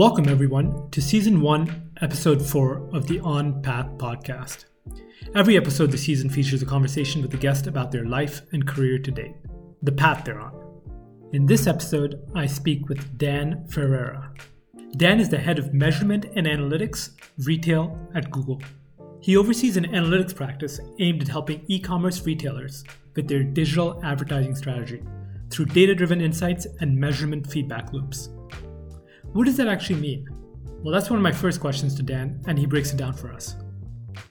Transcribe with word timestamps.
Welcome, 0.00 0.30
everyone, 0.30 0.88
to 0.92 1.02
Season 1.02 1.42
1, 1.42 1.90
Episode 2.00 2.40
4 2.40 2.88
of 2.94 3.06
the 3.06 3.20
On 3.20 3.60
Path 3.60 3.86
podcast. 3.98 4.64
Every 5.34 5.58
episode 5.58 5.92
this 5.92 6.04
season 6.04 6.30
features 6.30 6.62
a 6.62 6.64
conversation 6.64 7.20
with 7.20 7.34
a 7.34 7.36
guest 7.36 7.66
about 7.66 7.92
their 7.92 8.06
life 8.06 8.40
and 8.52 8.66
career 8.66 8.98
to 8.98 9.10
date, 9.10 9.34
the 9.82 9.92
path 9.92 10.24
they're 10.24 10.40
on. 10.40 10.54
In 11.34 11.44
this 11.44 11.66
episode, 11.66 12.26
I 12.34 12.46
speak 12.46 12.88
with 12.88 13.18
Dan 13.18 13.66
Ferreira. 13.68 14.32
Dan 14.96 15.20
is 15.20 15.28
the 15.28 15.36
head 15.36 15.58
of 15.58 15.74
measurement 15.74 16.24
and 16.34 16.46
analytics, 16.46 17.10
retail 17.44 17.98
at 18.14 18.30
Google. 18.30 18.62
He 19.20 19.36
oversees 19.36 19.76
an 19.76 19.84
analytics 19.84 20.34
practice 20.34 20.80
aimed 20.98 21.20
at 21.20 21.28
helping 21.28 21.62
e 21.68 21.78
commerce 21.78 22.24
retailers 22.24 22.84
with 23.14 23.28
their 23.28 23.42
digital 23.42 24.00
advertising 24.02 24.56
strategy 24.56 25.02
through 25.50 25.66
data 25.66 25.94
driven 25.94 26.22
insights 26.22 26.66
and 26.80 26.96
measurement 26.96 27.46
feedback 27.46 27.92
loops. 27.92 28.30
What 29.32 29.44
does 29.44 29.56
that 29.58 29.68
actually 29.68 30.00
mean? 30.00 30.26
Well, 30.82 30.92
that's 30.92 31.08
one 31.08 31.18
of 31.18 31.22
my 31.22 31.30
first 31.30 31.60
questions 31.60 31.94
to 31.94 32.02
Dan, 32.02 32.42
and 32.48 32.58
he 32.58 32.66
breaks 32.66 32.92
it 32.92 32.96
down 32.96 33.12
for 33.12 33.32
us. 33.32 33.54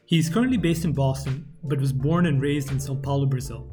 He's 0.05 0.29
currently 0.29 0.57
based 0.57 0.83
in 0.83 0.91
Boston, 0.91 1.45
but 1.63 1.79
was 1.79 1.93
born 1.93 2.25
and 2.25 2.41
raised 2.41 2.71
in 2.71 2.81
Sao 2.81 2.95
Paulo, 2.95 3.25
Brazil. 3.25 3.69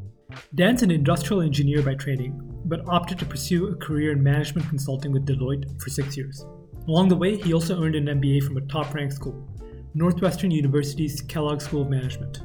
Dan's 0.54 0.82
an 0.82 0.92
industrial 0.92 1.42
engineer 1.42 1.82
by 1.82 1.94
training, 1.94 2.40
but 2.66 2.86
opted 2.86 3.18
to 3.18 3.26
pursue 3.26 3.68
a 3.68 3.76
career 3.76 4.12
in 4.12 4.22
management 4.22 4.68
consulting 4.68 5.10
with 5.10 5.26
Deloitte 5.26 5.82
for 5.82 5.90
six 5.90 6.16
years. 6.16 6.46
Along 6.86 7.08
the 7.08 7.16
way, 7.16 7.36
he 7.36 7.52
also 7.52 7.82
earned 7.82 7.96
an 7.96 8.06
MBA 8.06 8.44
from 8.44 8.56
a 8.58 8.66
top 8.66 8.94
ranked 8.94 9.14
school, 9.14 9.48
Northwestern 9.94 10.52
University's 10.52 11.22
Kellogg 11.22 11.60
School 11.60 11.82
of 11.82 11.90
Management. 11.90 12.42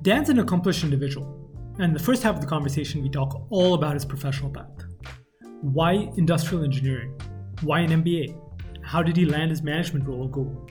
Dan's 0.00 0.30
an 0.30 0.38
accomplished 0.38 0.82
individual, 0.82 1.50
and 1.74 1.84
in 1.84 1.92
the 1.92 1.98
first 1.98 2.22
half 2.22 2.36
of 2.36 2.40
the 2.40 2.46
conversation, 2.46 3.02
we 3.02 3.10
talk 3.10 3.46
all 3.50 3.74
about 3.74 3.92
his 3.92 4.06
professional 4.06 4.50
path. 4.50 4.86
Why 5.60 6.10
industrial 6.16 6.64
engineering? 6.64 7.20
Why 7.62 7.80
an 7.80 8.02
MBA? 8.02 8.34
How 8.82 9.02
did 9.02 9.16
he 9.16 9.26
land 9.26 9.50
his 9.50 9.62
management 9.62 10.06
role 10.06 10.26
Google? 10.26 10.66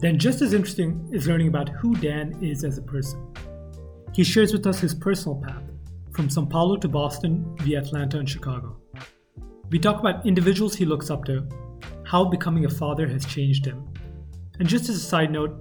Then, 0.00 0.18
just 0.18 0.42
as 0.42 0.52
interesting 0.52 1.08
is 1.12 1.28
learning 1.28 1.46
about 1.46 1.68
who 1.68 1.94
Dan 1.94 2.36
is 2.42 2.64
as 2.64 2.76
a 2.76 2.82
person. 2.82 3.32
He 4.12 4.24
shares 4.24 4.52
with 4.52 4.66
us 4.66 4.80
his 4.80 4.94
personal 4.94 5.40
path 5.40 5.62
from 6.12 6.28
Sao 6.28 6.44
Paulo 6.44 6.76
to 6.76 6.88
Boston 6.88 7.56
via 7.60 7.78
Atlanta 7.78 8.18
and 8.18 8.28
Chicago. 8.28 8.76
We 9.70 9.78
talk 9.78 10.00
about 10.00 10.26
individuals 10.26 10.74
he 10.74 10.84
looks 10.84 11.08
up 11.08 11.24
to, 11.26 11.46
how 12.04 12.24
becoming 12.24 12.64
a 12.64 12.68
father 12.68 13.06
has 13.06 13.24
changed 13.24 13.64
him, 13.64 13.88
and 14.58 14.68
just 14.68 14.88
as 14.88 14.96
a 14.96 15.00
side 15.00 15.30
note, 15.30 15.56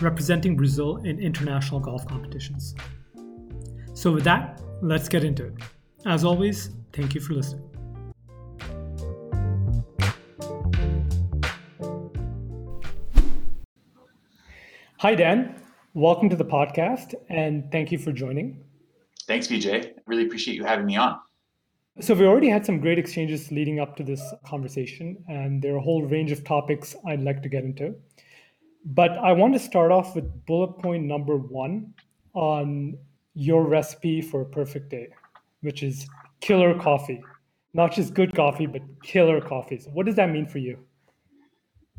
representing 0.00 0.56
Brazil 0.56 0.96
in 1.04 1.20
international 1.20 1.80
golf 1.80 2.06
competitions. 2.08 2.74
So, 3.92 4.10
with 4.10 4.24
that, 4.24 4.62
let's 4.80 5.08
get 5.08 5.22
into 5.22 5.44
it. 5.46 5.54
As 6.06 6.24
always, 6.24 6.70
thank 6.94 7.14
you 7.14 7.20
for 7.20 7.34
listening. 7.34 7.71
Hi, 15.02 15.16
Dan. 15.16 15.60
Welcome 15.94 16.28
to 16.28 16.36
the 16.36 16.44
podcast, 16.44 17.14
and 17.28 17.68
thank 17.72 17.90
you 17.90 17.98
for 17.98 18.12
joining. 18.12 18.62
Thanks, 19.26 19.48
Vijay. 19.48 19.94
Really 20.06 20.26
appreciate 20.26 20.54
you 20.54 20.62
having 20.62 20.86
me 20.86 20.94
on. 20.94 21.18
So, 21.98 22.14
we 22.14 22.24
already 22.24 22.48
had 22.48 22.64
some 22.64 22.78
great 22.78 23.00
exchanges 23.00 23.50
leading 23.50 23.80
up 23.80 23.96
to 23.96 24.04
this 24.04 24.22
conversation, 24.46 25.16
and 25.26 25.60
there 25.60 25.74
are 25.74 25.78
a 25.78 25.82
whole 25.82 26.04
range 26.04 26.30
of 26.30 26.44
topics 26.44 26.94
I'd 27.04 27.20
like 27.20 27.42
to 27.42 27.48
get 27.48 27.64
into. 27.64 27.96
But 28.84 29.18
I 29.18 29.32
want 29.32 29.54
to 29.54 29.58
start 29.58 29.90
off 29.90 30.14
with 30.14 30.46
bullet 30.46 30.78
point 30.78 31.02
number 31.02 31.36
one 31.36 31.92
on 32.34 32.96
your 33.34 33.66
recipe 33.66 34.20
for 34.22 34.42
a 34.42 34.46
perfect 34.46 34.88
day, 34.88 35.08
which 35.62 35.82
is 35.82 36.06
killer 36.40 36.78
coffee. 36.78 37.20
Not 37.74 37.90
just 37.90 38.14
good 38.14 38.36
coffee, 38.36 38.66
but 38.66 38.82
killer 39.02 39.40
coffees. 39.40 39.88
What 39.92 40.06
does 40.06 40.14
that 40.14 40.30
mean 40.30 40.46
for 40.46 40.58
you? 40.58 40.78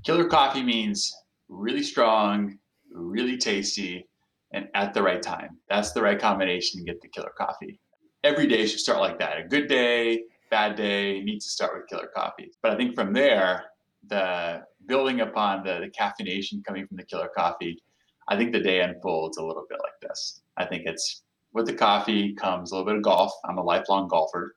Killer 0.06 0.24
coffee 0.24 0.64
means 0.64 1.14
really 1.50 1.84
strong, 1.84 2.60
really 2.94 3.38
tasty, 3.38 4.08
and 4.52 4.68
at 4.76 4.94
the 4.94 5.02
right 5.02 5.22
time. 5.22 5.58
That's 5.70 5.92
the 5.92 6.02
right 6.02 6.20
combination 6.20 6.80
to 6.80 6.86
get 6.86 7.02
the 7.02 7.08
killer 7.08 7.34
coffee. 7.38 7.80
Every 8.24 8.48
day 8.48 8.66
should 8.66 8.80
start 8.80 9.00
like 9.00 9.20
that. 9.20 9.40
A 9.40 9.44
good 9.44 9.68
day, 9.68 10.24
bad 10.50 10.76
day 10.76 11.22
needs 11.22 11.46
to 11.46 11.52
start 11.52 11.74
with 11.76 11.88
killer 11.88 12.10
coffee. 12.16 12.52
But 12.62 12.72
I 12.72 12.78
think 12.78 12.96
from 12.96 13.14
there, 13.14 13.66
the 14.08 14.62
building 14.86 15.22
upon 15.22 15.64
the, 15.64 15.80
the 15.80 15.90
caffeination 15.90 16.64
coming 16.64 16.88
from 16.88 16.98
the 16.98 17.06
killer 17.06 17.30
coffee, 17.36 17.82
I 18.28 18.38
think 18.38 18.52
the 18.52 18.60
day 18.60 18.82
unfolds 18.82 19.38
a 19.38 19.44
little 19.44 19.66
bit 19.70 19.80
like 19.82 20.00
this. 20.02 20.42
I 20.58 20.66
think 20.66 20.84
it's 20.86 21.24
with 21.54 21.66
the 21.66 21.74
coffee 21.74 22.34
comes 22.34 22.72
a 22.72 22.76
little 22.76 22.86
bit 22.86 22.96
of 22.98 23.04
golf. 23.04 23.32
I'm 23.46 23.58
a 23.58 23.64
lifelong 23.64 24.08
golfer, 24.08 24.56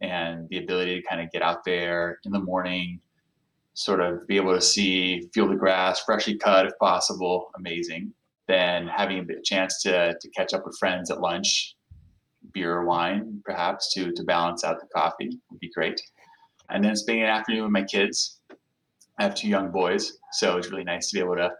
and 0.00 0.48
the 0.48 0.58
ability 0.58 1.00
to 1.00 1.06
kind 1.06 1.20
of 1.20 1.30
get 1.30 1.42
out 1.42 1.64
there 1.64 2.18
in 2.24 2.32
the 2.32 2.40
morning, 2.40 3.00
sort 3.74 4.00
of 4.00 4.26
be 4.26 4.36
able 4.36 4.54
to 4.54 4.60
see, 4.60 5.28
feel 5.32 5.48
the 5.48 5.54
grass, 5.54 6.00
freshly 6.00 6.36
cut 6.36 6.66
if 6.66 6.72
possible, 6.78 7.50
amazing 7.56 8.12
then 8.50 8.88
having 8.88 9.30
a 9.30 9.42
chance 9.42 9.80
to, 9.80 10.16
to 10.20 10.28
catch 10.30 10.52
up 10.52 10.66
with 10.66 10.76
friends 10.76 11.08
at 11.10 11.20
lunch, 11.20 11.76
beer 12.52 12.78
or 12.78 12.84
wine, 12.84 13.40
perhaps 13.44 13.94
to, 13.94 14.12
to 14.12 14.24
balance 14.24 14.64
out 14.64 14.80
the 14.80 14.88
coffee 14.88 15.38
would 15.50 15.60
be 15.60 15.70
great. 15.70 16.00
And 16.68 16.84
then 16.84 16.96
spending 16.96 17.22
an 17.22 17.30
afternoon 17.30 17.62
with 17.62 17.72
my 17.72 17.84
kids. 17.84 18.40
I 19.18 19.22
have 19.22 19.36
two 19.36 19.48
young 19.48 19.70
boys, 19.70 20.18
so 20.32 20.56
it's 20.56 20.70
really 20.70 20.82
nice 20.82 21.10
to 21.10 21.14
be 21.14 21.20
able 21.20 21.36
to 21.36 21.52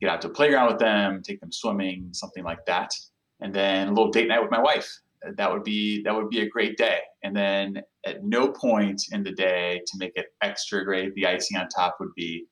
get 0.00 0.10
out 0.10 0.22
to 0.22 0.28
a 0.28 0.30
playground 0.30 0.68
with 0.68 0.78
them, 0.78 1.22
take 1.24 1.40
them 1.40 1.50
swimming, 1.50 2.10
something 2.12 2.44
like 2.44 2.64
that. 2.66 2.92
And 3.40 3.52
then 3.52 3.88
a 3.88 3.90
little 3.90 4.12
date 4.12 4.28
night 4.28 4.42
with 4.42 4.50
my 4.50 4.60
wife. 4.60 4.88
That 5.36 5.52
would 5.52 5.64
be 5.64 6.02
that 6.04 6.14
would 6.14 6.28
be 6.28 6.40
a 6.40 6.48
great 6.48 6.76
day. 6.76 7.00
And 7.22 7.36
then 7.36 7.82
at 8.06 8.24
no 8.24 8.48
point 8.48 9.02
in 9.12 9.22
the 9.22 9.32
day 9.32 9.80
to 9.86 9.98
make 9.98 10.12
it 10.16 10.26
extra 10.42 10.84
great, 10.84 11.14
the 11.14 11.26
icing 11.26 11.56
on 11.56 11.68
top 11.68 11.96
would 12.00 12.14
be 12.16 12.46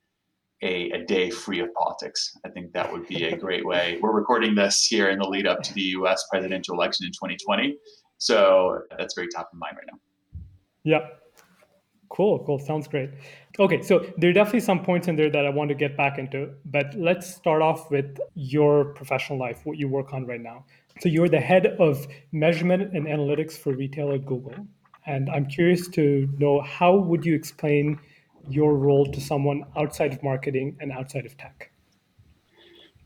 a, 0.62 0.90
a 0.90 1.04
day 1.04 1.30
free 1.30 1.60
of 1.60 1.72
politics. 1.74 2.36
I 2.44 2.48
think 2.48 2.72
that 2.72 2.90
would 2.90 3.06
be 3.06 3.24
a 3.24 3.36
great 3.44 3.64
way. 3.64 3.98
We're 4.00 4.12
recording 4.12 4.54
this 4.54 4.86
here 4.86 5.10
in 5.10 5.18
the 5.18 5.28
lead 5.28 5.46
up 5.46 5.62
to 5.62 5.74
the 5.74 5.82
US 5.82 6.24
presidential 6.30 6.74
election 6.74 7.06
in 7.06 7.12
2020. 7.12 7.76
So 8.18 8.82
that's 8.98 9.14
very 9.14 9.28
top 9.28 9.50
of 9.52 9.58
mind 9.58 9.76
right 9.76 9.86
now. 9.90 9.98
Yeah. 10.84 11.06
Cool, 12.08 12.44
cool. 12.46 12.58
Sounds 12.58 12.86
great. 12.86 13.10
Okay, 13.58 13.82
so 13.82 14.06
there 14.16 14.30
are 14.30 14.32
definitely 14.32 14.60
some 14.60 14.82
points 14.82 15.08
in 15.08 15.16
there 15.16 15.30
that 15.30 15.44
I 15.44 15.50
want 15.50 15.68
to 15.70 15.74
get 15.74 15.96
back 15.96 16.18
into, 16.18 16.50
but 16.64 16.94
let's 16.94 17.26
start 17.26 17.62
off 17.62 17.90
with 17.90 18.18
your 18.34 18.86
professional 18.94 19.38
life, 19.38 19.62
what 19.64 19.76
you 19.76 19.88
work 19.88 20.12
on 20.12 20.24
right 20.24 20.40
now. 20.40 20.64
So 21.00 21.10
you're 21.10 21.28
the 21.28 21.40
head 21.40 21.66
of 21.78 22.06
measurement 22.32 22.94
and 22.94 23.06
analytics 23.06 23.52
for 23.52 23.74
retail 23.74 24.12
at 24.12 24.24
Google. 24.24 24.54
And 25.06 25.28
I'm 25.30 25.46
curious 25.46 25.88
to 25.88 26.28
know 26.38 26.62
how 26.62 26.96
would 26.96 27.24
you 27.24 27.34
explain 27.34 27.98
your 28.48 28.74
role 28.74 29.06
to 29.12 29.20
someone 29.20 29.64
outside 29.76 30.12
of 30.12 30.22
marketing 30.22 30.76
and 30.80 30.90
outside 30.92 31.26
of 31.26 31.36
tech? 31.36 31.70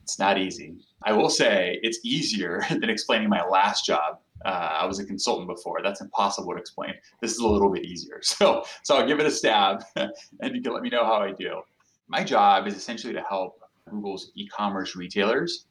It's 0.02 0.18
not 0.18 0.38
easy. 0.38 0.76
I 1.02 1.12
will 1.12 1.28
say 1.28 1.78
it's 1.82 1.98
easier 2.04 2.62
than 2.70 2.88
explaining 2.90 3.28
my 3.28 3.44
last 3.44 3.84
job. 3.84 4.18
Uh, 4.44 4.48
I 4.48 4.86
was 4.86 4.98
a 5.00 5.04
consultant 5.04 5.48
before. 5.48 5.80
That's 5.82 6.00
impossible 6.00 6.52
to 6.52 6.58
explain. 6.58 6.94
This 7.20 7.32
is 7.32 7.38
a 7.38 7.46
little 7.46 7.70
bit 7.70 7.84
easier. 7.84 8.20
So, 8.22 8.64
so 8.84 8.96
I'll 8.96 9.06
give 9.06 9.20
it 9.20 9.26
a 9.26 9.30
stab, 9.30 9.84
and 9.96 10.56
you 10.56 10.62
can 10.62 10.72
let 10.72 10.82
me 10.82 10.88
know 10.88 11.04
how 11.04 11.16
I 11.16 11.32
do. 11.32 11.60
My 12.08 12.24
job 12.24 12.66
is 12.66 12.74
essentially 12.74 13.12
to 13.12 13.22
help 13.22 13.60
Google's 13.88 14.30
e-commerce 14.36 14.96
retailers 14.96 15.66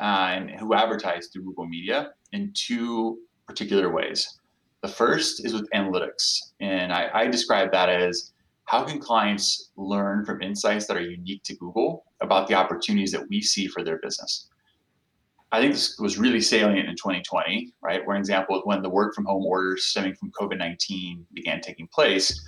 uh, 0.00 0.30
and 0.32 0.50
who 0.50 0.74
advertise 0.74 1.28
through 1.28 1.44
Google 1.44 1.66
Media 1.66 2.10
in 2.32 2.52
two 2.54 3.18
particular 3.46 3.90
ways. 3.90 4.40
The 4.82 4.88
first 4.88 5.44
is 5.44 5.54
with 5.54 5.70
analytics, 5.70 6.52
and 6.60 6.92
I, 6.92 7.10
I 7.14 7.26
describe 7.26 7.72
that 7.72 7.88
as 7.88 8.32
how 8.66 8.84
can 8.84 8.98
clients 8.98 9.70
learn 9.76 10.24
from 10.24 10.42
insights 10.42 10.86
that 10.86 10.96
are 10.96 11.02
unique 11.02 11.42
to 11.44 11.56
Google 11.56 12.04
about 12.20 12.48
the 12.48 12.54
opportunities 12.54 13.12
that 13.12 13.28
we 13.28 13.40
see 13.40 13.66
for 13.66 13.82
their 13.82 13.98
business? 13.98 14.48
I 15.52 15.60
think 15.60 15.74
this 15.74 15.98
was 15.98 16.18
really 16.18 16.40
salient 16.40 16.88
in 16.88 16.96
2020, 16.96 17.74
right? 17.80 18.04
One 18.04 18.16
example 18.16 18.60
when 18.64 18.82
the 18.82 18.88
work 18.88 19.14
from 19.14 19.26
home 19.26 19.44
orders 19.44 19.84
stemming 19.84 20.14
from 20.16 20.32
COVID 20.32 20.58
19 20.58 21.26
began 21.32 21.60
taking 21.60 21.86
place, 21.88 22.44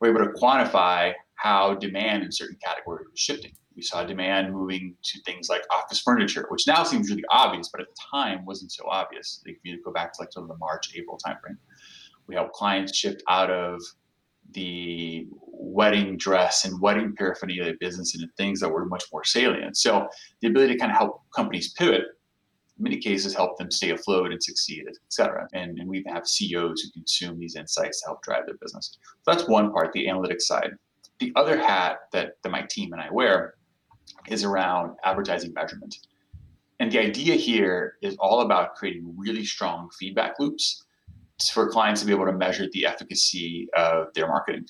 we 0.00 0.10
were 0.10 0.22
able 0.22 0.32
to 0.32 0.38
quantify 0.38 1.12
how 1.34 1.74
demand 1.74 2.22
in 2.22 2.30
certain 2.30 2.56
categories 2.64 3.06
was 3.10 3.18
shifting. 3.18 3.52
We 3.76 3.82
saw 3.82 4.02
demand 4.04 4.54
moving 4.54 4.96
to 5.02 5.20
things 5.22 5.48
like 5.50 5.62
office 5.70 6.00
furniture, 6.00 6.46
which 6.48 6.66
now 6.66 6.82
seems 6.82 7.10
really 7.10 7.24
obvious, 7.30 7.68
but 7.68 7.82
at 7.82 7.88
the 7.88 8.00
time 8.10 8.44
wasn't 8.46 8.72
so 8.72 8.84
obvious. 8.88 9.42
If 9.44 9.58
you 9.62 9.82
go 9.82 9.92
back 9.92 10.14
to 10.14 10.22
like 10.22 10.32
sort 10.32 10.44
of 10.44 10.48
the 10.48 10.56
March, 10.56 10.92
April 10.96 11.18
timeframe, 11.24 11.58
we 12.26 12.34
helped 12.34 12.54
clients 12.54 12.96
shift 12.96 13.22
out 13.28 13.50
of 13.50 13.82
the 14.52 15.26
wedding 15.30 16.16
dress 16.16 16.64
and 16.64 16.80
wedding 16.80 17.14
paraphernalia 17.14 17.74
business 17.80 18.14
into 18.14 18.28
things 18.36 18.60
that 18.60 18.68
were 18.68 18.86
much 18.86 19.04
more 19.12 19.24
salient. 19.24 19.76
So 19.76 20.08
the 20.40 20.48
ability 20.48 20.74
to 20.74 20.78
kind 20.78 20.92
of 20.92 20.98
help 20.98 21.22
companies 21.34 21.72
pivot, 21.72 22.02
in 22.78 22.82
many 22.82 22.98
cases, 22.98 23.34
help 23.34 23.58
them 23.58 23.70
stay 23.70 23.90
afloat 23.90 24.32
and 24.32 24.42
succeed, 24.42 24.84
et 24.88 24.94
cetera. 25.08 25.48
And, 25.52 25.78
and 25.78 25.88
we 25.88 26.04
have 26.06 26.26
CEOs 26.26 26.82
who 26.82 26.90
consume 26.92 27.38
these 27.38 27.56
insights 27.56 28.00
to 28.00 28.08
help 28.08 28.22
drive 28.22 28.46
their 28.46 28.56
business. 28.60 28.98
So 29.22 29.32
that's 29.32 29.48
one 29.48 29.72
part, 29.72 29.92
the 29.92 30.06
analytics 30.06 30.42
side. 30.42 30.70
The 31.18 31.32
other 31.36 31.58
hat 31.58 31.98
that, 32.12 32.34
that 32.42 32.50
my 32.50 32.66
team 32.70 32.92
and 32.92 33.00
I 33.00 33.08
wear 33.10 33.54
is 34.28 34.44
around 34.44 34.96
advertising 35.04 35.52
measurement. 35.52 35.98
And 36.78 36.92
the 36.92 36.98
idea 36.98 37.34
here 37.34 37.94
is 38.02 38.16
all 38.18 38.40
about 38.40 38.74
creating 38.74 39.14
really 39.16 39.44
strong 39.44 39.90
feedback 39.98 40.38
loops 40.38 40.84
for 41.52 41.68
clients 41.68 42.00
to 42.00 42.06
be 42.06 42.12
able 42.12 42.26
to 42.26 42.32
measure 42.32 42.66
the 42.72 42.86
efficacy 42.86 43.68
of 43.76 44.08
their 44.14 44.26
marketing. 44.26 44.66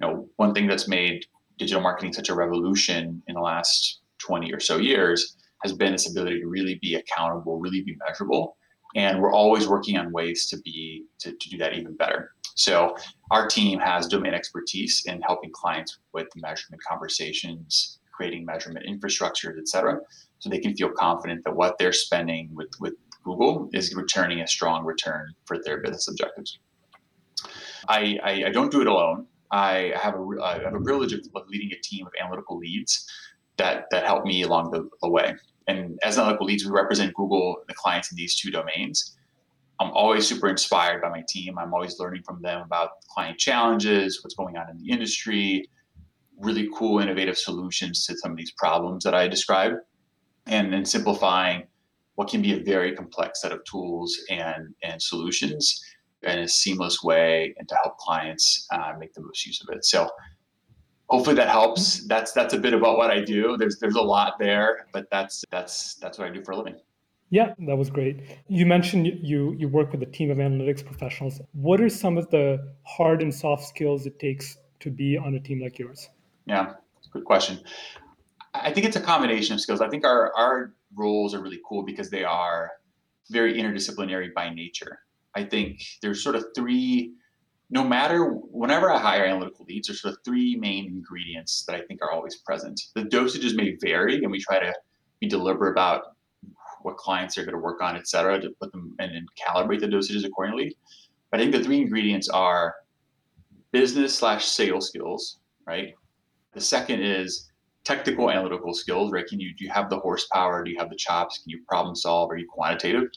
you 0.00 0.06
know, 0.06 0.28
one 0.36 0.54
thing 0.54 0.66
that's 0.66 0.88
made 0.88 1.26
digital 1.58 1.82
marketing 1.82 2.12
such 2.12 2.28
a 2.28 2.34
revolution 2.34 3.22
in 3.26 3.34
the 3.34 3.40
last 3.40 4.00
20 4.18 4.52
or 4.52 4.60
so 4.60 4.78
years 4.78 5.36
has 5.62 5.72
been 5.72 5.92
this 5.92 6.10
ability 6.10 6.40
to 6.40 6.46
really 6.46 6.78
be 6.82 6.96
accountable, 6.96 7.58
really 7.60 7.82
be 7.82 7.96
measurable. 8.06 8.56
And 8.94 9.20
we're 9.20 9.32
always 9.32 9.68
working 9.68 9.96
on 9.96 10.12
ways 10.12 10.46
to 10.50 10.58
be 10.58 11.04
to, 11.20 11.32
to 11.32 11.50
do 11.50 11.56
that 11.58 11.74
even 11.74 11.96
better. 11.96 12.32
So 12.54 12.96
our 13.30 13.46
team 13.46 13.78
has 13.78 14.06
domain 14.06 14.34
expertise 14.34 15.04
in 15.06 15.22
helping 15.22 15.50
clients 15.52 15.98
with 16.12 16.26
measurement 16.36 16.82
conversations, 16.86 17.98
creating 18.22 18.44
measurement 18.44 18.86
infrastructures, 18.86 19.58
et 19.58 19.66
cetera, 19.66 19.98
so 20.38 20.48
they 20.48 20.60
can 20.60 20.74
feel 20.76 20.90
confident 20.96 21.42
that 21.44 21.56
what 21.56 21.76
they're 21.78 21.92
spending 21.92 22.48
with, 22.54 22.68
with 22.78 22.94
Google 23.24 23.68
is 23.72 23.94
returning 23.96 24.40
a 24.40 24.46
strong 24.46 24.84
return 24.84 25.26
for 25.44 25.58
their 25.64 25.78
business 25.80 26.06
objectives. 26.06 26.60
I, 27.88 28.18
I, 28.22 28.44
I 28.46 28.50
don't 28.50 28.70
do 28.70 28.80
it 28.80 28.86
alone. 28.86 29.26
I 29.50 29.92
have 30.00 30.14
a, 30.14 30.24
I 30.40 30.62
have 30.62 30.74
a 30.74 30.80
privilege 30.80 31.12
of, 31.12 31.20
leading 31.48 31.72
a 31.72 31.80
team 31.82 32.06
of 32.06 32.12
analytical 32.22 32.58
leads 32.58 33.10
that, 33.56 33.86
that 33.90 34.04
help 34.04 34.24
me 34.24 34.42
along 34.42 34.70
the, 34.70 34.88
the 35.02 35.10
way. 35.10 35.34
And 35.66 35.98
as 36.04 36.16
analytical 36.16 36.46
leads, 36.46 36.64
we 36.64 36.70
represent 36.70 37.12
Google, 37.14 37.56
the 37.66 37.74
clients 37.74 38.12
in 38.12 38.16
these 38.16 38.36
two 38.40 38.52
domains. 38.52 39.16
I'm 39.80 39.90
always 39.90 40.28
super 40.28 40.48
inspired 40.48 41.02
by 41.02 41.08
my 41.08 41.24
team. 41.28 41.58
I'm 41.58 41.74
always 41.74 41.98
learning 41.98 42.22
from 42.22 42.40
them 42.40 42.62
about 42.62 42.90
client 43.08 43.38
challenges, 43.38 44.22
what's 44.22 44.36
going 44.36 44.56
on 44.56 44.70
in 44.70 44.78
the 44.78 44.90
industry, 44.90 45.68
really 46.42 46.68
cool, 46.74 46.98
innovative 46.98 47.38
solutions 47.38 48.06
to 48.06 48.16
some 48.18 48.32
of 48.32 48.36
these 48.36 48.52
problems 48.52 49.04
that 49.04 49.14
I 49.14 49.28
described, 49.28 49.76
and 50.46 50.72
then 50.72 50.84
simplifying 50.84 51.64
what 52.16 52.28
can 52.28 52.42
be 52.42 52.52
a 52.52 52.62
very 52.62 52.94
complex 52.94 53.40
set 53.40 53.52
of 53.52 53.64
tools 53.64 54.18
and, 54.30 54.74
and 54.82 55.00
solutions 55.00 55.82
in 56.22 56.38
a 56.40 56.48
seamless 56.48 57.02
way 57.02 57.54
and 57.58 57.68
to 57.68 57.76
help 57.82 57.96
clients 57.98 58.66
uh, 58.72 58.92
make 58.98 59.12
the 59.14 59.22
most 59.22 59.46
use 59.46 59.62
of 59.62 59.74
it. 59.74 59.84
So 59.84 60.08
hopefully 61.08 61.36
that 61.36 61.48
helps. 61.48 62.06
That's 62.06 62.32
that's 62.32 62.54
a 62.54 62.58
bit 62.58 62.74
about 62.74 62.96
what 62.96 63.10
I 63.10 63.20
do. 63.20 63.56
There's 63.56 63.78
there's 63.78 63.96
a 63.96 64.02
lot 64.02 64.38
there, 64.38 64.86
but 64.92 65.06
that's 65.10 65.44
that's 65.50 65.94
that's 65.96 66.18
what 66.18 66.28
I 66.28 66.30
do 66.30 66.42
for 66.44 66.52
a 66.52 66.56
living. 66.56 66.76
Yeah, 67.30 67.54
that 67.66 67.76
was 67.76 67.90
great. 67.90 68.20
You 68.48 68.66
mentioned 68.66 69.06
you 69.22 69.54
you 69.58 69.68
work 69.68 69.92
with 69.92 70.02
a 70.02 70.06
team 70.06 70.30
of 70.30 70.38
analytics 70.38 70.84
professionals. 70.84 71.40
What 71.52 71.80
are 71.80 71.88
some 71.88 72.18
of 72.18 72.30
the 72.30 72.74
hard 72.84 73.22
and 73.22 73.34
soft 73.34 73.64
skills 73.64 74.06
it 74.06 74.18
takes 74.18 74.56
to 74.80 74.90
be 74.90 75.16
on 75.16 75.34
a 75.34 75.40
team 75.40 75.60
like 75.62 75.78
yours? 75.78 76.08
Yeah, 76.46 76.74
good 77.12 77.24
question. 77.24 77.60
I 78.54 78.72
think 78.72 78.86
it's 78.86 78.96
a 78.96 79.00
combination 79.00 79.54
of 79.54 79.60
skills. 79.60 79.80
I 79.80 79.88
think 79.88 80.04
our 80.04 80.32
our 80.36 80.74
roles 80.94 81.34
are 81.34 81.40
really 81.40 81.60
cool 81.66 81.82
because 81.82 82.10
they 82.10 82.24
are 82.24 82.70
very 83.30 83.54
interdisciplinary 83.54 84.34
by 84.34 84.50
nature. 84.50 84.98
I 85.34 85.44
think 85.44 85.82
there's 86.02 86.22
sort 86.22 86.36
of 86.36 86.44
three, 86.54 87.14
no 87.70 87.82
matter, 87.82 88.24
whenever 88.26 88.92
I 88.92 88.98
hire 88.98 89.24
analytical 89.24 89.64
leads, 89.66 89.88
there's 89.88 90.02
sort 90.02 90.14
of 90.14 90.20
three 90.24 90.56
main 90.56 90.86
ingredients 90.86 91.64
that 91.66 91.76
I 91.76 91.82
think 91.82 92.02
are 92.02 92.10
always 92.10 92.36
present. 92.36 92.78
The 92.94 93.04
dosages 93.04 93.54
may 93.54 93.76
vary, 93.80 94.22
and 94.22 94.30
we 94.30 94.40
try 94.40 94.58
to 94.58 94.74
be 95.20 95.28
deliberate 95.28 95.70
about 95.70 96.16
what 96.82 96.96
clients 96.96 97.38
are 97.38 97.44
going 97.44 97.54
to 97.54 97.60
work 97.60 97.80
on, 97.80 97.96
et 97.96 98.08
cetera, 98.08 98.40
to 98.40 98.50
put 98.60 98.72
them 98.72 98.94
and, 98.98 99.12
and 99.12 99.28
calibrate 99.36 99.80
the 99.80 99.86
dosages 99.86 100.26
accordingly. 100.26 100.76
But 101.30 101.40
I 101.40 101.44
think 101.44 101.54
the 101.54 101.64
three 101.64 101.80
ingredients 101.80 102.28
are 102.28 102.74
business 103.70 104.14
slash 104.14 104.44
sales 104.44 104.88
skills, 104.88 105.38
right? 105.66 105.94
The 106.52 106.60
second 106.60 107.02
is 107.02 107.50
technical 107.84 108.30
analytical 108.30 108.74
skills, 108.74 109.12
right? 109.12 109.26
Can 109.26 109.40
you 109.40 109.54
do 109.54 109.64
you 109.64 109.70
have 109.70 109.90
the 109.90 109.98
horsepower? 109.98 110.62
Do 110.62 110.70
you 110.70 110.78
have 110.78 110.90
the 110.90 110.96
chops? 110.96 111.38
Can 111.38 111.50
you 111.50 111.60
problem 111.68 111.94
solve? 111.94 112.30
Are 112.30 112.36
you 112.36 112.46
quantitative? 112.48 113.08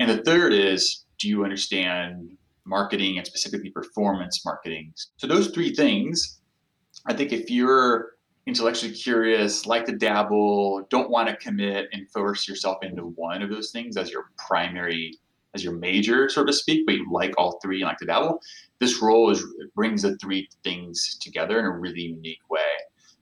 And 0.00 0.10
the 0.10 0.22
third 0.22 0.52
is 0.52 1.04
do 1.18 1.28
you 1.28 1.44
understand 1.44 2.36
marketing 2.64 3.18
and 3.18 3.26
specifically 3.26 3.70
performance 3.70 4.44
marketing? 4.44 4.92
So 5.16 5.26
those 5.26 5.48
three 5.48 5.74
things, 5.74 6.40
I 7.06 7.14
think 7.14 7.32
if 7.32 7.50
you're 7.50 8.12
intellectually 8.46 8.94
curious, 8.94 9.66
like 9.66 9.84
to 9.86 9.92
dabble, 9.92 10.86
don't 10.90 11.10
want 11.10 11.28
to 11.28 11.36
commit 11.36 11.88
and 11.92 12.08
force 12.10 12.48
yourself 12.48 12.78
into 12.82 13.02
one 13.16 13.42
of 13.42 13.50
those 13.50 13.70
things 13.70 13.96
as 13.96 14.10
your 14.10 14.30
primary, 14.46 15.18
as 15.54 15.62
your 15.62 15.74
major, 15.74 16.28
so 16.28 16.44
to 16.44 16.52
speak, 16.52 16.86
but 16.86 16.94
you 16.94 17.06
like 17.10 17.34
all 17.36 17.58
three 17.62 17.82
and 17.82 17.88
like 17.88 17.98
to 17.98 18.06
dabble, 18.06 18.40
this 18.80 19.02
role 19.02 19.30
is 19.30 19.44
brings 19.74 20.02
the 20.02 20.16
three 20.18 20.48
things 20.64 21.18
together 21.20 21.58
in 21.58 21.64
a 21.64 21.70
really 21.70 22.02
unique 22.02 22.48
way. 22.50 22.60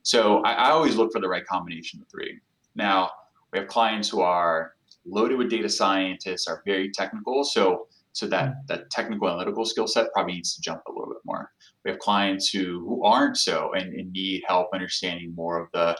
So 0.03 0.41
I, 0.43 0.53
I 0.53 0.69
always 0.71 0.95
look 0.95 1.11
for 1.11 1.19
the 1.19 1.27
right 1.27 1.45
combination 1.45 2.01
of 2.01 2.07
three. 2.07 2.39
Now 2.75 3.11
we 3.51 3.59
have 3.59 3.67
clients 3.67 4.09
who 4.09 4.21
are 4.21 4.73
loaded 5.05 5.37
with 5.37 5.49
data 5.49 5.69
scientists, 5.69 6.47
are 6.47 6.61
very 6.65 6.91
technical. 6.91 7.43
So 7.43 7.87
so 8.17 8.25
that 8.27 8.49
mm. 8.49 8.67
that 8.67 8.89
technical 8.89 9.29
analytical 9.29 9.63
skill 9.63 9.87
set 9.87 10.11
probably 10.13 10.33
needs 10.33 10.55
to 10.55 10.61
jump 10.61 10.81
a 10.87 10.91
little 10.91 11.07
bit 11.07 11.21
more. 11.23 11.51
We 11.85 11.91
have 11.91 11.99
clients 11.99 12.49
who 12.49 12.79
who 12.87 13.03
aren't 13.03 13.37
so 13.37 13.73
and, 13.73 13.93
and 13.93 14.11
need 14.11 14.43
help 14.47 14.69
understanding 14.73 15.33
more 15.35 15.61
of 15.61 15.69
the 15.73 15.97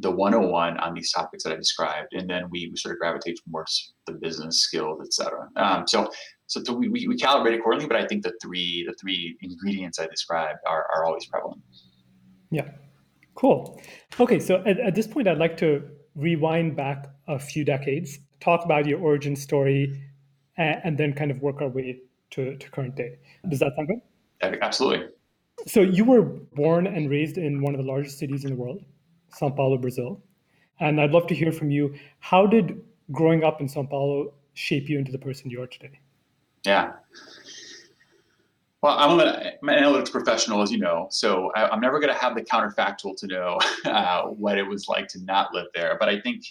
the 0.00 0.10
101 0.10 0.78
on 0.78 0.94
these 0.94 1.10
topics 1.12 1.42
that 1.42 1.52
I 1.52 1.56
described, 1.56 2.12
and 2.12 2.30
then 2.30 2.48
we, 2.50 2.68
we 2.70 2.76
sort 2.76 2.94
of 2.94 3.00
gravitate 3.00 3.40
towards 3.44 3.94
the 4.06 4.12
business 4.12 4.60
skills, 4.60 5.00
et 5.02 5.12
cetera. 5.12 5.48
Um, 5.56 5.88
so 5.88 6.08
so 6.48 6.72
we, 6.72 6.88
we, 6.88 7.06
we 7.06 7.16
calibrate 7.16 7.56
accordingly, 7.56 7.86
but 7.86 7.96
I 7.96 8.06
think 8.06 8.24
the 8.24 8.32
three 8.42 8.84
the 8.86 8.94
three 8.94 9.36
ingredients 9.40 9.98
I 9.98 10.06
described 10.06 10.58
are, 10.66 10.86
are 10.94 11.04
always 11.04 11.26
prevalent. 11.26 11.62
Yeah, 12.50 12.68
Cool. 13.38 13.80
Okay, 14.18 14.40
so 14.40 14.56
at, 14.66 14.80
at 14.80 14.96
this 14.96 15.06
point, 15.06 15.28
I'd 15.28 15.38
like 15.38 15.56
to 15.58 15.88
rewind 16.16 16.74
back 16.74 17.06
a 17.28 17.38
few 17.38 17.64
decades, 17.64 18.18
talk 18.40 18.64
about 18.64 18.84
your 18.84 18.98
origin 18.98 19.36
story, 19.36 20.02
and, 20.56 20.80
and 20.82 20.98
then 20.98 21.12
kind 21.12 21.30
of 21.30 21.40
work 21.40 21.62
our 21.62 21.68
way 21.68 22.00
to, 22.30 22.56
to 22.56 22.70
current 22.70 22.96
day. 22.96 23.16
Does 23.48 23.60
that 23.60 23.74
sound 23.76 23.86
good? 23.86 24.58
Absolutely. 24.60 25.06
So 25.68 25.82
you 25.82 26.04
were 26.04 26.22
born 26.22 26.88
and 26.88 27.08
raised 27.08 27.38
in 27.38 27.62
one 27.62 27.76
of 27.76 27.78
the 27.78 27.86
largest 27.86 28.18
cities 28.18 28.44
in 28.44 28.50
the 28.50 28.56
world, 28.56 28.84
Sao 29.36 29.50
Paulo, 29.50 29.78
Brazil. 29.78 30.20
And 30.80 31.00
I'd 31.00 31.12
love 31.12 31.28
to 31.28 31.34
hear 31.36 31.52
from 31.52 31.70
you. 31.70 31.94
How 32.18 32.44
did 32.44 32.80
growing 33.12 33.44
up 33.44 33.60
in 33.60 33.68
Sao 33.68 33.84
Paulo 33.84 34.34
shape 34.54 34.88
you 34.88 34.98
into 34.98 35.12
the 35.12 35.18
person 35.18 35.48
you 35.48 35.62
are 35.62 35.68
today? 35.68 36.00
Yeah. 36.68 36.92
Well, 38.82 38.98
I'm 38.98 39.18
an, 39.18 39.28
I'm 39.62 39.68
an 39.70 39.82
analytics 39.82 40.12
professional, 40.12 40.60
as 40.60 40.70
you 40.70 40.76
know, 40.76 41.06
so 41.10 41.50
I, 41.56 41.72
am 41.72 41.80
never 41.80 41.98
going 41.98 42.12
to 42.12 42.20
have 42.20 42.34
the 42.34 42.42
counterfactual 42.42 43.16
to 43.16 43.26
know 43.26 43.58
uh, 43.86 44.24
what 44.24 44.58
it 44.58 44.64
was 44.64 44.86
like 44.86 45.08
to 45.08 45.24
not 45.24 45.54
live 45.54 45.68
there. 45.74 45.96
But 45.98 46.10
I 46.10 46.20
think 46.20 46.44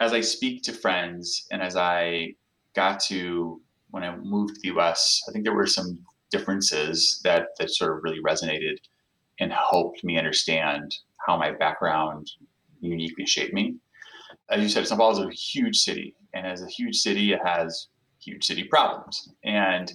as 0.00 0.14
I 0.14 0.22
speak 0.22 0.62
to 0.62 0.72
friends 0.72 1.46
and 1.52 1.60
as 1.60 1.76
I 1.76 2.36
got 2.74 3.00
to 3.00 3.60
when 3.90 4.02
I 4.02 4.16
moved 4.16 4.54
to 4.54 4.60
the 4.62 4.80
US, 4.80 5.20
I 5.28 5.32
think 5.32 5.44
there 5.44 5.54
were 5.54 5.66
some 5.66 5.98
differences 6.30 7.20
that, 7.22 7.48
that 7.58 7.68
sort 7.68 7.94
of 7.94 8.02
really 8.02 8.22
resonated 8.22 8.78
and 9.40 9.52
helped 9.52 10.02
me 10.04 10.16
understand 10.16 10.90
how 11.26 11.36
my 11.36 11.52
background 11.52 12.30
uniquely 12.80 13.26
shaped 13.26 13.52
me. 13.52 13.76
As 14.48 14.62
you 14.62 14.70
said, 14.70 14.88
Sao 14.88 14.96
Paulo 14.96 15.12
is 15.12 15.18
a 15.18 15.30
huge 15.30 15.76
city, 15.76 16.14
and 16.32 16.46
as 16.46 16.62
a 16.62 16.66
huge 16.66 16.96
city, 16.96 17.34
it 17.34 17.40
has 17.44 17.88
huge 18.24 18.44
city 18.44 18.64
problems. 18.64 19.30
And 19.44 19.92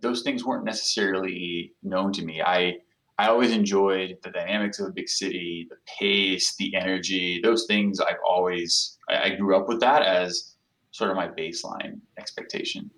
those 0.00 0.22
things 0.22 0.44
weren't 0.44 0.64
necessarily 0.64 1.72
known 1.82 2.12
to 2.14 2.24
me. 2.24 2.42
I 2.42 2.78
I 3.18 3.28
always 3.28 3.52
enjoyed 3.52 4.16
the 4.22 4.30
dynamics 4.30 4.78
of 4.80 4.86
a 4.86 4.92
big 4.92 5.06
city, 5.06 5.66
the 5.68 5.76
pace, 5.98 6.56
the 6.56 6.74
energy. 6.74 7.38
Those 7.42 7.66
things 7.66 8.00
I've 8.00 8.22
always 8.26 8.98
I, 9.08 9.24
I 9.24 9.34
grew 9.36 9.56
up 9.56 9.68
with 9.68 9.80
that 9.80 10.02
as 10.02 10.54
sort 10.90 11.10
of 11.10 11.16
my 11.16 11.28
baseline 11.28 12.00
expectation. 12.18 12.90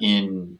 In 0.00 0.58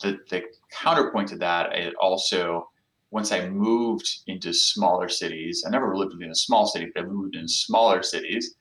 the 0.00 0.18
the 0.30 0.42
counterpoint 0.70 1.28
to 1.28 1.36
that, 1.38 1.72
it 1.72 1.94
also 2.00 2.68
once 3.10 3.32
I 3.32 3.48
moved 3.48 4.06
into 4.26 4.52
smaller 4.52 5.08
cities, 5.08 5.64
I 5.66 5.70
never 5.70 5.96
lived 5.96 6.22
in 6.22 6.30
a 6.30 6.34
small 6.34 6.66
city, 6.66 6.90
but 6.94 7.04
I 7.04 7.06
moved 7.06 7.36
in 7.36 7.48
smaller 7.48 8.02
cities. 8.02 8.54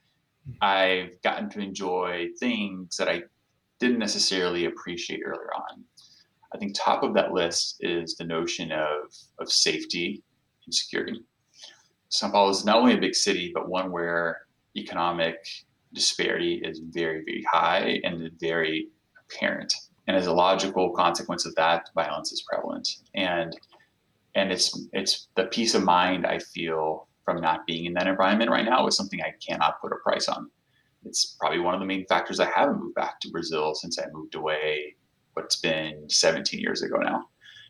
Hmm. 0.45 0.53
I've 0.61 1.21
gotten 1.21 1.49
to 1.49 1.59
enjoy 1.59 2.29
things 2.39 2.95
that 2.95 3.09
I 3.09 3.23
didn't 3.79 3.99
necessarily 3.99 4.65
appreciate 4.65 5.21
earlier 5.25 5.53
on. 5.55 5.83
I 6.53 6.57
think 6.57 6.75
top 6.75 7.03
of 7.03 7.13
that 7.15 7.33
list 7.33 7.77
is 7.81 8.15
the 8.15 8.23
notion 8.23 8.71
of, 8.71 9.13
of 9.39 9.51
safety 9.51 10.23
and 10.65 10.73
security. 10.73 11.23
Sao 12.09 12.31
Paulo 12.31 12.49
is 12.49 12.65
not 12.65 12.77
only 12.77 12.93
a 12.93 12.99
big 12.99 13.15
city, 13.15 13.51
but 13.53 13.67
one 13.67 13.91
where 13.91 14.47
economic 14.77 15.35
disparity 15.93 16.61
is 16.63 16.79
very, 16.79 17.23
very 17.25 17.43
high 17.51 17.99
and 18.03 18.31
very 18.39 18.87
apparent. 19.25 19.73
And 20.07 20.15
as 20.15 20.27
a 20.27 20.33
logical 20.33 20.91
consequence 20.91 21.45
of 21.45 21.53
that, 21.55 21.89
violence 21.93 22.31
is 22.31 22.43
prevalent. 22.49 22.87
And 23.15 23.57
and 24.35 24.51
it's 24.51 24.87
it's 24.93 25.27
the 25.35 25.45
peace 25.45 25.73
of 25.73 25.83
mind 25.83 26.25
I 26.25 26.39
feel 26.39 27.07
from 27.25 27.41
not 27.41 27.65
being 27.65 27.85
in 27.85 27.93
that 27.93 28.07
environment 28.07 28.51
right 28.51 28.63
now 28.63 28.87
is 28.87 28.95
something 28.95 29.21
I 29.21 29.33
cannot 29.45 29.81
put 29.81 29.91
a 29.91 29.97
price 29.97 30.29
on. 30.29 30.49
It's 31.07 31.35
probably 31.39 31.59
one 31.59 31.73
of 31.73 31.79
the 31.79 31.85
main 31.85 32.05
factors 32.05 32.39
I 32.39 32.49
haven't 32.55 32.79
moved 32.79 32.95
back 32.95 33.19
to 33.21 33.31
Brazil 33.31 33.73
since 33.73 33.97
I 33.97 34.05
moved 34.11 34.35
away 34.35 34.95
what's 35.33 35.57
been 35.57 36.09
17 36.09 36.59
years 36.59 36.81
ago 36.81 36.97
now. 36.97 37.25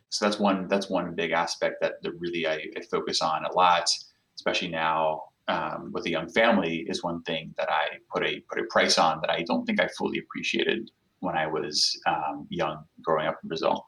So 0.09 0.25
that's 0.25 0.39
one 0.39 0.67
that's 0.67 0.89
one 0.89 1.15
big 1.15 1.31
aspect 1.31 1.75
that, 1.81 2.01
that 2.01 2.11
really 2.17 2.47
I, 2.47 2.65
I 2.77 2.81
focus 2.89 3.21
on 3.21 3.43
a 3.45 3.51
lot, 3.53 3.89
especially 4.35 4.69
now 4.69 5.23
um, 5.49 5.91
with 5.93 6.05
a 6.05 6.09
young 6.09 6.29
family, 6.29 6.85
is 6.87 7.03
one 7.03 7.21
thing 7.23 7.53
that 7.57 7.69
I 7.69 7.97
put 8.13 8.25
a 8.25 8.41
put 8.49 8.59
a 8.59 8.65
price 8.69 8.97
on 8.97 9.19
that 9.21 9.29
I 9.29 9.43
don't 9.43 9.65
think 9.65 9.81
I 9.81 9.87
fully 9.97 10.19
appreciated 10.19 10.89
when 11.19 11.35
I 11.35 11.47
was 11.47 11.99
um, 12.07 12.47
young 12.49 12.83
growing 13.01 13.27
up 13.27 13.37
in 13.43 13.49
Brazil. 13.49 13.85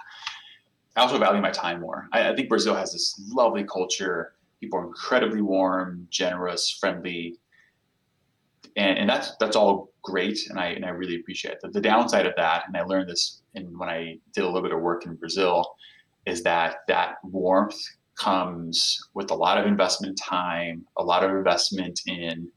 I 0.96 1.02
also 1.02 1.18
value 1.18 1.42
my 1.42 1.52
time 1.52 1.80
more. 1.80 2.08
I, 2.12 2.30
I 2.30 2.36
think 2.36 2.50
Brazil 2.50 2.76
has 2.76 2.92
this 2.92 3.22
lovely 3.32 3.64
culture. 3.64 4.34
People 4.60 4.80
are 4.80 4.88
incredibly 4.88 5.42
warm, 5.42 6.06
generous, 6.10 6.70
friendly, 6.70 7.38
and, 8.76 8.98
and 8.98 9.10
that's 9.10 9.36
that's 9.40 9.56
all 9.56 9.90
great, 10.04 10.40
and 10.50 10.60
I 10.60 10.68
and 10.68 10.86
I 10.86 10.90
really 10.90 11.20
appreciate 11.20 11.58
it. 11.64 11.74
The, 11.74 11.82
downside 11.82 12.26
of 12.26 12.34
that, 12.38 12.64
and 12.68 12.76
I 12.76 12.84
learned 12.84 13.10
this 13.10 13.42
in, 13.56 13.78
when 13.78 13.90
I 13.90 14.18
did 14.34 14.44
a 14.44 14.48
little 14.48 14.62
bit 14.62 14.72
of 14.72 14.82
work 14.82 15.06
in 15.06 15.16
Brazil, 15.16 15.76
is 16.26 16.44
that 16.44 16.78
that 16.88 17.16
warmth 17.24 17.80
comes 18.18 19.00
with 19.14 19.32
a 19.32 19.36
lot 19.36 19.58
of 19.58 19.66
investment 19.66 20.18
time, 20.18 20.86
a 20.98 21.04
lot 21.04 21.24
of 21.24 21.32
investment 21.32 22.02
in 22.06 22.50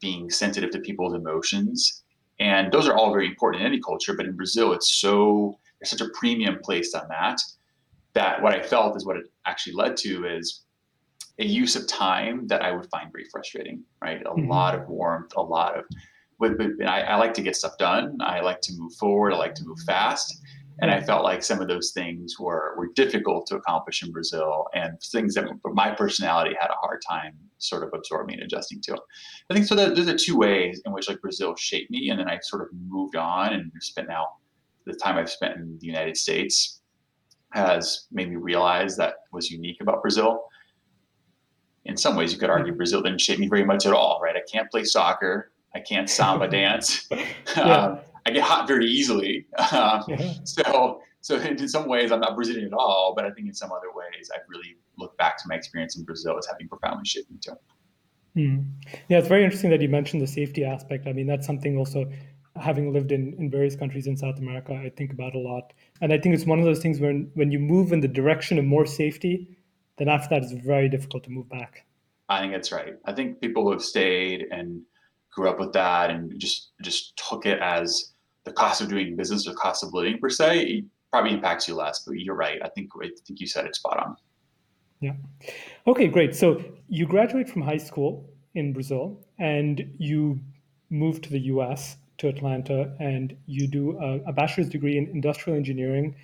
being 0.00 0.30
sensitive 0.30 0.70
to 0.70 0.80
people's 0.80 1.14
emotions, 1.14 2.04
and 2.38 2.72
those 2.72 2.88
are 2.88 2.96
all 2.96 3.12
very 3.12 3.26
important 3.26 3.62
in 3.62 3.66
any 3.66 3.80
culture. 3.80 4.14
But 4.14 4.26
in 4.26 4.36
Brazil, 4.36 4.72
it's 4.72 4.94
so 4.94 5.58
there's 5.78 5.90
such 5.90 6.00
a 6.00 6.10
premium 6.18 6.58
placed 6.62 6.94
on 6.94 7.08
that 7.08 7.40
that 8.14 8.40
what 8.40 8.54
I 8.54 8.62
felt 8.62 8.96
is 8.96 9.04
what 9.04 9.16
it 9.16 9.26
actually 9.44 9.74
led 9.74 9.96
to 9.98 10.26
is 10.26 10.62
a 11.38 11.44
use 11.44 11.76
of 11.76 11.86
time 11.88 12.46
that 12.48 12.62
I 12.62 12.72
would 12.72 12.88
find 12.90 13.10
very 13.10 13.26
frustrating, 13.30 13.82
right? 14.00 14.20
A 14.22 14.30
mm-hmm. 14.30 14.48
lot 14.48 14.74
of 14.74 14.88
warmth, 14.88 15.32
a 15.36 15.42
lot 15.42 15.76
of, 15.78 15.84
but, 16.38 16.56
but 16.58 16.86
I, 16.86 17.00
I, 17.02 17.16
like 17.16 17.34
to 17.34 17.42
get 17.42 17.56
stuff 17.56 17.76
done. 17.78 18.18
I 18.20 18.40
like 18.40 18.60
to 18.62 18.72
move 18.76 18.94
forward. 18.94 19.32
I 19.32 19.36
like 19.36 19.54
to 19.56 19.64
move 19.64 19.78
fast. 19.86 20.40
And 20.80 20.90
I 20.90 21.00
felt 21.00 21.22
like 21.22 21.42
some 21.42 21.60
of 21.60 21.68
those 21.68 21.92
things 21.92 22.38
were, 22.38 22.74
were 22.76 22.88
difficult 22.94 23.46
to 23.46 23.56
accomplish 23.56 24.02
in 24.02 24.10
Brazil 24.10 24.66
and 24.74 25.00
things 25.00 25.34
that 25.34 25.46
my 25.64 25.90
personality 25.90 26.56
had 26.60 26.70
a 26.70 26.76
hard 26.80 27.00
time 27.08 27.36
sort 27.58 27.84
of 27.84 27.90
absorbing 27.94 28.34
and 28.34 28.44
adjusting 28.44 28.80
to. 28.82 28.98
I 29.50 29.54
think 29.54 29.66
so 29.66 29.76
that 29.76 29.94
there's 29.94 30.08
the 30.08 30.16
two 30.16 30.36
ways 30.36 30.82
in 30.84 30.92
which 30.92 31.08
like 31.08 31.20
Brazil 31.20 31.54
shaped 31.56 31.90
me. 31.90 32.10
And 32.10 32.18
then 32.18 32.28
I 32.28 32.38
sort 32.42 32.62
of 32.62 32.68
moved 32.88 33.14
on 33.14 33.52
and 33.52 33.70
spent 33.80 34.08
now 34.08 34.26
the 34.84 34.94
time 34.94 35.16
I've 35.16 35.30
spent 35.30 35.56
in 35.56 35.78
the 35.80 35.86
United 35.86 36.16
States 36.16 36.80
has 37.52 38.06
made 38.10 38.28
me 38.28 38.36
realize 38.36 38.96
that 38.96 39.14
was 39.32 39.50
unique 39.50 39.80
about 39.80 40.02
Brazil 40.02 40.44
in 41.84 41.96
some 41.96 42.16
ways, 42.16 42.32
you 42.32 42.38
could 42.38 42.50
argue 42.50 42.72
Brazil 42.72 43.02
didn't 43.02 43.20
shape 43.20 43.38
me 43.38 43.48
very 43.48 43.64
much 43.64 43.86
at 43.86 43.92
all, 43.92 44.20
right? 44.22 44.36
I 44.36 44.42
can't 44.50 44.70
play 44.70 44.84
soccer. 44.84 45.52
I 45.74 45.80
can't 45.80 46.08
samba 46.08 46.48
dance. 46.48 47.08
yeah. 47.10 47.22
um, 47.62 47.98
I 48.26 48.30
get 48.30 48.42
hot 48.42 48.66
very 48.66 48.86
easily. 48.86 49.46
Um, 49.72 50.02
yeah. 50.08 50.32
So, 50.44 51.02
so 51.20 51.36
in 51.36 51.68
some 51.68 51.88
ways, 51.88 52.10
I'm 52.10 52.20
not 52.20 52.34
Brazilian 52.36 52.66
at 52.66 52.72
all. 52.72 53.12
But 53.14 53.26
I 53.26 53.30
think 53.32 53.48
in 53.48 53.54
some 53.54 53.70
other 53.70 53.92
ways, 53.94 54.30
I've 54.34 54.48
really 54.48 54.76
looked 54.96 55.18
back 55.18 55.36
to 55.38 55.44
my 55.46 55.56
experience 55.56 55.96
in 55.96 56.04
Brazil 56.04 56.38
as 56.38 56.46
having 56.46 56.68
profoundly 56.68 57.04
shaped 57.04 57.30
me 57.30 57.38
too. 57.38 57.52
Mm. 58.36 58.66
Yeah, 59.08 59.18
it's 59.18 59.28
very 59.28 59.44
interesting 59.44 59.70
that 59.70 59.80
you 59.80 59.88
mentioned 59.88 60.22
the 60.22 60.26
safety 60.26 60.64
aspect. 60.64 61.06
I 61.06 61.12
mean, 61.12 61.26
that's 61.26 61.46
something 61.46 61.76
also 61.76 62.10
having 62.56 62.92
lived 62.92 63.12
in, 63.12 63.34
in 63.38 63.50
various 63.50 63.76
countries 63.76 64.06
in 64.06 64.16
South 64.16 64.38
America, 64.38 64.74
I 64.74 64.90
think 64.90 65.12
about 65.12 65.34
a 65.34 65.38
lot. 65.38 65.72
And 66.00 66.12
I 66.12 66.18
think 66.18 66.34
it's 66.34 66.46
one 66.46 66.58
of 66.58 66.64
those 66.64 66.80
things 66.80 67.00
when 67.00 67.30
when 67.34 67.50
you 67.50 67.58
move 67.58 67.92
in 67.92 68.00
the 68.00 68.08
direction 68.08 68.58
of 68.58 68.64
more 68.64 68.86
safety, 68.86 69.48
then 69.96 70.08
after 70.08 70.34
that, 70.34 70.42
it's 70.42 70.52
very 70.52 70.88
difficult 70.88 71.24
to 71.24 71.30
move 71.30 71.48
back. 71.48 71.86
I 72.28 72.40
think 72.40 72.52
that's 72.52 72.72
right. 72.72 72.94
I 73.04 73.12
think 73.12 73.40
people 73.40 73.64
who 73.64 73.72
have 73.72 73.82
stayed 73.82 74.46
and 74.50 74.82
grew 75.30 75.48
up 75.48 75.58
with 75.58 75.72
that 75.72 76.10
and 76.10 76.32
just 76.38 76.70
just 76.82 77.20
took 77.28 77.44
it 77.44 77.58
as 77.60 78.12
the 78.44 78.52
cost 78.52 78.80
of 78.80 78.88
doing 78.88 79.16
business 79.16 79.46
or 79.46 79.54
cost 79.54 79.82
of 79.82 79.92
living 79.92 80.18
per 80.18 80.28
se, 80.28 80.60
it 80.60 80.84
probably 81.10 81.32
impacts 81.32 81.68
you 81.68 81.74
less. 81.74 82.04
But 82.06 82.18
you're 82.18 82.34
right. 82.34 82.58
I 82.62 82.68
think 82.68 82.90
I 83.02 83.10
think 83.26 83.40
you 83.40 83.46
said 83.46 83.66
it 83.66 83.76
spot 83.76 83.98
on. 83.98 84.16
Yeah. 85.00 85.14
Okay, 85.86 86.08
great. 86.08 86.34
So 86.34 86.62
you 86.88 87.06
graduate 87.06 87.48
from 87.48 87.62
high 87.62 87.76
school 87.78 88.30
in 88.54 88.72
Brazil 88.72 89.20
and 89.38 89.94
you 89.98 90.40
move 90.90 91.20
to 91.22 91.30
the 91.30 91.40
US 91.40 91.96
to 92.18 92.28
Atlanta 92.28 92.94
and 93.00 93.36
you 93.46 93.66
do 93.66 93.98
a, 93.98 94.30
a 94.30 94.32
bachelor's 94.32 94.68
degree 94.68 94.96
in 94.96 95.08
industrial 95.08 95.58
engineering 95.58 96.14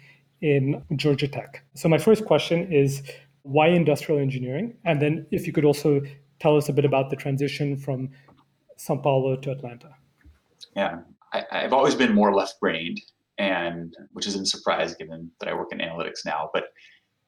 in 0.41 0.83
Georgia 0.97 1.29
Tech. 1.29 1.63
So 1.75 1.89
my 1.89 1.99
first 1.99 2.25
question 2.25 2.73
is 2.73 3.03
why 3.43 3.69
industrial 3.69 4.21
engineering? 4.21 4.77
And 4.85 5.01
then 5.01 5.27
if 5.31 5.47
you 5.47 5.53
could 5.53 5.65
also 5.65 6.01
tell 6.41 6.57
us 6.57 6.69
a 6.69 6.73
bit 6.73 6.85
about 6.85 7.11
the 7.11 7.17
transition 7.17 7.77
from 7.77 8.11
Sao 8.77 8.97
Paulo 8.97 9.37
to 9.37 9.51
Atlanta. 9.51 9.91
Yeah, 10.75 11.01
I, 11.33 11.45
have 11.53 11.73
always 11.73 11.95
been 11.95 12.15
more 12.15 12.35
left-brained, 12.35 13.01
and 13.39 13.95
which 14.13 14.27
isn't 14.27 14.43
a 14.43 14.47
surprise 14.47 14.95
given 14.95 15.31
that 15.41 15.49
I 15.49 15.55
work 15.55 15.69
in 15.73 15.79
analytics 15.79 16.25
now. 16.25 16.51
But 16.53 16.65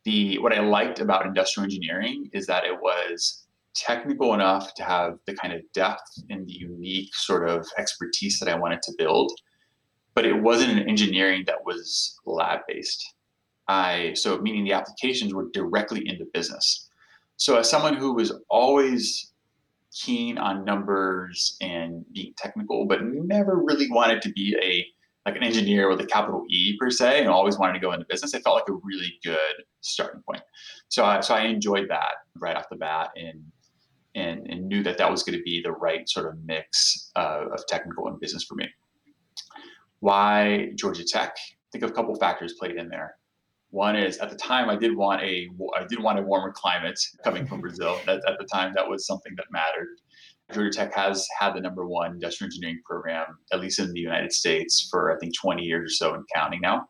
the 0.04 0.38
what 0.38 0.52
I 0.52 0.60
liked 0.60 1.00
about 1.00 1.26
industrial 1.26 1.64
engineering 1.64 2.28
is 2.32 2.46
that 2.46 2.64
it 2.64 2.80
was 2.80 3.46
technical 3.74 4.34
enough 4.34 4.74
to 4.74 4.82
have 4.82 5.18
the 5.26 5.34
kind 5.34 5.54
of 5.54 5.60
depth 5.72 6.22
and 6.28 6.46
the 6.46 6.52
unique 6.52 7.14
sort 7.14 7.48
of 7.48 7.66
expertise 7.78 8.38
that 8.38 8.48
I 8.48 8.58
wanted 8.58 8.82
to 8.82 8.92
build, 8.98 9.32
but 10.14 10.26
it 10.26 10.42
wasn't 10.42 10.72
an 10.72 10.88
engineering 10.88 11.44
that 11.46 11.64
was 11.64 12.18
lab-based. 12.26 13.14
I 13.68 14.12
so 14.14 14.38
meaning 14.38 14.64
the 14.64 14.72
applications 14.72 15.34
were 15.34 15.48
directly 15.52 16.06
into 16.06 16.26
business. 16.32 16.88
So 17.36 17.56
as 17.56 17.70
someone 17.70 17.94
who 17.94 18.14
was 18.14 18.32
always 18.48 19.32
keen 19.92 20.38
on 20.38 20.64
numbers 20.64 21.56
and 21.60 22.04
being 22.12 22.32
technical, 22.36 22.86
but 22.86 23.00
never 23.04 23.56
really 23.56 23.90
wanted 23.90 24.22
to 24.22 24.32
be 24.32 24.56
a 24.62 24.86
like 25.24 25.36
an 25.36 25.44
engineer 25.44 25.88
with 25.88 26.00
a 26.00 26.06
capital 26.06 26.44
E 26.50 26.76
per 26.80 26.90
se, 26.90 27.20
and 27.20 27.28
always 27.28 27.56
wanted 27.56 27.74
to 27.74 27.78
go 27.78 27.92
into 27.92 28.04
business. 28.08 28.34
It 28.34 28.42
felt 28.42 28.56
like 28.56 28.68
a 28.68 28.78
really 28.82 29.18
good 29.22 29.64
starting 29.80 30.20
point. 30.22 30.42
So 30.88 31.04
I, 31.04 31.20
so 31.20 31.34
I 31.34 31.42
enjoyed 31.42 31.88
that 31.90 32.14
right 32.36 32.56
off 32.56 32.68
the 32.70 32.76
bat, 32.76 33.10
and 33.16 33.42
and, 34.14 34.46
and 34.48 34.66
knew 34.66 34.82
that 34.82 34.98
that 34.98 35.10
was 35.10 35.22
going 35.22 35.38
to 35.38 35.42
be 35.42 35.62
the 35.62 35.72
right 35.72 36.08
sort 36.08 36.26
of 36.26 36.38
mix 36.44 37.10
uh, 37.16 37.46
of 37.52 37.66
technical 37.66 38.08
and 38.08 38.20
business 38.20 38.44
for 38.44 38.56
me. 38.56 38.68
Why 40.00 40.70
Georgia 40.74 41.04
Tech? 41.04 41.36
I 41.36 41.78
think 41.78 41.84
a 41.84 41.90
couple 41.90 42.14
factors 42.16 42.54
played 42.54 42.76
in 42.76 42.88
there. 42.88 43.16
One 43.72 43.96
is 43.96 44.18
at 44.18 44.28
the 44.28 44.36
time 44.36 44.68
I 44.68 44.76
did 44.76 44.94
want 44.94 45.22
a 45.22 45.48
I 45.74 45.84
did 45.84 45.98
want 45.98 46.18
a 46.18 46.22
warmer 46.22 46.52
climate 46.52 47.00
coming 47.24 47.46
from 47.46 47.62
Brazil. 47.62 47.98
That, 48.06 48.22
at 48.28 48.38
the 48.38 48.46
time 48.52 48.72
that 48.76 48.86
was 48.88 49.06
something 49.06 49.32
that 49.36 49.46
mattered. 49.50 49.88
Georgia 50.52 50.70
Tech 50.70 50.94
has 50.94 51.26
had 51.40 51.54
the 51.54 51.60
number 51.60 51.86
one 51.86 52.12
industrial 52.12 52.48
engineering 52.48 52.82
program, 52.84 53.38
at 53.50 53.60
least 53.60 53.78
in 53.78 53.90
the 53.94 54.00
United 54.00 54.30
States, 54.30 54.86
for 54.90 55.10
I 55.10 55.18
think 55.18 55.32
20 55.40 55.62
years 55.62 55.92
or 55.92 55.94
so 55.94 56.14
and 56.14 56.24
counting 56.34 56.60
now. 56.60 56.86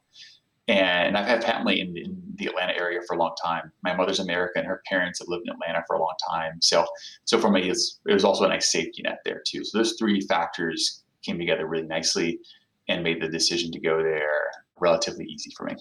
And 0.66 1.16
I've 1.16 1.26
had 1.26 1.44
family 1.44 1.80
in, 1.80 1.96
in, 1.96 2.20
the 2.34 2.46
Atlanta 2.46 2.72
area 2.72 2.98
for 3.06 3.14
a 3.14 3.18
long 3.18 3.34
time. 3.44 3.70
My 3.84 3.94
mother's 3.94 4.18
American; 4.18 4.64
her 4.64 4.82
parents 4.88 5.20
have 5.20 5.28
lived 5.28 5.44
in 5.46 5.52
Atlanta 5.54 5.84
for 5.86 5.94
a 5.94 6.00
long 6.00 6.14
time. 6.28 6.54
So, 6.60 6.84
so 7.24 7.38
for 7.38 7.50
me, 7.50 7.66
it 7.66 7.68
was, 7.68 8.00
it 8.08 8.14
was 8.14 8.24
also 8.24 8.44
a 8.44 8.48
nice 8.48 8.72
safety 8.72 9.02
net 9.02 9.18
there 9.24 9.42
too. 9.46 9.62
So 9.64 9.78
those 9.78 9.94
three 9.98 10.20
factors 10.22 11.04
came 11.22 11.38
together 11.38 11.68
really 11.68 11.86
nicely 11.86 12.40
and 12.88 13.04
made 13.04 13.22
the 13.22 13.28
decision 13.28 13.70
to 13.70 13.78
go 13.78 14.02
there 14.02 14.50
relatively 14.80 15.26
easy 15.26 15.52
for 15.56 15.66
me. 15.66 15.76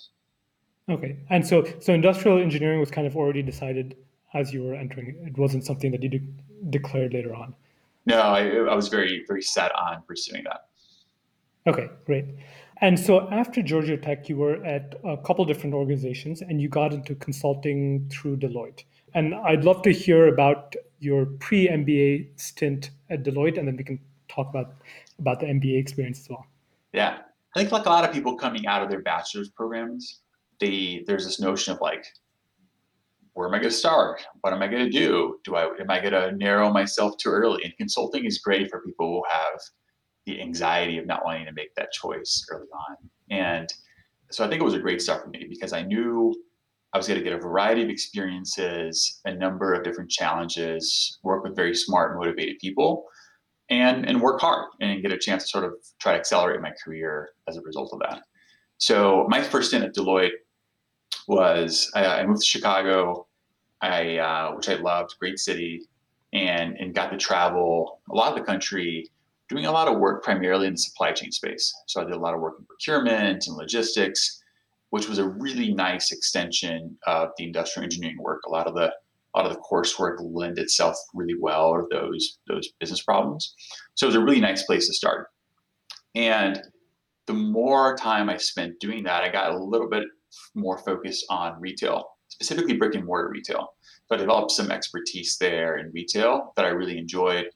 Okay, 0.89 1.17
and 1.29 1.45
so 1.45 1.65
so 1.79 1.93
industrial 1.93 2.39
engineering 2.39 2.79
was 2.79 2.91
kind 2.91 3.07
of 3.07 3.15
already 3.15 3.41
decided 3.41 3.95
as 4.33 4.53
you 4.53 4.63
were 4.63 4.75
entering. 4.75 5.15
It 5.25 5.38
wasn't 5.38 5.65
something 5.65 5.91
that 5.91 6.03
you 6.03 6.09
de- 6.09 6.27
declared 6.69 7.13
later 7.13 7.35
on. 7.35 7.53
No, 8.05 8.19
I, 8.19 8.47
I 8.50 8.75
was 8.75 8.88
very 8.88 9.23
very 9.27 9.43
set 9.43 9.71
on 9.75 10.01
pursuing 10.07 10.43
that. 10.45 10.67
Okay, 11.67 11.89
great. 12.05 12.25
And 12.81 13.00
so 13.00 13.29
after 13.29 13.61
Georgia 13.61 13.95
Tech, 13.95 14.27
you 14.27 14.38
were 14.38 14.63
at 14.65 14.95
a 15.03 15.15
couple 15.17 15.45
different 15.45 15.75
organizations, 15.75 16.41
and 16.41 16.59
you 16.59 16.67
got 16.67 16.93
into 16.93 17.13
consulting 17.13 18.09
through 18.09 18.38
Deloitte. 18.38 18.83
And 19.13 19.35
I'd 19.35 19.63
love 19.63 19.83
to 19.83 19.91
hear 19.91 20.27
about 20.27 20.75
your 21.00 21.25
pre-MBA 21.25 22.39
stint 22.39 22.89
at 23.11 23.23
Deloitte, 23.23 23.59
and 23.59 23.67
then 23.67 23.77
we 23.77 23.83
can 23.83 24.00
talk 24.27 24.50
about 24.50 24.73
about 25.19 25.39
the 25.39 25.45
MBA 25.45 25.77
experience 25.79 26.21
as 26.21 26.29
well. 26.29 26.47
Yeah, 26.93 27.19
I 27.55 27.59
think 27.59 27.71
like 27.71 27.85
a 27.85 27.89
lot 27.89 28.03
of 28.03 28.11
people 28.11 28.35
coming 28.35 28.65
out 28.65 28.81
of 28.81 28.89
their 28.89 29.01
bachelor's 29.01 29.50
programs, 29.50 30.21
the 30.61 31.03
there's 31.05 31.25
this 31.25 31.41
notion 31.41 31.73
of 31.73 31.81
like 31.81 32.05
where 33.33 33.47
am 33.47 33.53
I 33.53 33.59
going 33.59 33.69
to 33.69 33.75
start? 33.75 34.21
What 34.41 34.53
am 34.53 34.61
I 34.61 34.67
going 34.67 34.85
to 34.85 34.91
do? 34.91 35.39
Do 35.43 35.55
I 35.55 35.65
am 35.65 35.89
I 35.89 35.99
going 35.99 36.13
to 36.13 36.31
narrow 36.37 36.71
myself 36.71 37.17
too 37.17 37.29
early? 37.29 37.63
And 37.63 37.75
consulting 37.77 38.25
is 38.25 38.39
great 38.39 38.69
for 38.69 38.81
people 38.81 39.07
who 39.07 39.23
have 39.29 39.59
the 40.25 40.41
anxiety 40.41 40.97
of 40.97 41.07
not 41.07 41.25
wanting 41.25 41.45
to 41.45 41.53
make 41.53 41.73
that 41.75 41.91
choice 41.91 42.45
early 42.49 42.67
on. 42.89 42.97
And 43.29 43.73
so 44.31 44.45
I 44.45 44.47
think 44.47 44.61
it 44.61 44.65
was 44.65 44.73
a 44.73 44.79
great 44.79 45.01
start 45.01 45.23
for 45.23 45.29
me 45.29 45.45
because 45.49 45.73
I 45.73 45.81
knew 45.81 46.33
I 46.93 46.97
was 46.97 47.07
going 47.07 47.19
to 47.19 47.23
get 47.23 47.33
a 47.33 47.39
variety 47.39 47.81
of 47.83 47.89
experiences, 47.89 49.21
a 49.25 49.33
number 49.33 49.73
of 49.73 49.83
different 49.83 50.11
challenges, 50.11 51.19
work 51.23 51.43
with 51.43 51.55
very 51.55 51.73
smart, 51.73 52.17
motivated 52.17 52.59
people, 52.59 53.05
and 53.69 54.05
and 54.05 54.21
work 54.21 54.41
hard 54.41 54.67
and 54.81 55.01
get 55.01 55.13
a 55.13 55.17
chance 55.17 55.43
to 55.43 55.49
sort 55.49 55.63
of 55.63 55.71
try 55.99 56.11
to 56.11 56.19
accelerate 56.19 56.61
my 56.61 56.73
career 56.83 57.29
as 57.47 57.57
a 57.57 57.61
result 57.61 57.91
of 57.93 57.99
that. 57.99 58.21
So 58.77 59.25
my 59.29 59.41
first 59.41 59.69
stint 59.69 59.85
at 59.85 59.95
Deloitte 59.95 60.31
was 61.31 61.89
I, 61.95 62.05
I 62.05 62.25
moved 62.25 62.41
to 62.41 62.45
Chicago, 62.45 63.25
I 63.81 64.17
uh, 64.17 64.55
which 64.55 64.67
I 64.67 64.75
loved, 64.75 65.15
great 65.17 65.39
city, 65.39 65.83
and 66.33 66.75
and 66.77 66.93
got 66.93 67.09
to 67.11 67.17
travel 67.17 68.01
a 68.11 68.15
lot 68.15 68.33
of 68.33 68.38
the 68.38 68.43
country, 68.43 69.09
doing 69.47 69.65
a 69.65 69.71
lot 69.71 69.88
of 69.88 69.97
work 69.97 70.23
primarily 70.23 70.67
in 70.67 70.73
the 70.73 70.77
supply 70.77 71.13
chain 71.13 71.31
space. 71.31 71.73
So 71.88 72.01
I 72.01 72.03
did 72.03 72.13
a 72.13 72.19
lot 72.19 72.33
of 72.33 72.41
work 72.41 72.55
in 72.59 72.65
procurement 72.65 73.47
and 73.47 73.55
logistics, 73.55 74.43
which 74.89 75.07
was 75.07 75.19
a 75.19 75.27
really 75.27 75.73
nice 75.73 76.11
extension 76.11 76.97
of 77.07 77.29
the 77.38 77.45
industrial 77.45 77.85
engineering 77.85 78.19
work. 78.19 78.41
A 78.45 78.50
lot 78.50 78.67
of 78.67 78.75
the 78.75 78.93
a 79.33 79.38
lot 79.38 79.50
of 79.50 79.53
the 79.53 79.61
coursework 79.61 80.17
lend 80.19 80.59
itself 80.59 80.97
really 81.13 81.38
well 81.39 81.75
to 81.75 81.88
those 81.89 82.39
those 82.50 82.73
business 82.81 83.01
problems. 83.01 83.55
So 83.95 84.05
it 84.05 84.09
was 84.09 84.17
a 84.17 84.23
really 84.23 84.41
nice 84.41 84.63
place 84.63 84.88
to 84.88 84.93
start. 84.93 85.29
And 86.13 86.61
the 87.25 87.33
more 87.33 87.95
time 87.95 88.29
I 88.29 88.35
spent 88.35 88.81
doing 88.81 89.03
that, 89.03 89.23
I 89.23 89.29
got 89.29 89.53
a 89.53 89.63
little 89.63 89.88
bit 89.88 90.03
more 90.55 90.77
focus 90.77 91.25
on 91.29 91.59
retail, 91.59 92.05
specifically 92.27 92.77
brick 92.77 92.95
and 92.95 93.05
mortar 93.05 93.29
retail. 93.29 93.73
So 94.07 94.15
I 94.15 94.17
developed 94.17 94.51
some 94.51 94.71
expertise 94.71 95.38
there 95.38 95.77
in 95.77 95.91
retail 95.91 96.53
that 96.55 96.65
I 96.65 96.69
really 96.69 96.97
enjoyed 96.97 97.47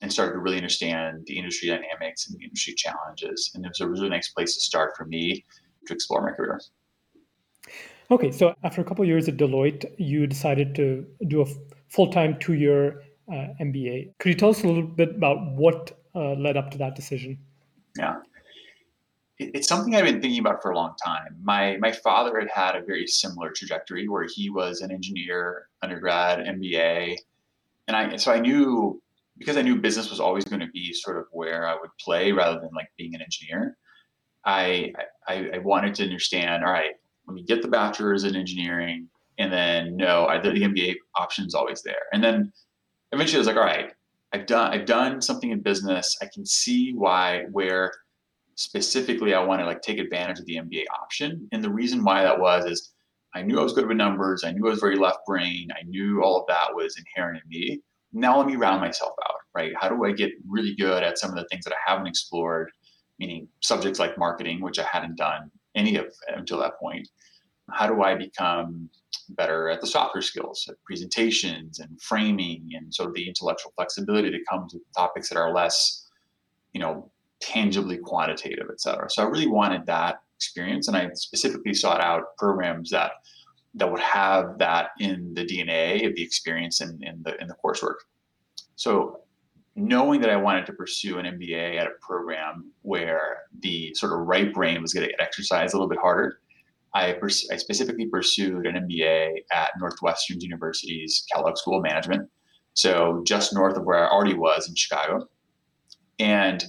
and 0.00 0.12
started 0.12 0.32
to 0.32 0.38
really 0.38 0.56
understand 0.56 1.24
the 1.26 1.38
industry 1.38 1.68
dynamics 1.68 2.28
and 2.28 2.38
the 2.38 2.44
industry 2.44 2.74
challenges. 2.74 3.50
And 3.54 3.64
it 3.64 3.68
was 3.68 3.80
a 3.80 3.88
really 3.88 4.08
nice 4.08 4.28
place 4.28 4.54
to 4.54 4.60
start 4.60 4.92
for 4.96 5.06
me 5.06 5.44
to 5.86 5.94
explore 5.94 6.22
my 6.22 6.32
career. 6.32 6.60
Okay, 8.10 8.30
so 8.30 8.54
after 8.62 8.82
a 8.82 8.84
couple 8.84 9.04
years 9.04 9.28
at 9.28 9.38
Deloitte, 9.38 9.86
you 9.98 10.26
decided 10.26 10.74
to 10.74 11.06
do 11.26 11.40
a 11.40 11.46
full-time 11.88 12.36
two-year 12.38 13.02
uh, 13.28 13.46
MBA. 13.60 14.12
Could 14.18 14.28
you 14.28 14.34
tell 14.34 14.50
us 14.50 14.62
a 14.62 14.66
little 14.66 14.82
bit 14.82 15.16
about 15.16 15.38
what 15.52 15.98
uh, 16.14 16.34
led 16.34 16.56
up 16.56 16.70
to 16.72 16.78
that 16.78 16.94
decision? 16.94 17.38
Yeah, 17.96 18.16
it's 19.38 19.68
something 19.68 19.96
I've 19.96 20.04
been 20.04 20.20
thinking 20.20 20.38
about 20.38 20.62
for 20.62 20.70
a 20.70 20.76
long 20.76 20.94
time. 21.04 21.36
My 21.42 21.76
my 21.78 21.92
father 21.92 22.38
had 22.38 22.48
had 22.50 22.76
a 22.76 22.84
very 22.84 23.06
similar 23.06 23.50
trajectory 23.50 24.08
where 24.08 24.26
he 24.32 24.50
was 24.50 24.80
an 24.80 24.92
engineer, 24.92 25.68
undergrad, 25.82 26.38
MBA, 26.40 27.16
and 27.88 27.96
I 27.96 28.16
so 28.16 28.32
I 28.32 28.40
knew 28.40 29.00
because 29.38 29.56
I 29.56 29.62
knew 29.62 29.76
business 29.80 30.10
was 30.10 30.20
always 30.20 30.44
going 30.44 30.60
to 30.60 30.68
be 30.68 30.92
sort 30.92 31.18
of 31.18 31.26
where 31.32 31.66
I 31.66 31.74
would 31.74 31.90
play 32.00 32.30
rather 32.32 32.60
than 32.60 32.70
like 32.74 32.88
being 32.96 33.14
an 33.14 33.22
engineer. 33.22 33.76
I, 34.44 34.92
I, 35.26 35.50
I 35.54 35.58
wanted 35.58 35.94
to 35.96 36.04
understand. 36.04 36.64
All 36.64 36.70
right, 36.70 36.92
let 37.26 37.34
me 37.34 37.42
get 37.42 37.62
the 37.62 37.68
bachelor's 37.68 38.24
in 38.24 38.36
engineering, 38.36 39.08
and 39.38 39.52
then 39.52 39.96
no, 39.96 40.26
I, 40.26 40.38
the, 40.38 40.50
the 40.50 40.60
MBA 40.60 40.94
option 41.16 41.46
is 41.46 41.54
always 41.54 41.82
there. 41.82 42.02
And 42.12 42.22
then 42.22 42.52
eventually, 43.10 43.38
I 43.38 43.40
was 43.40 43.46
like, 43.48 43.56
all 43.56 43.64
right, 43.64 43.90
I've 44.32 44.46
done 44.46 44.72
I've 44.72 44.86
done 44.86 45.20
something 45.20 45.50
in 45.50 45.60
business. 45.60 46.16
I 46.22 46.28
can 46.32 46.46
see 46.46 46.92
why 46.92 47.44
where 47.50 47.90
specifically 48.56 49.34
I 49.34 49.42
wanted 49.42 49.62
to 49.64 49.68
like 49.68 49.82
take 49.82 49.98
advantage 49.98 50.38
of 50.38 50.46
the 50.46 50.56
MBA 50.56 50.84
option. 50.92 51.48
And 51.52 51.62
the 51.62 51.72
reason 51.72 52.04
why 52.04 52.22
that 52.22 52.38
was 52.38 52.64
is 52.64 52.92
I 53.34 53.42
knew 53.42 53.58
I 53.58 53.62
was 53.62 53.72
good 53.72 53.88
with 53.88 53.96
numbers. 53.96 54.44
I 54.44 54.52
knew 54.52 54.66
I 54.66 54.70
was 54.70 54.80
very 54.80 54.96
left 54.96 55.26
brain. 55.26 55.68
I 55.72 55.82
knew 55.84 56.22
all 56.22 56.40
of 56.40 56.46
that 56.48 56.74
was 56.74 56.96
inherent 56.96 57.42
in 57.42 57.48
me. 57.48 57.80
Now 58.12 58.38
let 58.38 58.46
me 58.46 58.54
round 58.56 58.80
myself 58.80 59.14
out, 59.28 59.40
right? 59.54 59.72
How 59.78 59.88
do 59.88 60.04
I 60.04 60.12
get 60.12 60.30
really 60.48 60.74
good 60.76 61.02
at 61.02 61.18
some 61.18 61.30
of 61.30 61.36
the 61.36 61.46
things 61.50 61.64
that 61.64 61.74
I 61.74 61.90
haven't 61.90 62.06
explored, 62.06 62.70
meaning 63.18 63.48
subjects 63.60 63.98
like 63.98 64.16
marketing, 64.16 64.60
which 64.60 64.78
I 64.78 64.84
hadn't 64.84 65.16
done 65.16 65.50
any 65.74 65.96
of 65.96 66.06
until 66.28 66.60
that 66.60 66.78
point? 66.78 67.08
How 67.70 67.88
do 67.88 68.02
I 68.02 68.14
become 68.14 68.88
better 69.30 69.68
at 69.68 69.80
the 69.80 69.86
softer 69.86 70.20
skills, 70.20 70.66
at 70.68 70.76
presentations 70.84 71.80
and 71.80 72.00
framing 72.00 72.68
and 72.74 72.94
sort 72.94 73.08
of 73.08 73.14
the 73.14 73.26
intellectual 73.26 73.72
flexibility 73.74 74.30
that 74.30 74.44
comes 74.48 74.74
with 74.74 74.82
topics 74.96 75.28
that 75.30 75.38
are 75.38 75.52
less, 75.52 76.08
you 76.72 76.80
know, 76.80 77.10
tangibly 77.44 77.98
quantitative, 77.98 78.66
et 78.70 78.80
cetera. 78.80 79.10
So 79.10 79.22
I 79.22 79.26
really 79.26 79.46
wanted 79.46 79.86
that 79.86 80.22
experience, 80.36 80.88
and 80.88 80.96
I 80.96 81.10
specifically 81.14 81.74
sought 81.74 82.00
out 82.00 82.36
programs 82.38 82.90
that 82.90 83.12
that 83.76 83.90
would 83.90 84.00
have 84.00 84.58
that 84.58 84.90
in 85.00 85.34
the 85.34 85.44
DNA 85.44 86.06
of 86.06 86.14
the 86.14 86.22
experience 86.22 86.80
in, 86.80 86.98
in 87.02 87.22
the 87.22 87.40
in 87.40 87.48
the 87.48 87.56
coursework. 87.62 87.96
So 88.76 89.20
knowing 89.76 90.20
that 90.20 90.30
I 90.30 90.36
wanted 90.36 90.66
to 90.66 90.72
pursue 90.72 91.18
an 91.18 91.26
MBA 91.26 91.80
at 91.80 91.86
a 91.86 91.92
program 92.00 92.72
where 92.82 93.38
the 93.60 93.92
sort 93.94 94.12
of 94.12 94.26
right 94.26 94.52
brain 94.54 94.80
was 94.80 94.94
going 94.94 95.04
to 95.06 95.10
get 95.10 95.20
exercised 95.20 95.74
a 95.74 95.76
little 95.76 95.88
bit 95.88 95.98
harder, 95.98 96.38
I, 96.94 97.12
pers- 97.14 97.48
I 97.50 97.56
specifically 97.56 98.06
pursued 98.06 98.66
an 98.66 98.76
MBA 98.76 99.32
at 99.52 99.70
Northwestern 99.80 100.40
University's 100.40 101.26
Kellogg 101.32 101.56
School 101.56 101.78
of 101.78 101.82
Management. 101.82 102.30
So 102.74 103.22
just 103.26 103.52
north 103.52 103.76
of 103.76 103.84
where 103.84 104.04
I 104.04 104.10
already 104.10 104.34
was 104.34 104.68
in 104.68 104.76
Chicago. 104.76 105.26
And 106.20 106.64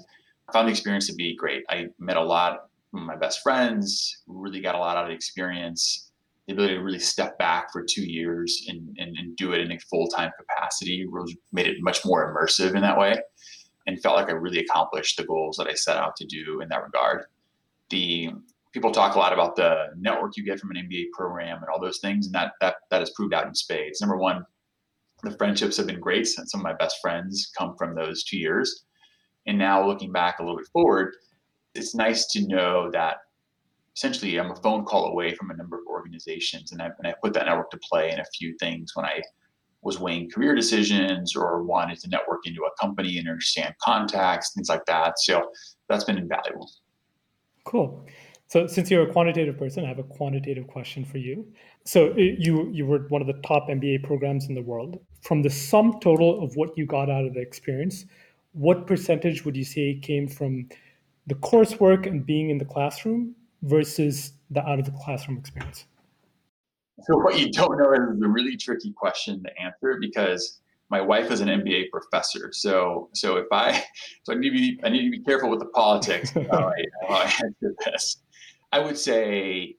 I 0.47 0.53
found 0.53 0.67
the 0.67 0.71
experience 0.71 1.07
to 1.07 1.15
be 1.15 1.35
great. 1.35 1.63
I 1.69 1.87
met 1.99 2.17
a 2.17 2.23
lot 2.23 2.53
of 2.53 2.59
my 2.91 3.15
best 3.15 3.41
friends, 3.41 4.23
really 4.27 4.61
got 4.61 4.75
a 4.75 4.79
lot 4.79 4.97
out 4.97 5.05
of 5.05 5.09
the 5.09 5.15
experience. 5.15 6.11
The 6.47 6.53
ability 6.53 6.75
to 6.75 6.83
really 6.83 6.99
step 6.99 7.37
back 7.39 7.71
for 7.71 7.83
two 7.83 8.03
years 8.03 8.65
and, 8.69 8.95
and, 8.99 9.17
and 9.17 9.35
do 9.35 9.53
it 9.53 9.61
in 9.61 9.71
a 9.71 9.79
full 9.79 10.07
time 10.07 10.31
capacity 10.37 11.05
really 11.09 11.37
made 11.51 11.67
it 11.67 11.77
much 11.81 12.05
more 12.05 12.31
immersive 12.31 12.75
in 12.75 12.81
that 12.81 12.97
way 12.97 13.17
and 13.87 14.01
felt 14.01 14.15
like 14.15 14.29
I 14.29 14.33
really 14.33 14.59
accomplished 14.59 15.17
the 15.17 15.25
goals 15.25 15.57
that 15.57 15.67
I 15.67 15.73
set 15.73 15.97
out 15.97 16.15
to 16.17 16.25
do 16.25 16.61
in 16.61 16.69
that 16.69 16.83
regard. 16.83 17.25
The 17.89 18.31
people 18.73 18.91
talk 18.91 19.15
a 19.15 19.19
lot 19.19 19.33
about 19.33 19.55
the 19.55 19.87
network 19.97 20.37
you 20.37 20.43
get 20.43 20.59
from 20.59 20.71
an 20.71 20.87
MBA 20.87 21.11
program 21.13 21.57
and 21.57 21.67
all 21.69 21.79
those 21.79 21.99
things, 21.99 22.25
and 22.25 22.35
that 22.35 22.53
that 22.61 22.75
that 22.89 22.99
has 22.99 23.11
proved 23.11 23.33
out 23.33 23.47
in 23.47 23.55
spades. 23.55 24.01
Number 24.01 24.17
one, 24.17 24.45
the 25.23 25.31
friendships 25.31 25.77
have 25.77 25.87
been 25.87 25.99
great, 25.99 26.27
and 26.37 26.49
some 26.49 26.61
of 26.61 26.63
my 26.63 26.73
best 26.73 26.97
friends 27.01 27.51
come 27.57 27.75
from 27.77 27.95
those 27.95 28.23
two 28.23 28.37
years. 28.37 28.84
And 29.47 29.57
now 29.57 29.85
looking 29.85 30.11
back 30.11 30.39
a 30.39 30.43
little 30.43 30.57
bit 30.57 30.67
forward, 30.67 31.15
it's 31.73 31.93
nice 31.93 32.27
to 32.27 32.47
know 32.47 32.89
that 32.91 33.17
essentially 33.95 34.37
I'm 34.37 34.51
a 34.51 34.55
phone 34.55 34.85
call 34.85 35.05
away 35.05 35.35
from 35.35 35.51
a 35.51 35.55
number 35.55 35.77
of 35.77 35.87
organizations, 35.87 36.71
and 36.71 36.81
I, 36.81 36.85
and 36.97 37.07
I 37.07 37.13
put 37.23 37.33
that 37.33 37.45
network 37.45 37.71
to 37.71 37.79
play 37.89 38.11
in 38.11 38.19
a 38.19 38.25
few 38.37 38.55
things 38.59 38.91
when 38.95 39.05
I 39.05 39.21
was 39.81 39.99
weighing 39.99 40.29
career 40.29 40.55
decisions 40.55 41.35
or 41.35 41.63
wanted 41.63 41.99
to 41.99 42.09
network 42.09 42.47
into 42.47 42.61
a 42.63 42.81
company 42.81 43.19
and 43.19 43.29
understand 43.29 43.75
contacts, 43.81 44.53
things 44.53 44.67
like 44.67 44.83
that. 44.85 45.19
So 45.19 45.51
that's 45.87 46.03
been 46.03 46.17
invaluable. 46.17 46.69
Cool. 47.65 48.05
So 48.47 48.67
since 48.67 48.91
you're 48.91 49.07
a 49.07 49.11
quantitative 49.11 49.57
person, 49.57 49.85
I 49.85 49.87
have 49.87 49.99
a 49.99 50.03
quantitative 50.03 50.67
question 50.67 51.03
for 51.03 51.17
you. 51.17 51.47
So 51.85 52.15
you 52.15 52.69
you 52.71 52.85
were 52.85 52.99
one 53.09 53.21
of 53.21 53.27
the 53.27 53.39
top 53.41 53.69
MBA 53.69 54.03
programs 54.03 54.47
in 54.47 54.55
the 54.55 54.61
world. 54.61 54.99
From 55.21 55.41
the 55.41 55.49
sum 55.49 55.99
total 55.99 56.43
of 56.43 56.55
what 56.55 56.77
you 56.77 56.85
got 56.85 57.09
out 57.09 57.25
of 57.25 57.33
the 57.33 57.41
experience, 57.41 58.05
what 58.55 58.87
percentage 58.87 59.43
would 59.43 59.55
you 59.55 59.65
say 59.65 59.95
came 59.95 60.27
from 60.27 60.67
the 61.27 61.35
coursework 61.35 62.07
and 62.07 62.25
being 62.25 62.49
in 62.49 62.57
the 62.57 62.65
classroom 62.65 63.35
versus 63.63 64.31
the 64.49 64.65
out 64.65 64.79
of 64.79 64.85
the 64.85 64.91
classroom 65.03 65.37
experience? 65.37 65.85
So 67.03 67.17
what 67.17 67.37
you 67.37 67.51
don't 67.51 67.77
know 67.77 67.91
is 67.93 68.21
a 68.23 68.27
really 68.27 68.55
tricky 68.55 68.93
question 68.93 69.43
to 69.43 69.61
answer 69.61 69.97
because 69.99 70.61
my 70.89 71.01
wife 71.01 71.31
is 71.31 71.41
an 71.41 71.49
MBA 71.49 71.89
professor. 71.91 72.51
So 72.53 73.09
so 73.13 73.35
if 73.35 73.47
I 73.51 73.83
so 74.23 74.33
I 74.33 74.37
need 74.37 74.51
to 74.51 74.55
be 74.55 74.79
I 74.83 74.89
need 74.89 75.03
to 75.03 75.11
be 75.11 75.23
careful 75.23 75.49
with 75.49 75.59
the 75.59 75.65
politics 75.67 76.29
how 76.51 76.69
I, 76.69 76.83
how 77.07 77.15
I 77.15 77.23
answer 77.23 77.75
this. 77.85 78.17
I 78.71 78.79
would 78.79 78.97
say 78.97 79.75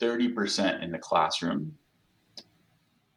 30% 0.00 0.82
in 0.82 0.90
the 0.90 0.98
classroom, 0.98 1.76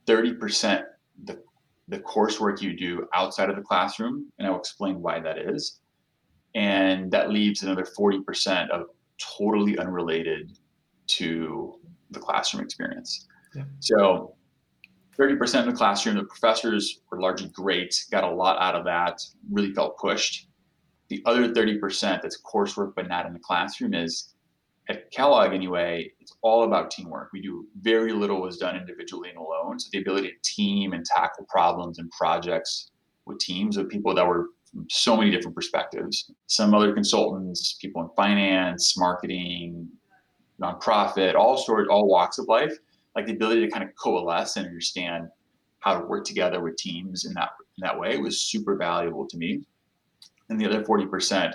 30% 0.06 0.84
the 1.24 1.42
the 1.88 2.00
coursework 2.00 2.62
you 2.62 2.76
do 2.76 3.08
outside 3.14 3.50
of 3.50 3.56
the 3.56 3.62
classroom, 3.62 4.32
and 4.38 4.48
I'll 4.48 4.58
explain 4.60 5.02
why 5.02 5.20
that 5.20 5.38
is. 5.38 5.80
And 6.56 7.12
that 7.12 7.32
leaves 7.32 7.64
another 7.64 7.84
40% 7.86 8.70
of 8.70 8.88
totally 9.18 9.78
unrelated 9.78 10.58
to 11.08 11.80
the 12.12 12.20
classroom 12.20 12.64
experience. 12.64 13.28
Yeah. 13.54 13.64
So 13.80 14.36
30% 15.18 15.62
in 15.62 15.70
the 15.70 15.76
classroom, 15.76 16.16
the 16.16 16.24
professors 16.24 17.02
were 17.10 17.22
largely 17.22 17.50
great, 17.50 18.06
got 18.12 18.24
a 18.24 18.30
lot 18.30 18.62
out 18.62 18.76
of 18.76 18.86
that, 18.86 19.22
really 19.52 19.74
felt 19.74 19.98
pushed. 19.98 20.48
The 21.10 21.22
other 21.26 21.54
30% 21.54 22.22
that's 22.22 22.42
coursework 22.42 22.94
but 22.96 23.08
not 23.08 23.26
in 23.26 23.34
the 23.34 23.40
classroom 23.40 23.94
is 23.94 24.35
at 24.90 25.12
Kellogg 25.12 25.54
anyway, 25.54 26.12
it's 26.20 26.36
all 26.42 26.64
about 26.64 26.92
teamwork. 26.92 27.30
We 27.34 27.42
do 27.42 27.66
very 27.82 28.12
little 28.12 28.42
was 28.42 28.58
done 28.58 28.76
individually 28.76 29.30
and 29.30 29.38
alone. 29.38 29.80
So 29.80 29.90
the 29.92 30.00
ability 30.00 30.30
to 30.30 30.36
team 30.44 30.94
and 30.94 31.04
tackle 31.06 31.46
problems 31.50 32.00
and 32.00 32.10
projects 32.12 32.92
with 33.26 33.40
teams 33.40 33.78
of 33.78 33.90
people 33.90 34.14
that 34.14 34.28
were 34.28 34.50
from 34.72 34.86
so 34.90 35.18
many 35.18 35.32
different 35.32 35.56
perspectives. 35.56 36.32
Some 36.48 36.74
other 36.74 36.94
consultants, 36.94 37.74
people 37.82 38.04
in 38.04 38.10
finance, 38.16 38.98
marketing, 38.98 39.88
nonprofit, 40.62 41.36
all 41.36 41.58
sorts, 41.58 41.90
all 41.90 42.08
walks 42.08 42.38
of 42.38 42.48
life. 42.48 42.74
Like 43.16 43.26
the 43.26 43.34
ability 43.34 43.66
to 43.66 43.72
kind 43.72 43.84
of 43.84 43.96
coalesce 43.96 44.58
and 44.58 44.68
understand 44.68 45.30
how 45.80 46.00
to 46.00 46.06
work 46.06 46.26
together 46.26 46.62
with 46.62 46.76
teams 46.76 47.26
in 47.26 47.34
that 47.36 47.52
in 47.78 47.82
that 47.82 47.98
way 47.98 48.18
was 48.18 48.42
super 48.42 48.76
valuable 48.76 49.28
to 49.28 49.38
me. 49.38 49.64
And 50.50 50.60
the 50.60 50.66
other 50.66 50.84
40%, 50.84 51.54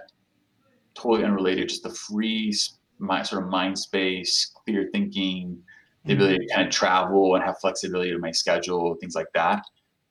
totally 0.94 1.24
unrelated, 1.24 1.68
just 1.68 1.82
the 1.82 1.90
free 1.90 2.52
my 3.00 3.22
sort 3.22 3.42
of 3.42 3.48
mind 3.48 3.78
space, 3.78 4.50
clear 4.64 4.88
thinking, 4.92 5.62
the 6.04 6.14
ability 6.14 6.46
to 6.46 6.54
kind 6.54 6.66
of 6.66 6.72
travel 6.72 7.34
and 7.34 7.44
have 7.44 7.58
flexibility 7.60 8.10
to 8.10 8.18
my 8.18 8.30
schedule, 8.30 8.96
things 9.00 9.14
like 9.14 9.26
that 9.34 9.62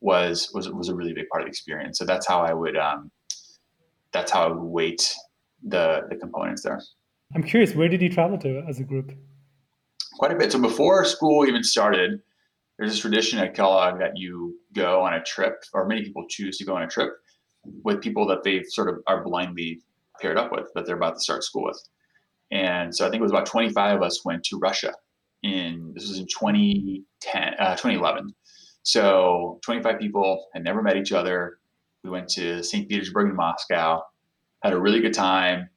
was 0.02 0.52
was 0.54 0.70
was 0.70 0.90
a 0.90 0.96
really 0.96 1.14
big 1.14 1.28
part 1.30 1.42
of 1.42 1.46
the 1.46 1.50
experience. 1.50 1.98
So 1.98 2.06
that's 2.06 2.28
how 2.28 2.42
I 2.42 2.54
would 2.54 2.78
um, 2.78 3.12
that's 4.12 4.32
how 4.32 4.44
I 4.44 4.48
would 4.48 4.64
weight 4.64 5.14
the 5.64 6.02
the 6.10 6.16
components 6.16 6.64
there. 6.64 6.82
I'm 7.36 7.44
curious, 7.44 7.76
where 7.76 7.90
did 7.90 8.02
you 8.02 8.10
travel 8.10 8.38
to 8.40 8.64
as 8.68 8.80
a 8.80 8.84
group? 8.84 9.12
Quite 10.18 10.32
a 10.32 10.36
bit. 10.36 10.52
So 10.52 10.60
before 10.60 11.06
school 11.06 11.46
even 11.46 11.64
started, 11.64 12.22
there's 12.78 12.92
this 12.92 13.00
tradition 13.00 13.40
at 13.40 13.54
Kellogg 13.54 14.00
that 14.00 14.14
you 14.16 14.58
go 14.74 15.02
on 15.02 15.14
a 15.14 15.24
trip, 15.24 15.64
or 15.74 15.86
many 15.86 16.04
people 16.04 16.26
choose 16.28 16.58
to 16.58 16.66
go 16.66 16.76
on 16.76 16.84
a 16.84 16.88
trip 16.88 17.12
with 17.84 18.02
people 18.02 18.26
that 18.28 18.44
they 18.44 18.64
sort 18.64 18.90
of 18.90 19.00
are 19.08 19.24
blindly 19.24 19.82
paired 20.22 20.38
up 20.38 20.52
with, 20.52 20.68
that 20.76 20.86
they're 20.86 20.96
about 20.96 21.16
to 21.16 21.20
start 21.20 21.44
school 21.44 21.66
with. 21.66 21.80
And 22.52 22.96
so 22.96 23.06
I 23.06 23.10
think 23.10 23.20
it 23.20 23.24
was 23.24 23.32
about 23.32 23.46
25 23.46 23.98
of 23.98 24.02
us 24.02 24.26
went 24.26 24.44
to 24.46 24.58
Russia 24.58 24.94
in, 25.44 25.92
this 25.94 26.08
was 26.08 26.20
in 26.20 26.26
2010, 26.26 27.54
uh, 27.60 27.76
2011. 27.76 28.34
So 28.84 29.60
25 29.64 30.00
people 30.00 30.48
had 30.54 30.64
never 30.64 30.82
met 30.82 30.98
each 30.98 31.12
other. 31.12 31.60
We 32.04 32.10
went 32.10 32.30
to 32.30 32.64
St. 32.64 32.90
Petersburg 32.90 33.28
and 33.28 33.38
Moscow, 33.38 34.02
had 34.64 34.74
a 34.74 34.80
really 34.80 35.00
good 35.00 35.14
time. 35.14 35.70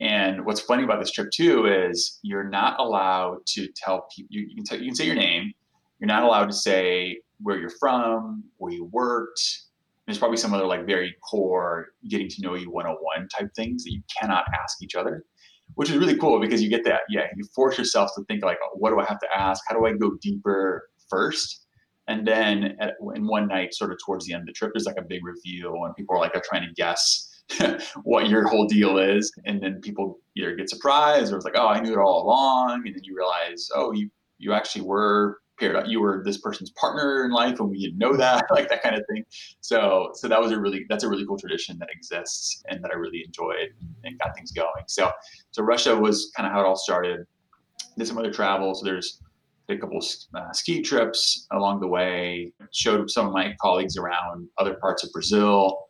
And 0.00 0.46
what's 0.46 0.60
funny 0.60 0.82
about 0.82 0.98
this 0.98 1.10
trip 1.10 1.30
too 1.30 1.66
is 1.66 2.18
you're 2.22 2.48
not 2.48 2.80
allowed 2.80 3.44
to 3.48 3.68
tell 3.76 4.08
people. 4.14 4.28
You, 4.30 4.46
you 4.48 4.54
can 4.54 4.64
tell, 4.64 4.78
you 4.78 4.86
can 4.86 4.94
say 4.94 5.06
your 5.06 5.14
name. 5.14 5.52
You're 5.98 6.08
not 6.08 6.22
allowed 6.22 6.46
to 6.46 6.54
say 6.54 7.20
where 7.42 7.58
you're 7.58 7.72
from, 7.78 8.44
where 8.56 8.72
you 8.72 8.86
worked. 8.86 9.40
There's 10.06 10.18
probably 10.18 10.38
some 10.38 10.54
other 10.54 10.64
like 10.64 10.86
very 10.86 11.14
core 11.20 11.88
getting 12.08 12.28
to 12.28 12.42
know 12.42 12.54
you 12.54 12.70
101 12.70 13.28
type 13.28 13.50
things 13.54 13.84
that 13.84 13.92
you 13.92 14.02
cannot 14.18 14.44
ask 14.60 14.82
each 14.82 14.94
other, 14.94 15.24
which 15.74 15.90
is 15.90 15.96
really 15.96 16.16
cool 16.16 16.40
because 16.40 16.62
you 16.62 16.68
get 16.68 16.84
that. 16.84 17.02
Yeah, 17.08 17.26
you 17.36 17.44
force 17.54 17.78
yourself 17.78 18.10
to 18.16 18.24
think 18.24 18.44
like, 18.44 18.58
oh, 18.62 18.76
what 18.78 18.90
do 18.90 19.00
I 19.00 19.04
have 19.04 19.18
to 19.20 19.28
ask? 19.34 19.62
How 19.68 19.78
do 19.78 19.86
I 19.86 19.92
go 19.92 20.12
deeper 20.20 20.88
first? 21.08 21.66
And 22.08 22.26
then 22.26 22.76
at, 22.80 22.94
in 23.14 23.26
one 23.26 23.46
night, 23.48 23.74
sort 23.74 23.92
of 23.92 23.98
towards 24.04 24.26
the 24.26 24.34
end 24.34 24.42
of 24.42 24.46
the 24.46 24.52
trip, 24.52 24.72
there's 24.74 24.86
like 24.86 24.98
a 24.98 25.02
big 25.02 25.20
reveal, 25.24 25.84
and 25.84 25.94
people 25.94 26.16
are 26.16 26.20
like 26.20 26.34
are 26.34 26.42
trying 26.44 26.66
to 26.66 26.74
guess 26.74 27.28
what 28.02 28.28
your 28.28 28.48
whole 28.48 28.66
deal 28.66 28.98
is. 28.98 29.32
And 29.44 29.62
then 29.62 29.80
people 29.80 30.18
either 30.36 30.54
get 30.56 30.70
surprised 30.70 31.32
or 31.32 31.36
it's 31.36 31.44
like, 31.44 31.56
oh, 31.56 31.68
I 31.68 31.80
knew 31.80 31.92
it 31.92 31.98
all 31.98 32.24
along. 32.24 32.82
And 32.86 32.94
then 32.94 33.02
you 33.04 33.16
realize, 33.16 33.68
oh, 33.74 33.92
you, 33.92 34.10
you 34.38 34.52
actually 34.52 34.82
were 34.82 35.38
paired. 35.60 35.86
You 35.86 36.00
were 36.00 36.22
this 36.24 36.38
person's 36.38 36.70
partner 36.70 37.24
in 37.24 37.30
life 37.30 37.60
and 37.60 37.70
we 37.70 37.78
didn't 37.80 37.98
know 37.98 38.16
that, 38.16 38.46
like 38.50 38.68
that 38.70 38.82
kind 38.82 38.96
of 38.96 39.02
thing. 39.08 39.24
So, 39.60 40.10
so 40.14 40.26
that 40.26 40.40
was 40.40 40.50
a 40.50 40.58
really, 40.58 40.86
that's 40.88 41.04
a 41.04 41.08
really 41.08 41.26
cool 41.26 41.38
tradition 41.38 41.78
that 41.78 41.88
exists 41.92 42.62
and 42.68 42.82
that 42.82 42.90
I 42.90 42.94
really 42.94 43.22
enjoyed 43.24 43.68
and 44.04 44.18
got 44.18 44.34
things 44.34 44.50
going. 44.50 44.84
So, 44.86 45.12
so 45.52 45.62
Russia 45.62 45.96
was 45.96 46.32
kind 46.36 46.46
of 46.46 46.52
how 46.52 46.60
it 46.60 46.66
all 46.66 46.76
started. 46.76 47.26
Did 47.96 48.06
some 48.06 48.18
other 48.18 48.32
travel. 48.32 48.74
So 48.74 48.84
there's, 48.84 49.20
a 49.68 49.78
couple 49.78 50.00
uh, 50.34 50.52
ski 50.52 50.82
trips 50.82 51.46
along 51.52 51.80
the 51.80 51.86
way. 51.86 52.52
Showed 52.72 53.10
some 53.10 53.26
of 53.26 53.32
my 53.32 53.54
colleagues 53.60 53.96
around 53.96 54.48
other 54.58 54.74
parts 54.74 55.04
of 55.04 55.12
Brazil. 55.12 55.86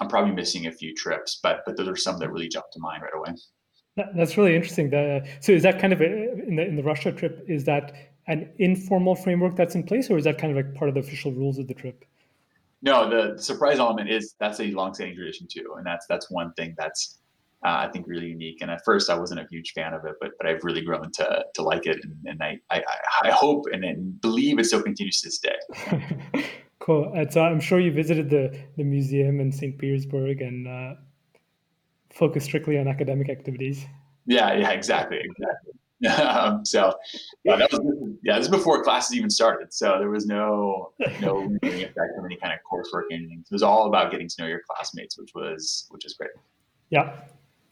I'm 0.00 0.08
probably 0.08 0.32
missing 0.32 0.66
a 0.66 0.72
few 0.72 0.94
trips, 0.94 1.40
but 1.42 1.62
but 1.66 1.76
those 1.76 1.88
are 1.88 1.96
some 1.96 2.18
that 2.18 2.30
really 2.30 2.48
jumped 2.48 2.72
to 2.74 2.80
mind 2.80 3.02
right 3.02 3.14
away. 3.14 3.34
That's 4.16 4.36
really 4.36 4.56
interesting. 4.56 4.90
The, 4.90 5.26
so 5.40 5.52
is 5.52 5.62
that 5.62 5.80
kind 5.80 5.92
of 5.92 6.00
a, 6.00 6.32
in 6.46 6.56
the 6.56 6.66
in 6.66 6.76
the 6.76 6.82
Russia 6.82 7.12
trip? 7.12 7.44
Is 7.48 7.64
that 7.64 7.92
an 8.26 8.50
informal 8.58 9.14
framework 9.14 9.56
that's 9.56 9.74
in 9.74 9.82
place, 9.82 10.10
or 10.10 10.18
is 10.18 10.24
that 10.24 10.38
kind 10.38 10.56
of 10.56 10.64
like 10.64 10.74
part 10.74 10.88
of 10.88 10.94
the 10.94 11.00
official 11.00 11.32
rules 11.32 11.58
of 11.58 11.68
the 11.68 11.74
trip? 11.74 12.04
No, 12.82 13.08
the 13.08 13.40
surprise 13.40 13.78
element 13.78 14.10
is 14.10 14.34
that's 14.38 14.60
a 14.60 14.70
long-standing 14.70 15.16
tradition 15.16 15.46
too, 15.50 15.74
and 15.76 15.86
that's 15.86 16.06
that's 16.06 16.30
one 16.30 16.52
thing 16.54 16.74
that's 16.78 17.18
uh, 17.64 17.86
I 17.86 17.88
think 17.88 18.06
really 18.06 18.26
unique. 18.26 18.58
And 18.60 18.70
at 18.70 18.84
first, 18.84 19.08
I 19.08 19.18
wasn't 19.18 19.40
a 19.40 19.46
huge 19.50 19.72
fan 19.72 19.94
of 19.94 20.04
it, 20.04 20.14
but 20.20 20.32
but 20.38 20.46
I've 20.46 20.62
really 20.64 20.82
grown 20.82 21.10
to 21.12 21.44
to 21.54 21.62
like 21.62 21.86
it, 21.86 21.98
and, 22.04 22.16
and 22.26 22.42
I, 22.42 22.58
I 22.70 22.82
I 23.22 23.30
hope 23.30 23.64
and, 23.72 23.84
and 23.84 24.20
believe 24.20 24.58
it 24.58 24.66
still 24.66 24.82
continues 24.82 25.20
to 25.20 25.28
this 25.28 25.38
day. 25.38 26.44
Cool. 26.84 27.10
And 27.14 27.32
so 27.32 27.40
I'm 27.40 27.60
sure 27.60 27.80
you 27.80 27.90
visited 27.90 28.28
the, 28.28 28.54
the 28.76 28.84
museum 28.84 29.40
in 29.40 29.50
St. 29.50 29.78
Petersburg 29.78 30.42
and 30.42 30.68
uh, 30.68 30.94
focused 32.12 32.44
strictly 32.44 32.78
on 32.78 32.88
academic 32.88 33.30
activities. 33.30 33.86
Yeah, 34.26 34.52
yeah, 34.52 34.70
exactly, 34.70 35.16
exactly. 35.16 35.72
Um, 36.06 36.64
so 36.64 36.94
yeah, 37.44 37.56
that 37.56 37.72
was 37.72 37.80
yeah, 38.22 38.36
this 38.36 38.46
is 38.46 38.50
before 38.50 38.82
classes 38.82 39.16
even 39.16 39.30
started. 39.30 39.72
So 39.72 39.96
there 39.98 40.10
was 40.10 40.26
no 40.26 40.92
no 41.20 41.56
effect 41.62 42.18
of 42.18 42.24
any 42.24 42.36
kind 42.36 42.52
of 42.52 42.58
coursework 42.70 43.02
or 43.02 43.12
anything. 43.12 43.40
It 43.40 43.52
was 43.52 43.62
all 43.62 43.86
about 43.86 44.10
getting 44.10 44.28
to 44.28 44.34
know 44.42 44.46
your 44.48 44.60
classmates, 44.68 45.18
which 45.18 45.30
was 45.34 45.86
which 45.90 46.04
is 46.04 46.14
great. 46.14 46.30
Yeah, 46.90 47.16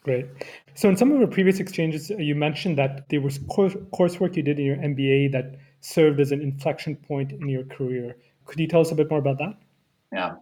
great. 0.05 0.27
So 0.75 0.89
in 0.89 0.97
some 0.97 1.13
of 1.13 1.21
our 1.21 1.27
previous 1.27 1.61
exchanges, 1.61 2.11
uh, 2.11 2.17
you 2.17 2.35
mentioned 2.35 2.79
that 2.79 3.09
there 3.09 3.21
was 3.21 3.39
course, 3.49 3.75
coursework 3.93 4.37
you 4.37 4.43
did 4.43 4.59
in 4.59 4.67
your 4.67 4.77
MBA 4.77 5.33
that 5.33 5.57
served 5.81 6.21
as 6.21 6.33
an 6.33 6.41
inflection 6.41 6.97
point 6.97 7.33
in 7.33 7.49
your 7.49 7.65
career. 7.65 8.17
Could 8.47 8.61
you 8.61 8.69
tell 8.69 8.81
us 8.81 8.91
a 8.91 8.95
bit 8.95 9.11
more 9.11 9.19
about 9.19 9.39
that? 9.39 9.55
Yeah. 10.13 10.35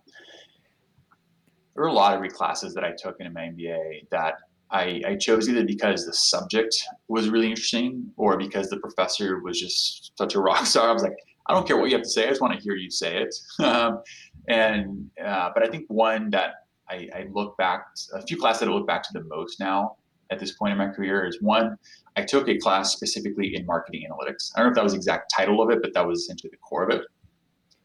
There 1.74 1.84
were 1.84 1.88
a 1.88 1.92
lot 1.92 2.22
of 2.22 2.32
classes 2.32 2.74
that 2.74 2.84
I 2.84 2.92
took 2.92 3.16
in 3.20 3.32
my 3.32 3.42
MBA 3.42 4.08
that 4.10 4.34
I, 4.72 5.02
I, 5.06 5.16
chose 5.16 5.48
either 5.48 5.64
because 5.64 6.06
the 6.06 6.12
subject 6.12 6.84
was 7.08 7.28
really 7.28 7.48
interesting 7.48 8.12
or 8.16 8.36
because 8.36 8.68
the 8.68 8.78
professor 8.78 9.40
was 9.40 9.58
just 9.58 10.12
such 10.16 10.34
a 10.34 10.40
rock 10.40 10.64
star. 10.66 10.88
I 10.88 10.92
was 10.92 11.02
like, 11.02 11.16
I 11.46 11.54
don't 11.54 11.66
care 11.66 11.76
what 11.76 11.90
you 11.90 11.96
have 11.96 12.04
to 12.04 12.08
say. 12.08 12.26
I 12.26 12.28
just 12.28 12.40
want 12.40 12.54
to 12.54 12.60
hear 12.62 12.74
you 12.74 12.90
say 12.90 13.22
it. 13.22 13.34
Um, 13.64 14.02
and 14.48 15.10
uh, 15.24 15.50
but 15.54 15.62
I 15.62 15.68
think 15.68 15.84
one 15.88 16.30
that 16.30 16.54
I, 16.88 17.08
I, 17.14 17.26
look 17.32 17.56
back, 17.58 17.84
a 18.14 18.22
few 18.22 18.36
classes 18.38 18.60
that 18.60 18.68
I 18.68 18.72
look 18.72 18.86
back 18.86 19.02
to 19.02 19.10
the 19.12 19.22
most 19.24 19.60
now 19.60 19.96
at 20.30 20.38
this 20.38 20.52
point 20.52 20.72
in 20.72 20.78
my 20.78 20.88
career 20.88 21.26
is 21.26 21.38
one. 21.40 21.76
I 22.16 22.22
took 22.22 22.48
a 22.48 22.56
class 22.56 22.92
specifically 22.92 23.54
in 23.54 23.66
marketing 23.66 24.08
analytics. 24.10 24.50
I 24.56 24.60
don't 24.60 24.68
know 24.68 24.70
if 24.70 24.74
that 24.76 24.84
was 24.84 24.92
the 24.92 24.98
exact 24.98 25.32
title 25.36 25.62
of 25.62 25.70
it, 25.70 25.80
but 25.82 25.92
that 25.94 26.06
was 26.06 26.20
essentially 26.20 26.50
the 26.50 26.56
core 26.56 26.84
of 26.84 26.90
it 26.90 27.02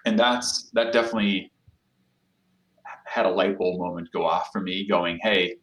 and 0.06 0.18
that's 0.18 0.70
that 0.74 0.94
definitely 0.94 1.52
had 3.06 3.26
a 3.26 3.30
light 3.30 3.58
bulb 3.58 3.80
moment 3.80 4.08
go 4.14 4.26
off 4.26 4.50
for 4.52 4.62
me 4.62 4.88
going 4.88 5.20
hey 5.22 5.56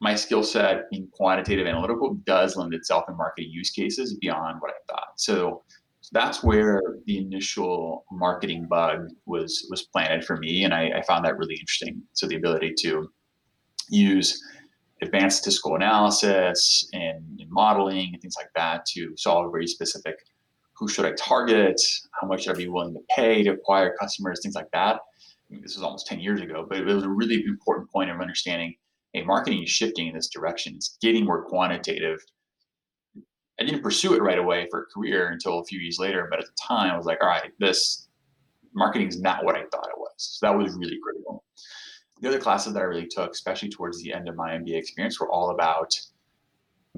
my 0.00 0.14
skill 0.14 0.42
set 0.42 0.82
in 0.92 1.06
quantitative 1.12 1.66
analytical 1.66 2.14
does 2.26 2.56
lend 2.56 2.74
itself 2.74 3.04
in 3.08 3.16
marketing 3.16 3.50
use 3.50 3.70
cases 3.70 4.16
beyond 4.18 4.60
what 4.60 4.70
i 4.70 4.92
thought 4.92 5.08
so, 5.16 5.62
so 6.00 6.10
that's 6.12 6.42
where 6.42 6.80
the 7.06 7.18
initial 7.18 8.04
marketing 8.10 8.66
bug 8.68 9.08
was 9.26 9.66
was 9.70 9.82
planted 9.82 10.24
for 10.24 10.36
me 10.36 10.64
and 10.64 10.74
I, 10.74 10.90
I 10.98 11.02
found 11.02 11.24
that 11.24 11.36
really 11.36 11.54
interesting 11.54 12.02
so 12.12 12.26
the 12.26 12.36
ability 12.36 12.74
to 12.80 13.08
use 13.88 14.42
advanced 15.02 15.38
statistical 15.38 15.74
analysis 15.76 16.88
and, 16.92 17.40
and 17.40 17.50
modeling 17.50 18.10
and 18.12 18.22
things 18.22 18.36
like 18.36 18.50
that 18.54 18.86
to 18.86 19.12
solve 19.16 19.50
very 19.52 19.66
specific 19.66 20.16
who 20.74 20.88
should 20.88 21.06
I 21.06 21.12
target? 21.12 21.80
How 22.20 22.26
much 22.26 22.44
should 22.44 22.54
I 22.54 22.58
be 22.58 22.68
willing 22.68 22.94
to 22.94 23.00
pay 23.14 23.42
to 23.44 23.52
acquire 23.52 23.94
customers? 23.98 24.40
Things 24.42 24.54
like 24.54 24.70
that. 24.72 24.96
I 24.96 25.52
mean, 25.52 25.62
this 25.62 25.76
was 25.76 25.84
almost 25.84 26.06
10 26.06 26.20
years 26.20 26.40
ago, 26.40 26.66
but 26.68 26.78
it 26.78 26.84
was 26.84 27.04
a 27.04 27.08
really 27.08 27.44
important 27.46 27.90
point 27.90 28.10
of 28.10 28.20
understanding 28.20 28.74
hey, 29.14 29.22
marketing 29.22 29.62
is 29.62 29.70
shifting 29.70 30.08
in 30.08 30.14
this 30.14 30.28
direction. 30.28 30.74
It's 30.74 30.98
getting 31.00 31.24
more 31.24 31.44
quantitative. 31.44 32.18
I 33.60 33.64
didn't 33.64 33.82
pursue 33.82 34.14
it 34.14 34.22
right 34.22 34.38
away 34.38 34.66
for 34.70 34.82
a 34.82 34.86
career 34.86 35.28
until 35.28 35.60
a 35.60 35.64
few 35.64 35.78
years 35.78 35.98
later, 35.98 36.26
but 36.28 36.40
at 36.40 36.46
the 36.46 36.56
time 36.60 36.90
I 36.90 36.96
was 36.96 37.06
like, 37.06 37.22
all 37.22 37.28
right, 37.28 37.52
this 37.60 38.08
marketing 38.74 39.08
is 39.08 39.20
not 39.20 39.44
what 39.44 39.54
I 39.54 39.62
thought 39.70 39.88
it 39.88 39.96
was. 39.96 40.12
So 40.16 40.46
that 40.46 40.58
was 40.58 40.74
really 40.74 40.98
critical. 41.02 41.44
The 42.20 42.28
other 42.28 42.40
classes 42.40 42.74
that 42.74 42.80
I 42.80 42.84
really 42.84 43.06
took, 43.06 43.30
especially 43.30 43.68
towards 43.68 44.02
the 44.02 44.12
end 44.12 44.28
of 44.28 44.34
my 44.34 44.50
MBA 44.50 44.74
experience, 44.74 45.20
were 45.20 45.30
all 45.30 45.50
about 45.50 45.94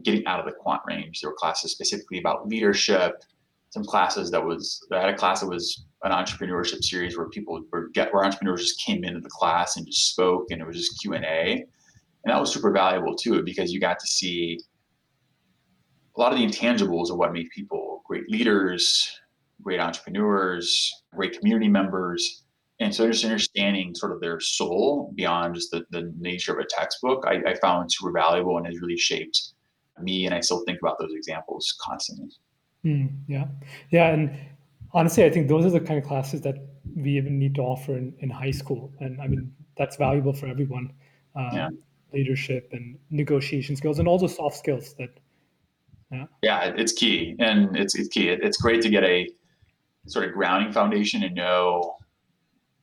getting 0.02 0.26
out 0.26 0.40
of 0.40 0.46
the 0.46 0.52
quant 0.52 0.82
range. 0.86 1.20
There 1.20 1.30
were 1.30 1.36
classes 1.36 1.72
specifically 1.72 2.18
about 2.18 2.48
leadership, 2.48 3.22
some 3.70 3.84
classes 3.84 4.30
that 4.30 4.44
was 4.44 4.86
I 4.92 5.00
had 5.00 5.08
a 5.10 5.16
class 5.16 5.40
that 5.40 5.48
was 5.48 5.84
an 6.04 6.12
entrepreneurship 6.12 6.82
series 6.82 7.18
where 7.18 7.28
people 7.28 7.62
were 7.72 7.88
get 7.88 8.12
where 8.12 8.24
entrepreneurs 8.24 8.62
just 8.62 8.80
came 8.80 9.04
into 9.04 9.20
the 9.20 9.28
class 9.28 9.76
and 9.76 9.86
just 9.86 10.10
spoke 10.10 10.46
and 10.50 10.60
it 10.60 10.66
was 10.66 10.76
just 10.76 11.00
Q 11.00 11.14
and 11.14 11.24
A, 11.24 11.64
and 12.26 12.34
that 12.34 12.40
was 12.40 12.52
super 12.52 12.72
valuable 12.72 13.14
too 13.14 13.40
because 13.44 13.72
you 13.72 13.78
got 13.78 14.00
to 14.00 14.06
see 14.06 14.58
a 16.16 16.20
lot 16.20 16.32
of 16.32 16.38
the 16.38 16.44
intangibles 16.44 17.08
of 17.08 17.18
what 17.18 17.32
make 17.32 17.48
people 17.52 18.02
great 18.04 18.28
leaders, 18.28 19.20
great 19.62 19.78
entrepreneurs, 19.78 20.92
great 21.14 21.38
community 21.38 21.68
members. 21.68 22.42
And 22.80 22.92
so 22.92 23.08
just 23.08 23.24
understanding 23.24 23.94
sort 23.94 24.10
of 24.10 24.20
their 24.20 24.40
soul 24.40 25.12
beyond 25.14 25.54
just 25.54 25.70
the, 25.70 25.84
the 25.90 26.12
nature 26.18 26.52
of 26.52 26.58
a 26.58 26.66
textbook, 26.68 27.24
I, 27.28 27.40
I 27.48 27.54
found 27.54 27.92
super 27.92 28.10
valuable 28.10 28.56
and 28.58 28.66
has 28.66 28.80
really 28.80 28.98
shaped 28.98 29.52
me. 30.02 30.26
And 30.26 30.34
I 30.34 30.40
still 30.40 30.64
think 30.66 30.80
about 30.80 30.98
those 30.98 31.12
examples 31.14 31.76
constantly. 31.80 32.30
Mm, 32.84 33.20
yeah, 33.28 33.46
yeah, 33.90 34.08
and 34.08 34.36
honestly, 34.92 35.24
I 35.24 35.30
think 35.30 35.48
those 35.48 35.64
are 35.64 35.70
the 35.70 35.80
kind 35.80 35.98
of 35.98 36.04
classes 36.04 36.40
that 36.42 36.56
we 36.96 37.16
even 37.16 37.38
need 37.38 37.54
to 37.54 37.62
offer 37.62 37.96
in, 37.96 38.14
in 38.18 38.30
high 38.30 38.50
school, 38.50 38.92
and 39.00 39.20
I 39.20 39.26
mean 39.26 39.52
that's 39.76 39.96
valuable 39.96 40.32
for 40.32 40.46
everyone. 40.46 40.92
Uh, 41.34 41.50
yeah. 41.52 41.68
Leadership 42.12 42.68
and 42.72 42.98
negotiation 43.10 43.76
skills, 43.76 43.98
and 43.98 44.08
all 44.08 44.18
the 44.18 44.28
soft 44.28 44.56
skills 44.56 44.94
that. 44.98 45.10
Yeah. 46.12 46.26
Yeah, 46.42 46.72
it's 46.76 46.92
key, 46.92 47.34
and 47.40 47.76
it's 47.76 47.96
it's 47.96 48.08
key. 48.08 48.28
it's 48.28 48.58
great 48.58 48.80
to 48.82 48.88
get 48.88 49.02
a 49.02 49.28
sort 50.06 50.24
of 50.24 50.34
grounding 50.34 50.72
foundation 50.72 51.24
and 51.24 51.34
know 51.34 51.96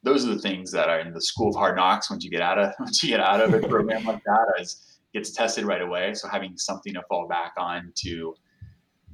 those 0.04 0.26
are 0.26 0.36
the 0.36 0.42
things 0.42 0.72
that 0.74 0.90
are 0.90 1.00
in 1.00 1.14
the 1.14 1.22
school 1.22 1.48
of 1.48 1.56
hard 1.56 1.78
knocks 1.78 2.10
once 2.10 2.26
you 2.26 2.30
get 2.30 2.42
out 2.42 2.60
of 2.60 2.74
once 2.80 3.02
you 3.02 3.08
get 3.08 3.22
out 3.22 3.40
of 3.40 3.54
a 3.54 3.66
program 3.66 4.04
like 4.04 4.22
that 4.26 4.54
is 4.60 5.00
gets 5.14 5.32
tested 5.32 5.64
right 5.64 5.82
away 5.82 6.14
so 6.14 6.28
having 6.28 6.58
something 6.58 6.94
to 6.94 7.02
fall 7.08 7.26
back 7.26 7.54
on 7.58 7.94
to 7.96 8.36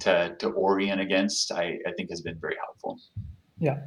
to, 0.00 0.34
to 0.38 0.48
orient 0.48 1.00
against, 1.00 1.52
I, 1.52 1.78
I 1.86 1.92
think 1.96 2.10
has 2.10 2.22
been 2.22 2.38
very 2.40 2.56
helpful. 2.64 2.98
Yeah. 3.58 3.78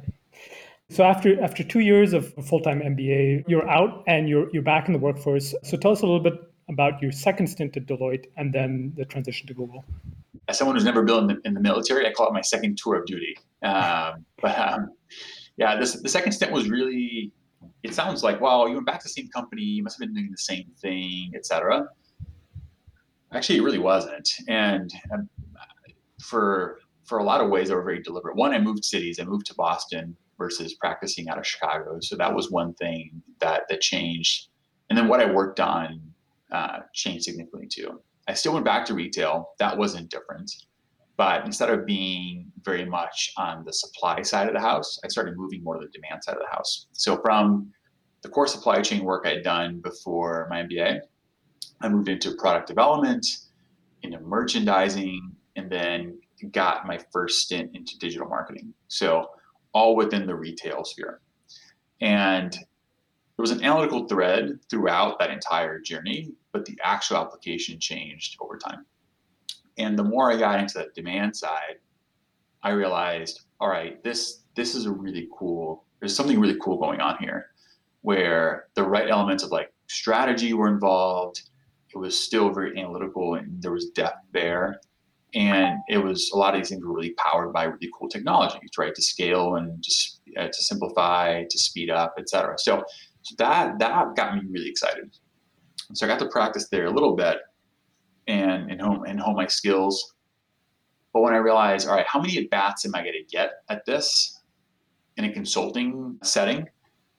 So 0.90 1.02
after 1.02 1.42
after 1.42 1.64
two 1.64 1.80
years 1.80 2.12
of 2.12 2.32
full 2.46 2.60
time 2.60 2.80
MBA, 2.80 3.44
you're 3.48 3.68
out 3.68 4.04
and 4.06 4.28
you're 4.28 4.48
you're 4.52 4.62
back 4.62 4.86
in 4.86 4.92
the 4.92 4.98
workforce. 4.98 5.54
So 5.62 5.76
tell 5.76 5.92
us 5.92 6.02
a 6.02 6.06
little 6.06 6.20
bit 6.20 6.34
about 6.68 7.00
your 7.00 7.12
second 7.12 7.46
stint 7.46 7.76
at 7.76 7.86
Deloitte 7.86 8.26
and 8.36 8.52
then 8.52 8.92
the 8.96 9.04
transition 9.04 9.46
to 9.46 9.54
Google. 9.54 9.84
As 10.48 10.58
someone 10.58 10.76
who's 10.76 10.84
never 10.84 11.02
been 11.02 11.18
in 11.18 11.26
the, 11.26 11.40
in 11.44 11.54
the 11.54 11.60
military, 11.60 12.06
I 12.06 12.12
call 12.12 12.28
it 12.28 12.32
my 12.32 12.42
second 12.42 12.76
tour 12.76 12.96
of 12.96 13.06
duty. 13.06 13.36
Um, 13.62 14.26
but 14.42 14.58
um, 14.58 14.90
yeah, 15.56 15.76
this 15.76 16.00
the 16.00 16.08
second 16.08 16.32
stint 16.32 16.52
was 16.52 16.68
really. 16.68 17.32
It 17.82 17.94
sounds 17.94 18.22
like 18.22 18.40
wow, 18.40 18.66
you 18.66 18.74
went 18.74 18.86
back 18.86 19.00
to 19.00 19.04
the 19.04 19.10
same 19.10 19.28
company, 19.28 19.62
you 19.62 19.82
must 19.82 19.98
have 19.98 20.06
been 20.06 20.14
doing 20.14 20.30
the 20.30 20.38
same 20.38 20.70
thing, 20.80 21.32
etc. 21.34 21.86
Actually, 23.32 23.58
it 23.58 23.62
really 23.62 23.78
wasn't, 23.78 24.28
and 24.48 24.92
um, 25.12 25.28
for 26.20 26.80
for 27.04 27.18
a 27.18 27.24
lot 27.24 27.40
of 27.40 27.48
ways, 27.50 27.68
they 27.68 27.74
were 27.74 27.82
very 27.82 28.02
deliberate. 28.02 28.36
One, 28.36 28.52
I 28.52 28.58
moved 28.58 28.84
cities. 28.84 29.18
I 29.18 29.24
moved 29.24 29.46
to 29.46 29.54
Boston 29.54 30.16
versus 30.44 30.74
practicing 30.74 31.30
out 31.30 31.38
of 31.38 31.46
Chicago. 31.46 31.96
So 32.00 32.16
that 32.16 32.34
was 32.34 32.50
one 32.50 32.74
thing 32.74 33.22
that 33.40 33.62
that 33.70 33.80
changed. 33.80 34.48
And 34.88 34.98
then 34.98 35.08
what 35.08 35.20
I 35.20 35.30
worked 35.30 35.58
on 35.58 36.00
uh, 36.52 36.80
changed 36.92 37.24
significantly 37.24 37.66
too. 37.66 38.02
I 38.28 38.34
still 38.34 38.52
went 38.52 38.66
back 38.66 38.84
to 38.86 38.94
retail. 38.94 39.54
That 39.58 39.78
wasn't 39.78 40.10
different. 40.10 40.50
But 41.16 41.46
instead 41.46 41.70
of 41.70 41.86
being 41.86 42.52
very 42.62 42.84
much 42.84 43.32
on 43.38 43.64
the 43.64 43.72
supply 43.72 44.20
side 44.20 44.48
of 44.48 44.54
the 44.54 44.60
house, 44.60 44.98
I 45.02 45.08
started 45.08 45.38
moving 45.38 45.62
more 45.64 45.78
to 45.78 45.86
the 45.86 45.92
demand 45.92 46.22
side 46.24 46.34
of 46.34 46.42
the 46.42 46.54
house. 46.54 46.88
So 46.92 47.20
from 47.22 47.72
the 48.22 48.28
core 48.28 48.46
supply 48.46 48.82
chain 48.82 49.02
work 49.04 49.26
I'd 49.26 49.44
done 49.44 49.80
before 49.80 50.46
my 50.50 50.62
MBA, 50.62 51.00
I 51.80 51.88
moved 51.88 52.08
into 52.08 52.34
product 52.36 52.66
development, 52.68 53.26
into 54.02 54.20
merchandising, 54.20 55.32
and 55.56 55.70
then 55.70 56.18
got 56.50 56.86
my 56.86 56.98
first 57.12 57.40
stint 57.40 57.70
into 57.74 57.98
digital 57.98 58.28
marketing. 58.28 58.74
So 58.88 59.28
all 59.74 59.96
within 59.96 60.26
the 60.26 60.34
retail 60.34 60.84
sphere. 60.84 61.20
And 62.00 62.52
there 62.52 63.42
was 63.42 63.50
an 63.50 63.64
analytical 63.64 64.06
thread 64.06 64.60
throughout 64.70 65.18
that 65.18 65.30
entire 65.30 65.80
journey, 65.80 66.32
but 66.52 66.64
the 66.64 66.78
actual 66.82 67.16
application 67.16 67.80
changed 67.80 68.36
over 68.40 68.56
time. 68.56 68.86
And 69.76 69.98
the 69.98 70.04
more 70.04 70.30
I 70.30 70.36
got 70.36 70.60
into 70.60 70.78
that 70.78 70.94
demand 70.94 71.36
side, 71.36 71.78
I 72.62 72.70
realized, 72.70 73.40
all 73.60 73.68
right, 73.68 74.02
this 74.04 74.44
this 74.54 74.74
is 74.76 74.86
a 74.86 74.92
really 74.92 75.28
cool. 75.36 75.84
There's 75.98 76.14
something 76.14 76.38
really 76.38 76.58
cool 76.62 76.78
going 76.78 77.00
on 77.00 77.16
here, 77.18 77.50
where 78.02 78.68
the 78.74 78.84
right 78.84 79.10
elements 79.10 79.42
of 79.42 79.50
like 79.50 79.72
strategy 79.88 80.54
were 80.54 80.68
involved. 80.68 81.42
It 81.92 81.98
was 81.98 82.18
still 82.18 82.50
very 82.50 82.78
analytical, 82.78 83.34
and 83.34 83.60
there 83.60 83.72
was 83.72 83.90
depth 83.90 84.24
there. 84.32 84.80
And 85.34 85.78
it 85.88 85.98
was 85.98 86.30
a 86.32 86.38
lot 86.38 86.54
of 86.54 86.60
these 86.60 86.68
things 86.68 86.84
were 86.84 86.94
really 86.94 87.14
powered 87.14 87.52
by 87.52 87.64
really 87.64 87.90
cool 87.98 88.08
technologies, 88.08 88.70
right? 88.78 88.94
To 88.94 89.02
scale 89.02 89.56
and 89.56 89.82
just 89.82 90.20
uh, 90.38 90.46
to 90.46 90.62
simplify, 90.62 91.44
to 91.48 91.58
speed 91.58 91.90
up, 91.90 92.14
et 92.18 92.28
cetera. 92.28 92.56
So, 92.58 92.84
so 93.22 93.34
that 93.38 93.78
that 93.80 94.14
got 94.14 94.36
me 94.36 94.42
really 94.48 94.68
excited. 94.68 95.16
So 95.92 96.06
I 96.06 96.08
got 96.08 96.20
to 96.20 96.28
practice 96.28 96.68
there 96.68 96.86
a 96.86 96.90
little 96.90 97.16
bit, 97.16 97.38
and 98.28 98.70
and 98.70 98.80
home 98.80 99.04
and 99.06 99.18
hone 99.18 99.34
my 99.34 99.46
skills. 99.46 100.14
But 101.12 101.22
when 101.22 101.34
I 101.34 101.38
realized, 101.38 101.88
all 101.88 101.94
right, 101.94 102.06
how 102.06 102.20
many 102.20 102.38
at 102.38 102.50
bats 102.50 102.84
am 102.84 102.94
I 102.94 103.02
going 103.02 103.14
to 103.14 103.24
get 103.24 103.50
at 103.68 103.84
this 103.86 104.40
in 105.16 105.24
a 105.24 105.32
consulting 105.32 106.18
setting? 106.22 106.68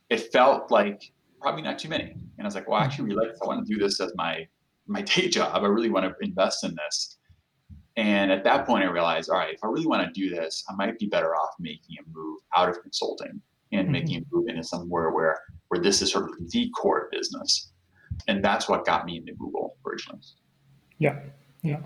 It 0.09 0.31
felt 0.33 0.69
like 0.69 1.11
probably 1.41 1.61
not 1.61 1.79
too 1.79 1.89
many. 1.89 2.11
And 2.11 2.41
I 2.41 2.43
was 2.43 2.55
like, 2.55 2.67
well, 2.67 2.79
I 2.79 2.85
actually 2.85 3.05
really 3.05 3.27
like 3.27 3.35
I 3.41 3.45
want 3.45 3.65
to 3.65 3.73
do 3.73 3.79
this 3.79 3.99
as 3.99 4.13
my 4.15 4.47
my 4.87 5.01
day 5.01 5.27
job. 5.37 5.63
I 5.63 5.67
really 5.67 5.89
want 5.89 6.05
to 6.05 6.13
invest 6.25 6.63
in 6.63 6.75
this. 6.75 7.17
And 7.97 8.31
at 8.31 8.43
that 8.43 8.65
point, 8.65 8.83
I 8.83 8.87
realized, 8.87 9.29
all 9.29 9.37
right, 9.37 9.53
if 9.53 9.63
I 9.63 9.67
really 9.67 9.87
want 9.87 10.05
to 10.05 10.19
do 10.19 10.29
this, 10.29 10.63
I 10.69 10.75
might 10.75 10.99
be 10.99 11.07
better 11.07 11.33
off 11.35 11.53
making 11.59 11.95
a 11.99 12.09
move 12.11 12.41
out 12.55 12.69
of 12.69 12.81
consulting 12.81 13.41
and 13.71 13.83
mm-hmm. 13.83 13.91
making 13.91 14.17
a 14.17 14.21
move 14.31 14.47
into 14.47 14.63
somewhere 14.63 15.11
where 15.11 15.39
where 15.69 15.81
this 15.81 16.01
is 16.01 16.11
sort 16.11 16.25
of 16.25 16.51
the 16.51 16.69
core 16.71 17.09
business. 17.11 17.71
And 18.27 18.43
that's 18.43 18.69
what 18.69 18.85
got 18.85 19.05
me 19.05 19.17
into 19.17 19.33
Google 19.33 19.77
originally. 19.85 20.21
Yeah, 20.99 21.19
yeah. 21.63 21.79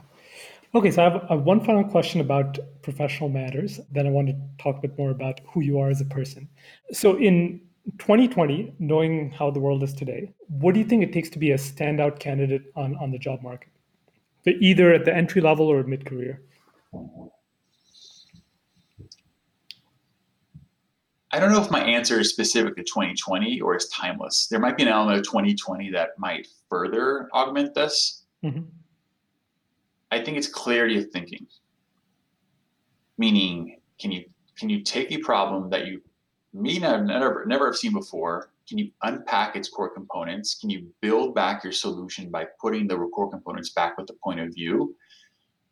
Okay, 0.76 0.92
so 0.92 1.02
I 1.02 1.10
have, 1.10 1.24
I 1.30 1.36
have 1.36 1.44
one 1.44 1.64
final 1.64 1.84
question 1.84 2.22
about 2.22 2.60
professional 2.84 3.30
matters. 3.30 3.80
Then 3.92 4.06
I 4.06 4.12
want 4.12 4.28
to 4.28 4.36
talk 4.62 4.78
a 4.78 4.82
bit 4.82 4.98
more 4.98 5.10
about 5.10 5.40
who 5.52 5.62
you 5.62 5.80
are 5.80 5.90
as 5.90 6.02
a 6.02 6.06
person. 6.06 6.48
So, 6.92 7.18
in 7.18 7.62
2020, 7.98 8.76
knowing 8.78 9.32
how 9.32 9.50
the 9.50 9.60
world 9.60 9.82
is 9.82 9.94
today, 9.94 10.32
what 10.48 10.74
do 10.74 10.80
you 10.80 10.86
think 10.86 11.02
it 11.02 11.12
takes 11.12 11.30
to 11.30 11.40
be 11.40 11.52
a 11.52 11.58
standout 11.58 12.20
candidate 12.20 12.72
on, 12.76 12.96
on 12.98 13.10
the 13.10 13.18
job 13.18 13.42
market? 13.42 13.70
Either 14.46 14.94
at 14.94 15.06
the 15.06 15.16
entry 15.16 15.42
level 15.42 15.68
or 15.68 15.84
mid 15.84 16.06
career? 16.06 16.42
I 21.32 21.40
don't 21.40 21.52
know 21.52 21.62
if 21.62 21.70
my 21.70 21.82
answer 21.82 22.20
is 22.20 22.30
specific 22.30 22.76
to 22.78 22.84
2020 22.84 23.62
or 23.62 23.76
is 23.76 23.88
timeless. 23.90 24.48
There 24.48 24.60
might 24.60 24.78
be 24.78 24.84
an 24.84 24.90
element 24.90 25.20
of 25.20 25.26
2020 25.26 25.92
that 25.92 26.18
might 26.18 26.48
further 26.70 27.30
augment 27.34 27.76
this. 27.76 28.24
Mm-hmm. 28.44 28.64
I 30.12 30.24
think 30.24 30.38
it's 30.38 30.48
clarity 30.48 30.98
of 30.98 31.12
thinking. 31.12 31.46
Meaning, 33.18 33.80
can 34.00 34.12
you 34.12 34.26
can 34.58 34.70
you 34.70 34.82
take 34.82 35.12
a 35.12 35.20
problem 35.20 35.70
that 35.70 35.86
you 35.86 36.02
may 36.54 36.80
not 36.80 37.06
never 37.06 37.46
never 37.46 37.68
have 37.68 37.76
seen 37.76 37.94
before? 37.94 38.50
Can 38.70 38.78
you 38.78 38.92
unpack 39.02 39.56
its 39.56 39.68
core 39.68 39.90
components? 39.90 40.58
Can 40.62 40.70
you 40.70 40.88
build 41.02 41.34
back 41.34 41.64
your 41.64 41.74
solution 41.74 42.30
by 42.30 42.46
putting 42.62 42.88
the 42.88 42.96
core 42.96 43.30
components 43.30 43.72
back 43.72 43.98
with 43.98 44.06
the 44.08 44.14
point 44.24 44.40
of 44.40 44.54
view? 44.54 44.96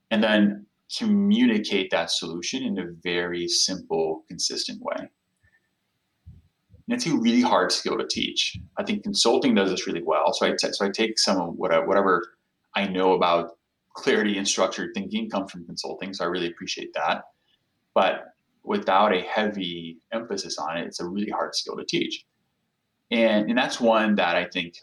And 0.09 0.23
then 0.23 0.65
communicate 0.97 1.91
that 1.91 2.09
solution 2.09 2.63
in 2.63 2.79
a 2.79 2.91
very 3.03 3.47
simple, 3.47 4.23
consistent 4.27 4.81
way. 4.81 4.95
And 4.97 6.95
it's 6.95 7.05
a 7.05 7.15
really 7.15 7.41
hard 7.41 7.71
skill 7.71 7.97
to 7.97 8.07
teach. 8.07 8.57
I 8.77 8.83
think 8.83 9.03
consulting 9.03 9.53
does 9.53 9.69
this 9.69 9.85
really 9.85 10.03
well. 10.03 10.33
So 10.33 10.47
I, 10.47 10.51
t- 10.51 10.71
so 10.71 10.85
I 10.85 10.89
take 10.89 11.19
some 11.19 11.39
of 11.39 11.55
what 11.55 11.73
I, 11.73 11.79
whatever 11.79 12.23
I 12.75 12.87
know 12.87 13.13
about 13.13 13.57
clarity 13.93 14.37
and 14.37 14.47
structured 14.47 14.91
thinking 14.93 15.29
comes 15.29 15.51
from 15.51 15.65
consulting. 15.65 16.13
So 16.13 16.23
I 16.23 16.27
really 16.27 16.47
appreciate 16.47 16.93
that. 16.93 17.23
But 17.93 18.33
without 18.63 19.13
a 19.13 19.21
heavy 19.21 19.97
emphasis 20.13 20.57
on 20.57 20.77
it, 20.77 20.85
it's 20.85 20.99
a 20.99 21.07
really 21.07 21.31
hard 21.31 21.55
skill 21.55 21.75
to 21.75 21.85
teach. 21.85 22.25
And, 23.11 23.49
and 23.49 23.57
that's 23.57 23.79
one 23.79 24.15
that 24.15 24.35
I 24.35 24.45
think 24.45 24.75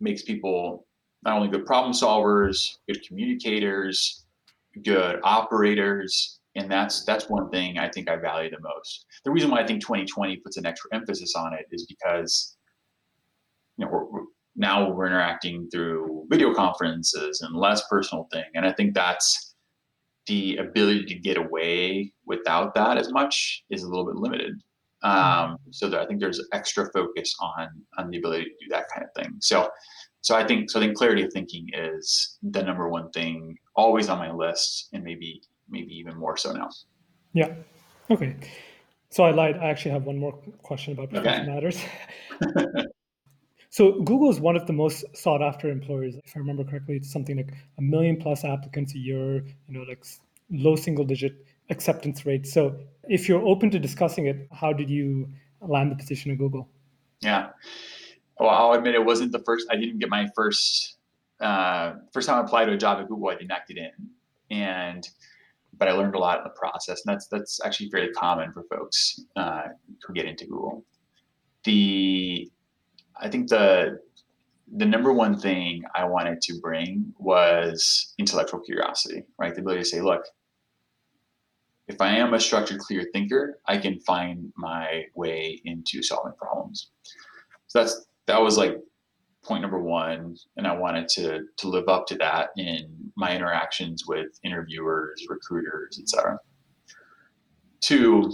makes 0.00 0.22
people 0.22 0.86
not 1.22 1.36
only 1.36 1.48
good 1.48 1.66
problem 1.66 1.92
solvers, 1.92 2.78
good 2.88 3.06
communicators, 3.06 4.24
good 4.82 5.20
operators, 5.22 6.40
and 6.56 6.70
that's 6.70 7.04
that's 7.04 7.28
one 7.28 7.50
thing 7.50 7.78
I 7.78 7.88
think 7.88 8.08
I 8.08 8.16
value 8.16 8.50
the 8.50 8.60
most. 8.60 9.06
The 9.24 9.30
reason 9.30 9.50
why 9.50 9.60
I 9.60 9.66
think 9.66 9.82
2020 9.82 10.38
puts 10.38 10.56
an 10.56 10.66
extra 10.66 10.90
emphasis 10.92 11.34
on 11.36 11.52
it 11.52 11.66
is 11.70 11.86
because 11.86 12.56
you 13.76 13.84
know 13.84 13.90
we're, 13.92 14.04
we're 14.04 14.26
now 14.56 14.90
we're 14.90 15.06
interacting 15.06 15.68
through 15.70 16.26
video 16.28 16.52
conferences 16.52 17.40
and 17.40 17.54
less 17.54 17.86
personal 17.88 18.28
thing. 18.32 18.44
And 18.54 18.66
I 18.66 18.72
think 18.72 18.94
that's 18.94 19.54
the 20.26 20.56
ability 20.56 21.04
to 21.06 21.14
get 21.14 21.36
away 21.36 22.12
without 22.26 22.74
that 22.74 22.98
as 22.98 23.10
much 23.10 23.64
is 23.70 23.82
a 23.82 23.88
little 23.88 24.06
bit 24.06 24.16
limited. 24.16 24.60
Um, 25.02 25.56
so 25.70 25.98
I 25.98 26.06
think 26.06 26.20
there's 26.20 26.46
extra 26.52 26.90
focus 26.92 27.34
on 27.40 27.68
on 27.98 28.10
the 28.10 28.18
ability 28.18 28.44
to 28.44 28.50
do 28.50 28.66
that 28.70 28.84
kind 28.92 29.04
of 29.06 29.22
thing. 29.22 29.36
So 29.40 29.70
so 30.20 30.36
I 30.36 30.46
think 30.46 30.70
so 30.70 30.80
I 30.80 30.84
think 30.84 30.96
clarity 30.96 31.22
of 31.22 31.32
thinking 31.32 31.68
is 31.72 32.38
the 32.42 32.62
number 32.62 32.88
one 32.88 33.10
thing 33.10 33.56
always 33.74 34.08
on 34.08 34.18
my 34.18 34.32
list 34.32 34.88
and 34.92 35.02
maybe 35.02 35.42
maybe 35.68 35.92
even 35.94 36.16
more 36.16 36.36
so 36.36 36.52
now. 36.52 36.68
Yeah. 37.32 37.54
Okay. 38.10 38.36
So 39.10 39.24
I 39.24 39.30
lied. 39.30 39.56
I 39.56 39.70
actually 39.70 39.92
have 39.92 40.04
one 40.04 40.18
more 40.18 40.38
question 40.62 40.92
about 40.92 41.10
professional 41.10 41.42
okay. 41.42 41.54
matters. 41.54 42.86
So 43.70 44.00
Google 44.02 44.30
is 44.30 44.40
one 44.40 44.56
of 44.56 44.66
the 44.66 44.72
most 44.72 45.04
sought 45.16 45.42
after 45.42 45.70
employers. 45.70 46.16
If 46.24 46.36
I 46.36 46.40
remember 46.40 46.64
correctly, 46.64 46.96
it's 46.96 47.12
something 47.12 47.36
like 47.36 47.52
a 47.78 47.82
million 47.82 48.16
plus 48.16 48.44
applicants 48.44 48.96
a 48.96 48.98
year, 48.98 49.36
you 49.68 49.78
know, 49.78 49.84
like 49.88 50.04
low 50.50 50.74
single 50.74 51.04
digit 51.04 51.44
acceptance 51.70 52.26
rate. 52.26 52.46
So 52.46 52.76
if 53.08 53.28
you're 53.28 53.44
open 53.46 53.70
to 53.70 53.78
discussing 53.78 54.26
it, 54.26 54.48
how 54.52 54.72
did 54.72 54.90
you 54.90 55.28
land 55.60 55.90
the 55.90 55.96
position 55.96 56.30
at 56.32 56.38
Google? 56.38 56.68
Yeah. 57.20 57.50
Well, 58.38 58.50
I'll 58.50 58.72
admit 58.72 58.94
it 58.94 59.04
wasn't 59.04 59.32
the 59.32 59.40
first, 59.40 59.66
I 59.70 59.76
didn't 59.76 59.98
get 59.98 60.08
my 60.08 60.28
first, 60.34 60.96
uh, 61.40 61.94
first 62.12 62.28
time 62.28 62.38
I 62.38 62.44
applied 62.44 62.66
to 62.66 62.72
a 62.72 62.76
job 62.76 63.00
at 63.00 63.08
Google, 63.08 63.28
I 63.28 63.36
did 63.36 63.48
not 63.48 63.66
get 63.66 63.76
in. 63.76 63.90
And, 64.50 65.08
but 65.78 65.88
I 65.88 65.92
learned 65.92 66.14
a 66.14 66.18
lot 66.18 66.38
in 66.38 66.44
the 66.44 66.50
process. 66.50 67.02
And 67.04 67.14
that's, 67.14 67.26
that's 67.28 67.60
actually 67.64 67.90
fairly 67.90 68.12
common 68.12 68.52
for 68.52 68.64
folks 68.64 69.20
uh, 69.36 69.68
who 70.02 70.12
get 70.12 70.26
into 70.26 70.46
Google. 70.46 70.84
The, 71.64 72.50
I 73.20 73.28
think 73.28 73.48
the 73.48 74.00
the 74.72 74.86
number 74.86 75.12
one 75.12 75.38
thing 75.38 75.82
I 75.94 76.04
wanted 76.04 76.40
to 76.42 76.60
bring 76.60 77.12
was 77.18 78.14
intellectual 78.18 78.60
curiosity, 78.60 79.24
right? 79.38 79.54
The 79.54 79.60
ability 79.60 79.82
to 79.82 79.88
say, 79.88 80.00
look, 80.00 80.24
if 81.90 82.00
I 82.00 82.10
am 82.10 82.34
a 82.34 82.40
structured, 82.40 82.78
clear 82.78 83.04
thinker, 83.12 83.58
I 83.66 83.76
can 83.76 83.98
find 84.00 84.52
my 84.56 85.04
way 85.14 85.60
into 85.64 86.02
solving 86.02 86.34
problems. 86.38 86.90
So 87.66 87.80
that's 87.80 88.06
that 88.26 88.40
was 88.40 88.56
like 88.56 88.78
point 89.42 89.62
number 89.62 89.80
one, 89.82 90.36
and 90.56 90.66
I 90.66 90.74
wanted 90.76 91.08
to 91.16 91.42
to 91.58 91.68
live 91.68 91.88
up 91.88 92.06
to 92.08 92.16
that 92.18 92.50
in 92.56 93.12
my 93.16 93.34
interactions 93.34 94.04
with 94.06 94.28
interviewers, 94.44 95.26
recruiters, 95.28 95.98
etc. 96.00 96.38
Two, 97.80 98.30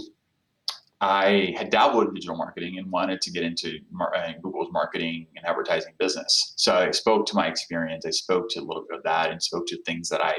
I 1.01 1.55
had 1.57 1.71
dabbled 1.71 2.09
in 2.09 2.13
digital 2.13 2.35
marketing 2.35 2.77
and 2.77 2.91
wanted 2.91 3.21
to 3.21 3.31
get 3.31 3.43
into 3.43 3.79
mar- 3.91 4.15
uh, 4.15 4.33
Google's 4.41 4.71
marketing 4.71 5.27
and 5.35 5.45
advertising 5.45 5.93
business. 5.97 6.53
So 6.57 6.75
I 6.75 6.91
spoke 6.91 7.25
to 7.27 7.35
my 7.35 7.47
experience. 7.47 8.05
I 8.05 8.11
spoke 8.11 8.49
to 8.49 8.59
a 8.59 8.65
little 8.65 8.85
bit 8.87 8.97
of 8.97 9.03
that 9.03 9.31
and 9.31 9.41
spoke 9.41 9.65
to 9.67 9.81
things 9.83 10.09
that 10.09 10.23
I 10.23 10.35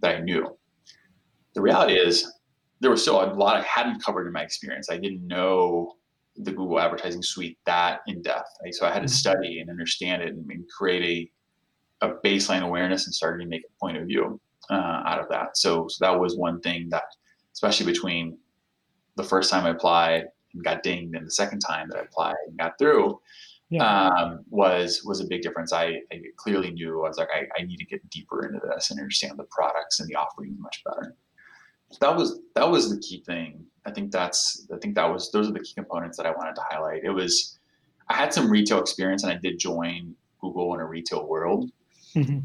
that 0.00 0.16
I 0.16 0.20
knew. 0.20 0.56
The 1.54 1.60
reality 1.60 1.94
is 1.94 2.32
there 2.80 2.90
was 2.90 3.02
still 3.02 3.22
a 3.22 3.32
lot 3.34 3.56
I 3.56 3.62
hadn't 3.62 4.02
covered 4.02 4.26
in 4.26 4.32
my 4.32 4.42
experience. 4.42 4.88
I 4.90 4.96
didn't 4.96 5.26
know 5.26 5.94
the 6.36 6.52
Google 6.52 6.80
advertising 6.80 7.22
suite 7.22 7.58
that 7.66 8.00
in 8.06 8.22
depth. 8.22 8.48
Right? 8.62 8.74
So 8.74 8.86
I 8.86 8.90
had 8.90 9.00
to 9.00 9.06
mm-hmm. 9.06 9.08
study 9.08 9.60
and 9.60 9.68
understand 9.68 10.22
it 10.22 10.28
and, 10.28 10.50
and 10.50 10.64
create 10.68 11.30
a, 12.02 12.08
a 12.08 12.14
baseline 12.24 12.62
awareness 12.62 13.06
and 13.06 13.14
started 13.14 13.42
to 13.42 13.48
make 13.48 13.62
a 13.62 13.78
point 13.80 13.98
of 13.98 14.06
view 14.06 14.40
uh, 14.70 15.02
out 15.06 15.20
of 15.20 15.28
that. 15.28 15.56
So, 15.56 15.88
so 15.88 16.04
that 16.04 16.18
was 16.18 16.36
one 16.36 16.60
thing 16.60 16.88
that, 16.90 17.04
especially 17.52 17.86
between 17.86 18.38
the 19.16 19.24
first 19.24 19.50
time 19.50 19.66
I 19.66 19.70
applied 19.70 20.26
and 20.54 20.64
got 20.64 20.82
dinged, 20.82 21.14
and 21.14 21.26
the 21.26 21.30
second 21.30 21.60
time 21.60 21.88
that 21.90 21.98
I 21.98 22.02
applied 22.02 22.36
and 22.46 22.56
got 22.56 22.78
through, 22.78 23.20
yeah. 23.68 24.08
um, 24.08 24.44
was 24.48 25.02
was 25.04 25.20
a 25.20 25.26
big 25.26 25.42
difference. 25.42 25.72
I, 25.72 26.00
I 26.12 26.22
clearly 26.36 26.70
knew 26.70 27.04
I 27.04 27.08
was 27.08 27.18
like 27.18 27.28
I, 27.34 27.46
I 27.60 27.64
need 27.64 27.76
to 27.78 27.84
get 27.84 28.08
deeper 28.10 28.46
into 28.46 28.60
this 28.66 28.90
and 28.90 28.98
understand 28.98 29.38
the 29.38 29.44
products 29.44 30.00
and 30.00 30.08
the 30.08 30.14
offerings 30.14 30.58
much 30.58 30.82
better. 30.84 31.14
That 32.00 32.16
was 32.16 32.40
that 32.54 32.70
was 32.70 32.90
the 32.90 33.00
key 33.00 33.22
thing. 33.26 33.64
I 33.84 33.90
think 33.90 34.12
that's 34.12 34.66
I 34.72 34.78
think 34.78 34.94
that 34.94 35.10
was 35.10 35.30
those 35.32 35.48
are 35.48 35.52
the 35.52 35.60
key 35.60 35.74
components 35.74 36.16
that 36.16 36.26
I 36.26 36.30
wanted 36.30 36.54
to 36.56 36.62
highlight. 36.68 37.04
It 37.04 37.10
was 37.10 37.58
I 38.08 38.14
had 38.14 38.32
some 38.32 38.50
retail 38.50 38.80
experience 38.80 39.22
and 39.22 39.32
I 39.32 39.36
did 39.36 39.58
join 39.58 40.14
Google 40.40 40.74
in 40.74 40.80
a 40.80 40.86
retail 40.86 41.26
world. 41.26 41.70
Mm-hmm. 42.14 42.38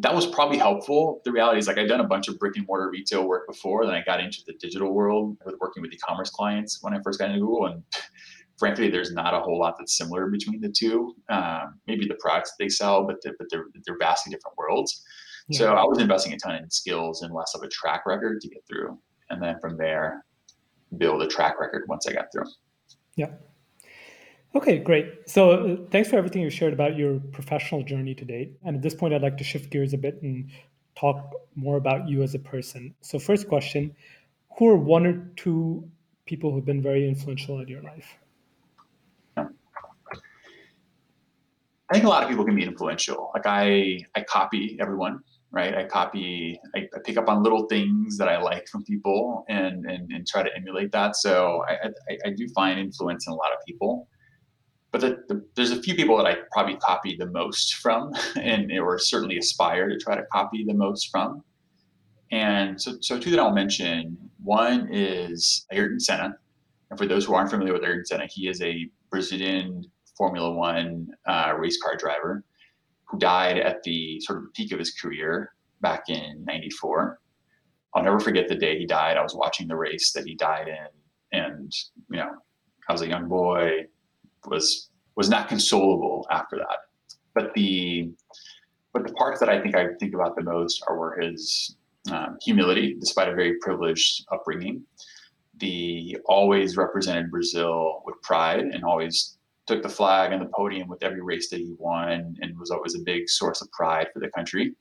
That 0.00 0.14
was 0.14 0.26
probably 0.26 0.58
helpful. 0.58 1.20
The 1.24 1.32
reality 1.32 1.60
is 1.60 1.68
like 1.68 1.78
I'd 1.78 1.88
done 1.88 2.00
a 2.00 2.06
bunch 2.06 2.28
of 2.28 2.38
brick 2.38 2.56
and 2.56 2.66
mortar 2.66 2.90
retail 2.90 3.26
work 3.26 3.46
before. 3.46 3.86
Then 3.86 3.94
I 3.94 4.02
got 4.02 4.20
into 4.20 4.40
the 4.46 4.54
digital 4.54 4.92
world 4.92 5.36
with 5.44 5.54
working 5.60 5.82
with 5.82 5.92
e-commerce 5.92 6.30
clients 6.30 6.82
when 6.82 6.94
I 6.94 7.00
first 7.02 7.18
got 7.18 7.30
into 7.30 7.40
Google 7.40 7.66
and 7.66 7.82
frankly, 8.58 8.88
there's 8.88 9.12
not 9.12 9.34
a 9.34 9.40
whole 9.40 9.58
lot 9.58 9.76
that's 9.78 9.96
similar 9.96 10.26
between 10.28 10.60
the 10.60 10.68
two. 10.68 11.14
Um, 11.28 11.80
maybe 11.86 12.06
the 12.06 12.16
products 12.20 12.54
they 12.58 12.68
sell, 12.68 13.04
but 13.04 13.16
they're, 13.22 13.34
but 13.38 13.48
they're, 13.50 13.66
they're 13.84 13.98
vastly 13.98 14.30
different 14.30 14.56
worlds. 14.56 15.04
Yeah. 15.48 15.58
So 15.58 15.74
I 15.74 15.84
was 15.84 15.98
investing 15.98 16.32
a 16.32 16.38
ton 16.38 16.56
in 16.56 16.70
skills 16.70 17.22
and 17.22 17.32
less 17.34 17.54
of 17.54 17.62
a 17.62 17.68
track 17.68 18.06
record 18.06 18.40
to 18.40 18.48
get 18.48 18.62
through. 18.68 18.98
And 19.30 19.42
then 19.42 19.58
from 19.60 19.76
there, 19.76 20.24
build 20.96 21.22
a 21.22 21.26
track 21.26 21.60
record 21.60 21.84
once 21.88 22.06
I 22.06 22.12
got 22.12 22.26
through. 22.32 22.46
Yeah. 23.16 23.30
Okay, 24.54 24.78
great. 24.78 25.28
So 25.28 25.50
uh, 25.50 25.76
thanks 25.90 26.08
for 26.08 26.16
everything 26.16 26.42
you 26.42 26.50
shared 26.50 26.72
about 26.72 26.96
your 26.96 27.18
professional 27.32 27.82
journey 27.82 28.14
to 28.14 28.24
date. 28.24 28.56
And 28.64 28.76
at 28.76 28.82
this 28.82 28.94
point, 28.94 29.12
I'd 29.12 29.22
like 29.22 29.36
to 29.38 29.44
shift 29.44 29.70
gears 29.70 29.92
a 29.92 29.98
bit 29.98 30.22
and 30.22 30.50
talk 30.94 31.34
more 31.56 31.76
about 31.76 32.08
you 32.08 32.22
as 32.22 32.34
a 32.34 32.38
person. 32.38 32.94
So, 33.00 33.18
first 33.18 33.48
question 33.48 33.94
Who 34.58 34.68
are 34.68 34.76
one 34.76 35.06
or 35.06 35.30
two 35.36 35.88
people 36.24 36.52
who've 36.52 36.64
been 36.64 36.82
very 36.82 37.08
influential 37.08 37.60
in 37.60 37.68
your 37.68 37.82
life? 37.82 38.16
I 41.90 41.92
think 41.92 42.04
a 42.06 42.08
lot 42.08 42.22
of 42.22 42.28
people 42.28 42.44
can 42.44 42.56
be 42.56 42.64
influential. 42.64 43.30
Like 43.34 43.46
I, 43.46 44.00
I 44.14 44.22
copy 44.22 44.76
everyone, 44.80 45.20
right? 45.54 45.74
I 45.74 45.84
copy, 45.84 46.60
I, 46.74 46.88
I, 46.94 46.98
pick 47.04 47.16
up 47.16 47.28
on 47.28 47.42
little 47.42 47.66
things 47.66 48.18
that 48.18 48.28
I 48.28 48.40
like 48.40 48.66
from 48.68 48.82
people 48.84 49.44
and 49.48 49.86
and, 49.86 50.10
and 50.12 50.26
try 50.26 50.42
to 50.42 50.54
emulate 50.56 50.90
that. 50.92 51.16
So 51.16 51.64
I, 51.68 51.88
I, 52.10 52.18
I 52.26 52.30
do 52.30 52.48
find 52.54 52.78
influence 52.78 53.26
in 53.26 53.32
a 53.32 53.36
lot 53.36 53.52
of 53.52 53.58
people, 53.66 54.08
but 54.90 55.00
the, 55.00 55.18
the, 55.28 55.44
there's 55.54 55.70
a 55.70 55.80
few 55.80 55.94
people 55.94 56.16
that 56.16 56.26
I 56.26 56.36
probably 56.52 56.76
copy 56.76 57.16
the 57.16 57.26
most 57.26 57.74
from, 57.74 58.12
and 58.36 58.70
or 58.78 58.98
certainly 58.98 59.38
aspire 59.38 59.88
to 59.88 59.98
try 59.98 60.16
to 60.16 60.24
copy 60.32 60.64
the 60.64 60.74
most 60.74 61.10
from. 61.10 61.42
And 62.30 62.80
so, 62.80 62.96
so 63.00 63.18
two 63.18 63.30
that 63.30 63.38
I'll 63.38 63.52
mention. 63.52 64.18
One 64.42 64.88
is 64.92 65.66
Ayrton 65.72 66.00
Senna, 66.00 66.36
and 66.90 66.98
for 66.98 67.06
those 67.06 67.24
who 67.24 67.34
aren't 67.34 67.50
familiar 67.50 67.72
with 67.72 67.84
Ayrton 67.84 68.04
Senna, 68.04 68.26
he 68.28 68.48
is 68.48 68.60
a 68.60 68.88
Brazilian 69.10 69.84
Formula 70.18 70.52
One 70.52 71.08
uh, 71.26 71.54
race 71.56 71.80
car 71.82 71.96
driver 71.96 72.44
who 73.06 73.18
died 73.18 73.58
at 73.58 73.82
the 73.82 74.20
sort 74.20 74.38
of 74.38 74.52
peak 74.54 74.72
of 74.72 74.78
his 74.78 74.92
career 74.92 75.54
back 75.80 76.04
in 76.08 76.44
'94. 76.44 77.20
I'll 77.94 78.02
never 78.02 78.20
forget 78.20 78.48
the 78.48 78.56
day 78.56 78.78
he 78.78 78.86
died. 78.86 79.16
I 79.16 79.22
was 79.22 79.34
watching 79.34 79.68
the 79.68 79.76
race 79.76 80.12
that 80.12 80.26
he 80.26 80.34
died 80.34 80.68
in, 80.68 81.38
and 81.38 81.72
you 82.10 82.18
know, 82.18 82.30
I 82.88 82.92
was 82.92 83.02
a 83.02 83.08
young 83.08 83.28
boy, 83.28 83.86
was 84.46 84.90
was 85.16 85.28
not 85.28 85.48
consolable 85.48 86.24
after 86.30 86.56
that. 86.56 86.78
But 87.34 87.54
the 87.54 88.10
but 88.92 89.06
the 89.06 89.12
parts 89.14 89.40
that 89.40 89.48
I 89.48 89.60
think 89.60 89.76
I 89.76 89.88
think 90.00 90.14
about 90.14 90.36
the 90.36 90.42
most 90.42 90.82
are 90.88 90.96
were 90.96 91.18
his 91.20 91.76
um, 92.10 92.38
humility, 92.42 92.96
despite 92.98 93.28
a 93.28 93.34
very 93.34 93.58
privileged 93.60 94.24
upbringing. 94.32 94.84
The 95.58 96.18
always 96.26 96.76
represented 96.76 97.30
Brazil 97.30 98.02
with 98.04 98.20
pride 98.22 98.60
and 98.60 98.84
always 98.84 99.38
took 99.66 99.82
the 99.82 99.88
flag 99.88 100.32
and 100.32 100.42
the 100.42 100.50
podium 100.54 100.88
with 100.88 101.02
every 101.02 101.22
race 101.22 101.48
that 101.50 101.60
he 101.60 101.74
won 101.78 102.36
and 102.40 102.58
was 102.58 102.70
always 102.70 102.94
a 102.94 103.04
big 103.04 103.28
source 103.28 103.62
of 103.62 103.70
pride 103.72 104.08
for 104.12 104.20
the 104.20 104.30
country 104.30 104.74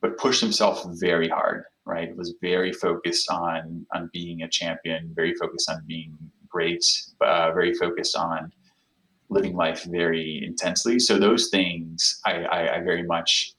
but 0.00 0.16
pushed 0.18 0.40
himself 0.40 0.84
very 0.98 1.28
hard 1.28 1.64
right? 1.86 2.14
Was 2.16 2.34
very 2.42 2.72
focused 2.72 3.30
on 3.30 3.86
on 3.94 4.10
being 4.12 4.42
a 4.42 4.48
champion 4.48 5.12
very 5.14 5.34
focused 5.34 5.70
on 5.70 5.82
being 5.86 6.16
great 6.48 6.84
uh, 7.20 7.52
very 7.52 7.72
focused 7.74 8.16
on 8.16 8.52
living 9.28 9.56
life 9.56 9.84
very 9.84 10.44
intensely. 10.44 10.98
So 10.98 11.18
those 11.18 11.48
things 11.48 12.20
i 12.26 12.32
i, 12.44 12.76
I 12.76 12.80
very 12.80 13.04
much 13.04 13.54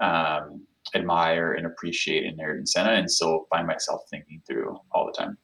um, 0.00 0.66
admire 0.94 1.54
and 1.54 1.66
appreciate 1.66 2.24
in 2.24 2.40
Ayrton 2.40 2.66
Senna 2.66 2.92
and 2.92 3.10
still 3.10 3.46
find 3.50 3.66
myself 3.66 4.02
thinking 4.10 4.40
through 4.46 4.78
all 4.92 5.06
the 5.06 5.12
time 5.12 5.36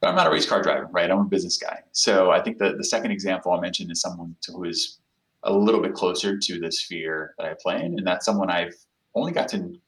but 0.00 0.08
I'm 0.08 0.16
not 0.16 0.26
a 0.26 0.30
race 0.30 0.46
car 0.46 0.62
driver, 0.62 0.88
right? 0.90 1.10
I'm 1.10 1.18
a 1.18 1.24
business 1.24 1.58
guy. 1.58 1.80
So 1.92 2.30
I 2.30 2.40
think 2.40 2.58
the, 2.58 2.74
the 2.76 2.84
second 2.84 3.10
example 3.10 3.52
I'll 3.52 3.60
mention 3.60 3.90
is 3.90 4.00
someone 4.00 4.34
who 4.48 4.64
is 4.64 4.98
a 5.42 5.52
little 5.52 5.80
bit 5.80 5.94
closer 5.94 6.38
to 6.38 6.58
the 6.58 6.72
sphere 6.72 7.34
that 7.38 7.46
I 7.46 7.54
play 7.60 7.84
in, 7.84 7.98
and 7.98 8.06
that's 8.06 8.24
someone 8.24 8.50
I've 8.50 8.74
only 9.14 9.32
gotten 9.32 9.80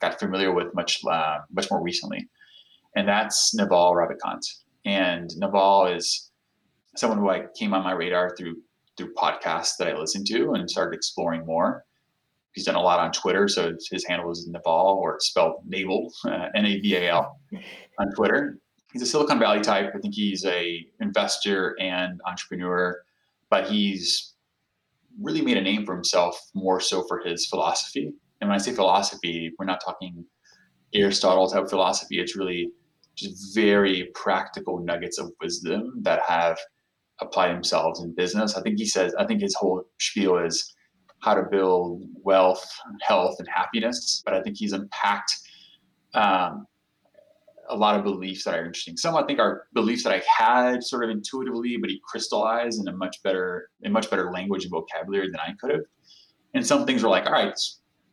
got 0.00 0.18
familiar 0.18 0.52
with 0.52 0.74
much 0.74 1.00
uh, 1.10 1.38
much 1.52 1.70
more 1.70 1.82
recently, 1.82 2.28
and 2.96 3.08
that's 3.08 3.54
Naval 3.54 3.94
Ravikant. 3.94 4.44
And 4.84 5.30
Naval 5.36 5.86
is 5.86 6.30
someone 6.96 7.18
who 7.18 7.30
I 7.30 7.46
came 7.56 7.74
on 7.74 7.84
my 7.84 7.92
radar 7.92 8.34
through 8.36 8.56
through 8.96 9.14
podcasts 9.14 9.76
that 9.78 9.88
I 9.88 9.96
listened 9.96 10.26
to 10.28 10.52
and 10.52 10.68
started 10.68 10.96
exploring 10.96 11.46
more. 11.46 11.84
He's 12.52 12.64
done 12.64 12.74
a 12.74 12.82
lot 12.82 12.98
on 12.98 13.12
Twitter, 13.12 13.46
so 13.46 13.72
his 13.90 14.04
handle 14.04 14.30
is 14.32 14.48
Naval 14.48 14.98
or 15.00 15.18
spelled 15.20 15.62
Naval, 15.66 16.12
uh, 16.24 16.48
N 16.54 16.66
A 16.66 16.80
V 16.80 16.96
A 16.96 17.10
L, 17.10 17.38
on 17.98 18.10
Twitter 18.16 18.58
he's 18.92 19.02
a 19.02 19.06
Silicon 19.06 19.38
Valley 19.38 19.60
type. 19.60 19.92
I 19.94 19.98
think 19.98 20.14
he's 20.14 20.44
a 20.44 20.86
investor 21.00 21.76
and 21.80 22.20
entrepreneur, 22.26 23.02
but 23.50 23.70
he's 23.70 24.34
really 25.20 25.42
made 25.42 25.56
a 25.56 25.62
name 25.62 25.84
for 25.84 25.94
himself 25.94 26.40
more 26.54 26.80
so 26.80 27.04
for 27.06 27.20
his 27.24 27.46
philosophy. 27.46 28.12
And 28.40 28.48
when 28.48 28.58
I 28.58 28.62
say 28.62 28.72
philosophy, 28.72 29.52
we're 29.58 29.66
not 29.66 29.80
talking 29.84 30.24
Aristotle 30.94 31.48
type 31.48 31.68
philosophy. 31.68 32.20
It's 32.20 32.36
really 32.36 32.70
just 33.16 33.54
very 33.54 34.10
practical 34.14 34.78
nuggets 34.80 35.18
of 35.18 35.30
wisdom 35.40 35.94
that 36.02 36.22
have 36.26 36.58
applied 37.20 37.52
themselves 37.52 38.00
in 38.00 38.14
business. 38.14 38.56
I 38.56 38.62
think 38.62 38.78
he 38.78 38.86
says, 38.86 39.14
I 39.16 39.26
think 39.26 39.42
his 39.42 39.54
whole 39.54 39.84
spiel 39.98 40.38
is 40.38 40.74
how 41.20 41.34
to 41.34 41.42
build 41.42 42.04
wealth, 42.22 42.66
health, 43.02 43.36
and 43.38 43.48
happiness. 43.48 44.22
But 44.24 44.34
I 44.34 44.42
think 44.42 44.56
he's 44.56 44.72
unpacked 44.72 45.32
um, 46.14 46.66
a 47.70 47.76
lot 47.76 47.96
of 47.96 48.04
beliefs 48.04 48.44
that 48.44 48.54
are 48.54 48.64
interesting. 48.64 48.96
Some 48.96 49.16
I 49.16 49.22
think 49.24 49.38
are 49.38 49.66
beliefs 49.72 50.04
that 50.04 50.12
I 50.12 50.22
had 50.26 50.82
sort 50.82 51.04
of 51.04 51.10
intuitively, 51.10 51.76
but 51.76 51.90
he 51.90 52.00
crystallized 52.04 52.80
in 52.80 52.88
a 52.88 52.92
much 52.92 53.22
better, 53.22 53.70
in 53.82 53.92
much 53.92 54.10
better 54.10 54.30
language 54.30 54.64
and 54.64 54.70
vocabulary 54.70 55.30
than 55.30 55.40
I 55.40 55.52
could 55.60 55.70
have. 55.70 55.84
And 56.54 56.66
some 56.66 56.84
things 56.84 57.02
were 57.02 57.08
like, 57.08 57.26
all 57.26 57.32
right, 57.32 57.54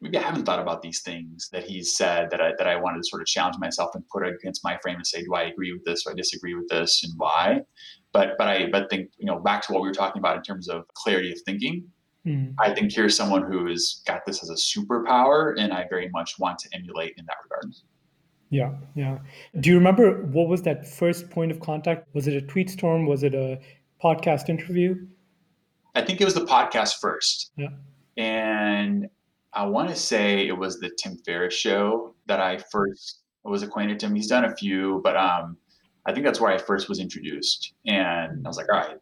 maybe 0.02 0.18
I 0.18 0.22
haven't 0.22 0.46
thought 0.46 0.60
about 0.60 0.82
these 0.82 1.02
things 1.02 1.50
that 1.52 1.64
he's 1.64 1.98
said 1.98 2.30
that 2.30 2.42
I, 2.42 2.52
that 2.58 2.68
I 2.68 2.76
wanted 2.76 3.04
to 3.04 3.10
sort 3.10 3.22
of 3.22 3.28
challenge 3.28 3.58
myself 3.60 3.96
and 3.96 4.08
put 4.10 4.28
against 4.28 4.64
my 4.64 4.78
frame 4.82 4.98
and 4.98 5.08
say, 5.08 5.24
do 5.24 5.34
I 5.34 5.44
agree 5.44 5.74
with 5.74 5.84
this 5.86 6.06
or 6.06 6.12
I 6.12 6.16
disagree 6.16 6.54
with 6.54 6.68
this 6.70 7.04
and 7.04 7.14
why? 7.18 7.62
But 8.14 8.36
but 8.38 8.48
I 8.48 8.70
but 8.72 8.90
think 8.90 9.10
you 9.18 9.26
know 9.26 9.40
back 9.40 9.62
to 9.64 9.74
what 9.74 9.82
we 9.82 9.88
were 9.88 9.94
talking 9.94 10.20
about 10.20 10.38
in 10.38 10.44
terms 10.44 10.70
of 10.70 10.88
clarity 10.94 11.32
of 11.32 11.40
thinking. 11.46 11.86
Mm. 12.26 12.56
I 12.60 12.74
think 12.74 12.92
here's 12.94 13.16
someone 13.16 13.50
who 13.50 13.68
has 13.68 14.02
got 14.06 14.26
this 14.26 14.44
as 14.44 14.50
a 14.50 14.54
superpower, 14.54 15.54
and 15.58 15.72
I 15.74 15.86
very 15.90 16.10
much 16.10 16.38
want 16.40 16.60
to 16.60 16.70
emulate 16.74 17.14
in 17.18 17.26
that 17.26 17.38
regard. 17.44 17.74
Yeah, 18.50 18.76
yeah. 18.96 19.20
Do 19.60 19.70
you 19.70 19.76
remember 19.76 20.24
what 20.28 20.48
was 20.48 20.62
that 20.64 20.88
first 20.88 21.30
point 21.30 21.52
of 21.52 21.60
contact? 21.60 22.08
Was 22.14 22.28
it 22.28 22.34
a 22.34 22.42
tweet 22.42 22.70
storm? 22.70 23.06
Was 23.06 23.24
it 23.24 23.34
a 23.34 23.60
podcast 24.04 24.50
interview? 24.50 24.96
I 25.96 26.02
think 26.02 26.22
it 26.22 26.26
was 26.26 26.34
the 26.34 26.46
podcast 26.46 27.00
first. 27.02 27.52
Yeah. 27.58 27.70
And 28.16 29.08
I 29.54 29.66
want 29.66 29.90
to 29.90 29.96
say 29.96 30.48
it 30.48 30.58
was 30.58 30.80
the 30.80 30.92
Tim 30.98 31.18
Ferriss 31.26 31.54
show 31.54 32.16
that 32.28 32.40
I 32.40 32.60
first 32.72 33.22
was 33.44 33.64
acquainted 33.64 34.00
to 34.00 34.08
him. 34.08 34.16
He's 34.16 34.28
done 34.28 34.46
a 34.46 34.56
few, 34.56 35.02
but 35.04 35.18
um, 35.18 35.58
I 36.06 36.14
think 36.14 36.26
that's 36.26 36.40
where 36.40 36.52
I 36.52 36.58
first 36.58 36.90
was 36.90 37.00
introduced. 37.00 37.74
And 37.86 38.46
I 38.46 38.50
was 38.50 38.58
like, 38.58 38.72
all 38.72 38.80
right, 38.80 38.98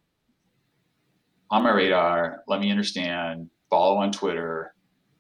on 1.52 1.64
my 1.64 1.72
radar, 1.72 2.44
let 2.48 2.60
me 2.60 2.72
understand, 2.72 3.50
follow 3.70 3.98
on 3.98 4.12
Twitter, 4.12 4.74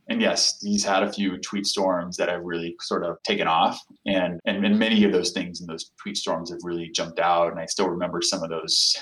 and 0.08 0.22
yes, 0.22 0.60
he's 0.62 0.84
had 0.84 1.04
a 1.04 1.12
few 1.12 1.38
tweet 1.40 1.66
storms 1.66 2.18
that 2.18 2.30
have 2.30 2.44
really 2.44 2.76
sort 2.82 3.04
of 3.04 3.22
taken 3.24 3.48
off. 3.48 3.80
And, 4.06 4.40
and, 4.46 4.64
and 4.64 4.78
many 4.78 5.04
of 5.04 5.12
those 5.12 5.32
things 5.32 5.62
in 5.62 5.68
those 5.68 5.92
tweet 6.02 6.18
storms 6.18 6.52
have 6.52 6.60
really 6.64 6.90
jumped 6.90 7.20
out. 7.20 7.52
And 7.52 7.60
I 7.60 7.66
still 7.66 7.90
remember 7.90 8.22
some 8.22 8.44
of 8.44 8.50
those 8.50 8.96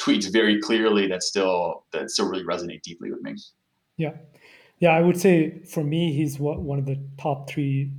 tweets 0.00 0.32
very 0.32 0.60
clearly 0.60 1.06
that 1.08 1.22
still 1.22 1.84
that 1.92 2.10
still 2.10 2.28
really 2.28 2.44
resonate 2.44 2.82
deeply 2.82 3.10
with 3.10 3.20
me. 3.22 3.36
Yeah. 3.96 4.12
Yeah, 4.80 4.90
I 4.90 5.00
would 5.00 5.20
say 5.20 5.60
for 5.64 5.82
me, 5.82 6.12
he's 6.12 6.38
one 6.38 6.78
of 6.78 6.86
the 6.86 7.00
top 7.18 7.50
three 7.50 7.90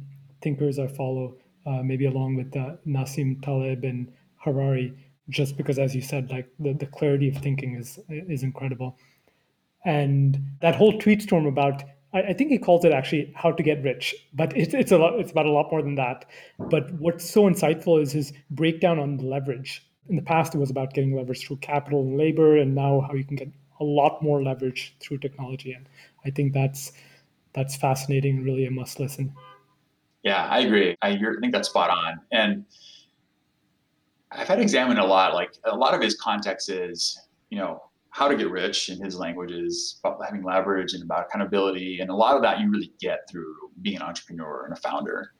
thinkers 0.42 0.80
I 0.80 0.88
follow, 0.88 1.36
uh, 1.66 1.84
maybe 1.84 2.06
along 2.06 2.36
with 2.36 2.56
uh, 2.56 2.76
Nassim 2.88 3.42
Taleb 3.44 3.84
and 3.84 4.10
Harari, 4.38 4.94
just 5.28 5.58
because, 5.58 5.78
as 5.78 5.94
you 5.94 6.02
said, 6.02 6.32
like 6.32 6.48
the, 6.58 6.72
the 6.72 6.86
clarity 6.86 7.28
of 7.28 7.38
thinking 7.38 7.76
is 7.76 8.00
is 8.10 8.44
incredible. 8.44 8.98
And 9.86 10.42
that 10.62 10.76
whole 10.76 10.98
tweet 11.00 11.22
storm 11.22 11.46
about 11.46 11.84
I, 12.12 12.34
think 12.34 12.50
he 12.50 12.58
calls 12.58 12.86
it 12.86 12.92
actually 12.92 13.32
how 13.36 13.52
to 13.52 13.62
get 13.62 13.84
rich, 13.84 14.16
but 14.34 14.56
it's 14.58 14.74
it's 14.74 14.92
a 14.92 14.98
lot. 14.98 15.20
It's 15.20 15.32
about 15.32 15.46
a 15.46 15.52
lot 15.52 15.72
more 15.72 15.82
than 15.82 15.96
that. 15.96 16.26
But 16.58 16.92
what's 16.94 17.30
so 17.30 17.44
insightful 17.44 18.02
is 18.02 18.12
his 18.12 18.34
breakdown 18.50 18.98
on 19.00 19.18
leverage. 19.18 19.86
in 20.10 20.16
the 20.16 20.24
past 20.24 20.56
it 20.56 20.58
was 20.58 20.72
about 20.72 20.94
getting 20.94 21.16
leverage 21.16 21.46
through 21.46 21.58
capital 21.58 22.02
and 22.02 22.18
labor, 22.18 22.58
and 22.58 22.74
now 22.74 23.02
how 23.02 23.14
you 23.14 23.24
can 23.24 23.36
get 23.36 23.52
a 23.80 23.84
lot 23.84 24.22
more 24.24 24.44
leverage 24.44 24.96
through 25.00 25.20
technology. 25.20 25.72
And 25.72 25.88
I 26.26 26.32
think 26.32 26.54
that's 26.54 26.92
that's 27.54 27.76
fascinating 27.76 28.38
and 28.38 28.46
really 28.46 28.66
a 28.66 28.72
must 28.72 29.00
listen. 29.00 29.34
Yeah, 30.24 30.46
I 30.46 30.60
agree. 30.60 30.96
I, 31.02 31.10
I 31.10 31.18
think 31.40 31.54
that's 31.54 31.70
spot 31.70 31.90
on. 31.90 32.20
And 32.32 32.66
I've 34.32 34.48
had 34.48 34.60
examined 34.60 35.00
a 35.00 35.06
lot. 35.06 35.34
Like 35.34 35.54
a 35.64 35.76
lot 35.76 35.94
of 35.94 36.02
his 36.02 36.16
context 36.16 36.70
is, 36.70 37.20
you 37.50 37.58
know, 37.58 37.84
how 38.12 38.28
to 38.28 38.36
get 38.36 38.50
rich 38.50 38.90
in 38.90 39.04
his 39.04 39.16
language 39.16 39.52
is 39.52 40.00
about 40.04 40.24
having 40.26 40.44
leverage 40.44 40.94
and 40.94 41.04
about 41.04 41.28
accountability. 41.28 42.00
And 42.00 42.10
a 42.10 42.16
lot 42.16 42.36
of 42.36 42.42
that 42.42 42.60
you 42.60 42.70
really 42.70 42.92
get 43.00 43.20
through 43.30 43.56
being 43.82 43.98
an 43.98 44.02
entrepreneur 44.02 44.66
and 44.66 44.74
a 44.74 44.82
founder. 44.82 45.32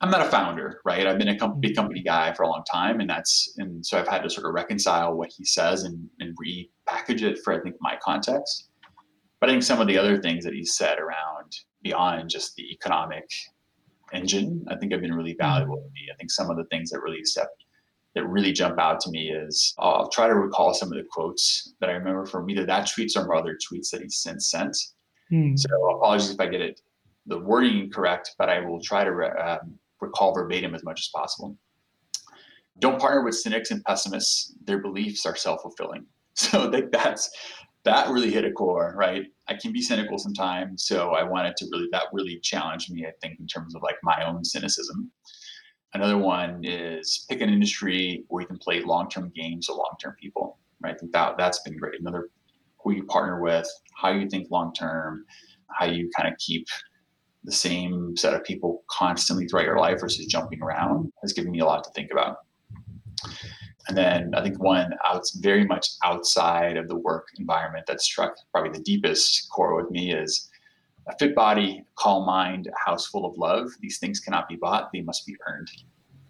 I'm 0.00 0.10
not 0.10 0.20
a 0.20 0.30
founder, 0.30 0.80
right? 0.84 1.06
I've 1.06 1.18
been 1.18 1.28
a 1.28 1.48
big 1.48 1.74
company 1.74 2.02
guy 2.02 2.34
for 2.34 2.42
a 2.42 2.48
long 2.48 2.64
time, 2.70 3.00
and 3.00 3.08
that's 3.08 3.54
and 3.56 3.84
so 3.84 3.98
I've 3.98 4.08
had 4.08 4.22
to 4.24 4.30
sort 4.30 4.46
of 4.46 4.52
reconcile 4.52 5.16
what 5.16 5.30
he 5.34 5.44
says 5.44 5.84
and, 5.84 6.06
and 6.20 6.36
repackage 6.36 7.22
it 7.22 7.38
for 7.42 7.54
I 7.54 7.60
think 7.60 7.76
my 7.80 7.96
context. 8.02 8.68
But 9.40 9.48
I 9.48 9.52
think 9.52 9.62
some 9.62 9.80
of 9.80 9.86
the 9.86 9.96
other 9.96 10.20
things 10.20 10.44
that 10.44 10.52
he 10.52 10.64
said 10.64 10.98
around 10.98 11.52
beyond 11.82 12.28
just 12.28 12.56
the 12.56 12.70
economic 12.70 13.24
engine, 14.12 14.64
I 14.68 14.76
think 14.76 14.92
have 14.92 15.00
been 15.00 15.14
really 15.14 15.32
mm-hmm. 15.32 15.46
valuable 15.46 15.76
to 15.76 15.88
me. 15.94 16.08
I 16.12 16.16
think 16.16 16.30
some 16.30 16.50
of 16.50 16.56
the 16.56 16.64
things 16.64 16.90
that 16.90 17.00
really 17.00 17.24
step 17.24 17.48
that 18.16 18.26
really 18.26 18.50
jump 18.50 18.80
out 18.80 18.98
to 18.98 19.10
me 19.10 19.30
is 19.30 19.74
I'll 19.78 20.08
try 20.08 20.26
to 20.26 20.34
recall 20.34 20.72
some 20.72 20.90
of 20.90 20.96
the 20.96 21.04
quotes 21.08 21.74
that 21.80 21.90
I 21.90 21.92
remember 21.92 22.24
from 22.24 22.48
either 22.48 22.64
that 22.64 22.88
tweets 22.88 23.14
or 23.14 23.32
other 23.36 23.56
tweets 23.56 23.90
that 23.90 24.00
he's 24.00 24.16
since 24.16 24.50
sent. 24.50 24.74
Mm. 25.30 25.56
So 25.56 25.68
apologies 25.90 26.30
if 26.30 26.40
I 26.40 26.46
get 26.46 26.62
it 26.62 26.80
the 27.26 27.38
wording 27.38 27.78
incorrect, 27.78 28.34
but 28.38 28.48
I 28.48 28.60
will 28.60 28.80
try 28.80 29.04
to 29.04 29.12
re- 29.12 29.28
um, 29.28 29.78
recall 30.00 30.32
verbatim 30.32 30.74
as 30.74 30.82
much 30.82 31.00
as 31.00 31.10
possible. 31.14 31.56
Don't 32.78 33.00
partner 33.00 33.24
with 33.24 33.34
cynics 33.34 33.70
and 33.70 33.84
pessimists. 33.84 34.54
Their 34.64 34.78
beliefs 34.78 35.26
are 35.26 35.36
self 35.36 35.62
fulfilling. 35.62 36.06
So 36.38 36.68
I 36.68 36.70
think 36.70 36.92
that's 36.92 37.30
that 37.84 38.10
really 38.10 38.30
hit 38.30 38.44
a 38.44 38.52
core, 38.52 38.94
right? 38.94 39.24
I 39.48 39.54
can 39.54 39.72
be 39.72 39.80
cynical 39.80 40.18
sometimes, 40.18 40.84
so 40.84 41.12
I 41.12 41.22
wanted 41.22 41.56
to 41.56 41.66
really 41.72 41.88
that 41.92 42.08
really 42.12 42.38
challenged 42.42 42.92
me. 42.92 43.06
I 43.06 43.12
think 43.22 43.40
in 43.40 43.46
terms 43.46 43.74
of 43.74 43.82
like 43.82 43.96
my 44.02 44.22
own 44.22 44.44
cynicism. 44.44 45.10
Another 45.94 46.18
one 46.18 46.64
is 46.64 47.24
pick 47.28 47.40
an 47.40 47.48
industry 47.48 48.24
where 48.28 48.42
you 48.42 48.46
can 48.46 48.58
play 48.58 48.82
long-term 48.82 49.32
games 49.34 49.68
with 49.68 49.78
long-term 49.78 50.16
people. 50.20 50.58
Right? 50.80 50.94
I 50.94 50.98
think 50.98 51.12
that 51.12 51.36
that's 51.38 51.60
been 51.60 51.76
great. 51.78 52.00
Another 52.00 52.28
who 52.82 52.92
you 52.92 53.04
partner 53.04 53.40
with, 53.40 53.68
how 53.94 54.10
you 54.10 54.28
think 54.28 54.50
long-term, 54.50 55.24
how 55.68 55.86
you 55.86 56.10
kind 56.16 56.32
of 56.32 56.38
keep 56.38 56.66
the 57.44 57.52
same 57.52 58.16
set 58.16 58.34
of 58.34 58.44
people 58.44 58.82
constantly 58.90 59.46
throughout 59.46 59.64
your 59.64 59.78
life 59.78 60.00
versus 60.00 60.26
jumping 60.26 60.62
around 60.62 61.12
has 61.22 61.32
given 61.32 61.52
me 61.52 61.60
a 61.60 61.64
lot 61.64 61.82
to 61.84 61.90
think 61.90 62.10
about. 62.12 62.38
And 63.88 63.96
then 63.96 64.34
I 64.34 64.42
think 64.42 64.60
one 64.60 64.92
out 65.04 65.24
very 65.36 65.64
much 65.64 65.88
outside 66.04 66.76
of 66.76 66.88
the 66.88 66.96
work 66.96 67.28
environment 67.38 67.86
that 67.86 68.00
struck 68.00 68.34
probably 68.52 68.76
the 68.76 68.84
deepest 68.84 69.48
core 69.50 69.76
with 69.76 69.90
me 69.90 70.12
is 70.12 70.50
a 71.08 71.16
fit 71.18 71.34
body, 71.34 71.84
calm 71.96 72.26
mind, 72.26 72.68
a 72.68 72.90
house 72.90 73.06
full 73.06 73.24
of 73.24 73.36
love. 73.38 73.68
These 73.80 73.98
things 73.98 74.20
cannot 74.20 74.48
be 74.48 74.56
bought, 74.56 74.90
they 74.92 75.02
must 75.02 75.26
be 75.26 75.36
earned. 75.46 75.70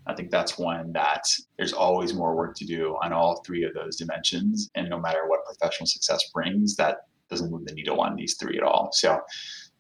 I 0.07 0.15
think 0.15 0.31
that's 0.31 0.57
one 0.57 0.93
that 0.93 1.25
there's 1.57 1.73
always 1.73 2.15
more 2.15 2.37
work 2.37 2.55
to 2.57 2.65
do 2.65 2.97
on 3.03 3.13
all 3.13 3.43
three 3.45 3.65
of 3.65 3.75
those 3.75 3.97
dimensions. 3.97 4.71
And 4.75 4.89
no 4.89 5.01
matter 5.01 5.27
what 5.27 5.45
professional 5.45 5.87
success 5.87 6.21
brings, 6.33 6.77
that 6.77 6.99
doesn't 7.29 7.51
move 7.51 7.65
the 7.65 7.75
needle 7.75 8.01
on 8.01 8.15
these 8.15 8.37
three 8.37 8.57
at 8.57 8.63
all. 8.63 8.91
So 8.93 9.15
I 9.15 9.19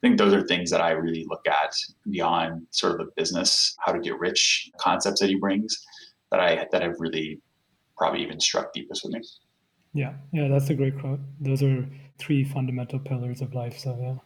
think 0.00 0.18
those 0.18 0.34
are 0.34 0.42
things 0.42 0.70
that 0.70 0.80
I 0.80 0.90
really 0.90 1.24
look 1.28 1.46
at 1.46 1.72
beyond 2.10 2.66
sort 2.72 3.00
of 3.00 3.06
the 3.06 3.12
business, 3.16 3.76
how 3.78 3.92
to 3.92 4.00
get 4.00 4.18
rich 4.18 4.70
concepts 4.78 5.20
that 5.20 5.28
he 5.28 5.36
brings 5.36 5.84
that 6.30 6.40
I 6.40 6.66
that 6.72 6.82
have 6.82 6.96
really 6.98 7.40
probably 7.96 8.22
even 8.22 8.40
struck 8.40 8.72
deepest 8.72 9.04
with 9.04 9.14
me. 9.14 9.20
Yeah, 9.94 10.14
yeah, 10.32 10.48
that's 10.48 10.68
a 10.70 10.74
great 10.74 10.98
quote. 10.98 11.20
Those 11.40 11.62
are 11.62 11.88
three 12.18 12.44
fundamental 12.44 12.98
pillars 12.98 13.40
of 13.40 13.54
life. 13.54 13.78
So 13.78 13.96
yeah. 14.00 14.16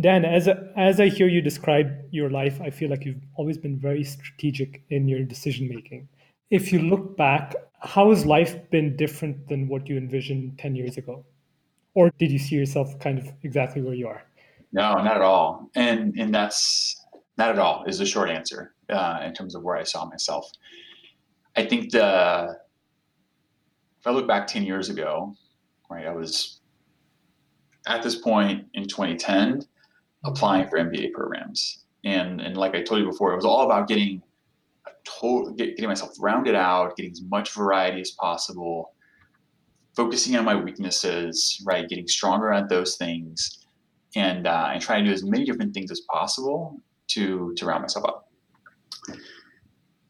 Dan, 0.00 0.24
as 0.24 0.48
as 0.76 0.98
I 0.98 1.08
hear 1.08 1.28
you 1.28 1.40
describe 1.40 1.88
your 2.10 2.28
life, 2.28 2.60
I 2.60 2.70
feel 2.70 2.90
like 2.90 3.04
you've 3.04 3.22
always 3.36 3.58
been 3.58 3.78
very 3.78 4.02
strategic 4.02 4.82
in 4.90 5.06
your 5.06 5.22
decision 5.22 5.68
making. 5.68 6.08
If 6.50 6.72
you 6.72 6.80
look 6.80 7.16
back, 7.16 7.54
how 7.80 8.10
has 8.10 8.26
life 8.26 8.68
been 8.70 8.96
different 8.96 9.48
than 9.48 9.68
what 9.68 9.88
you 9.88 9.96
envisioned 9.96 10.58
10 10.58 10.74
years 10.74 10.96
ago? 10.96 11.24
Or 11.94 12.10
did 12.18 12.32
you 12.32 12.40
see 12.40 12.56
yourself 12.56 12.98
kind 12.98 13.18
of 13.18 13.32
exactly 13.44 13.82
where 13.82 13.94
you 13.94 14.08
are? 14.08 14.24
No, 14.72 14.94
not 14.94 15.16
at 15.16 15.22
all. 15.22 15.70
And 15.76 16.18
and 16.18 16.34
that's 16.34 17.06
not 17.38 17.50
at 17.50 17.58
all 17.60 17.84
is 17.84 17.98
the 17.98 18.06
short 18.06 18.30
answer 18.30 18.74
uh, 18.88 19.20
in 19.24 19.32
terms 19.32 19.54
of 19.54 19.62
where 19.62 19.76
I 19.76 19.84
saw 19.84 20.04
myself. 20.06 20.50
I 21.54 21.64
think 21.64 21.92
the 21.92 22.58
if 24.00 24.06
I 24.06 24.10
look 24.10 24.26
back 24.26 24.48
10 24.48 24.64
years 24.64 24.90
ago, 24.90 25.34
right, 25.88 26.04
I 26.04 26.12
was 26.12 26.60
at 27.86 28.02
this 28.02 28.16
point 28.16 28.66
in 28.74 28.88
2010 28.88 29.62
applying 30.24 30.68
for 30.68 30.78
MBA 30.78 31.12
programs. 31.12 31.84
And, 32.04 32.40
and 32.40 32.56
like 32.56 32.74
I 32.74 32.82
told 32.82 33.00
you 33.00 33.06
before, 33.06 33.32
it 33.32 33.36
was 33.36 33.44
all 33.44 33.64
about 33.64 33.88
getting 33.88 34.22
a 34.86 34.90
total, 35.04 35.52
get, 35.52 35.76
getting 35.76 35.88
myself 35.88 36.12
rounded 36.18 36.54
out, 36.54 36.96
getting 36.96 37.12
as 37.12 37.22
much 37.22 37.52
variety 37.54 38.00
as 38.00 38.10
possible, 38.12 38.94
focusing 39.96 40.36
on 40.36 40.44
my 40.44 40.54
weaknesses, 40.54 41.62
right? 41.64 41.88
Getting 41.88 42.06
stronger 42.08 42.52
at 42.52 42.68
those 42.68 42.96
things, 42.96 43.66
and 44.16 44.46
uh, 44.46 44.70
and 44.72 44.82
trying 44.82 45.04
to 45.04 45.10
do 45.10 45.14
as 45.14 45.24
many 45.24 45.44
different 45.44 45.72
things 45.72 45.90
as 45.90 46.00
possible 46.10 46.80
to 47.08 47.54
to 47.56 47.66
round 47.66 47.82
myself 47.82 48.04
up. 48.06 48.28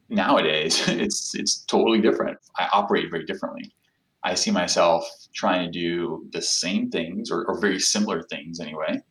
Nowadays, 0.08 0.82
it's 0.88 1.34
it's 1.34 1.64
totally 1.64 2.00
different. 2.00 2.38
I 2.58 2.68
operate 2.72 3.10
very 3.10 3.24
differently. 3.24 3.72
I 4.24 4.34
see 4.34 4.50
myself 4.50 5.06
trying 5.34 5.70
to 5.70 5.78
do 5.78 6.26
the 6.32 6.40
same 6.40 6.90
things 6.90 7.30
or, 7.30 7.44
or 7.44 7.60
very 7.60 7.78
similar 7.78 8.22
things 8.22 8.58
anyway, 8.58 9.02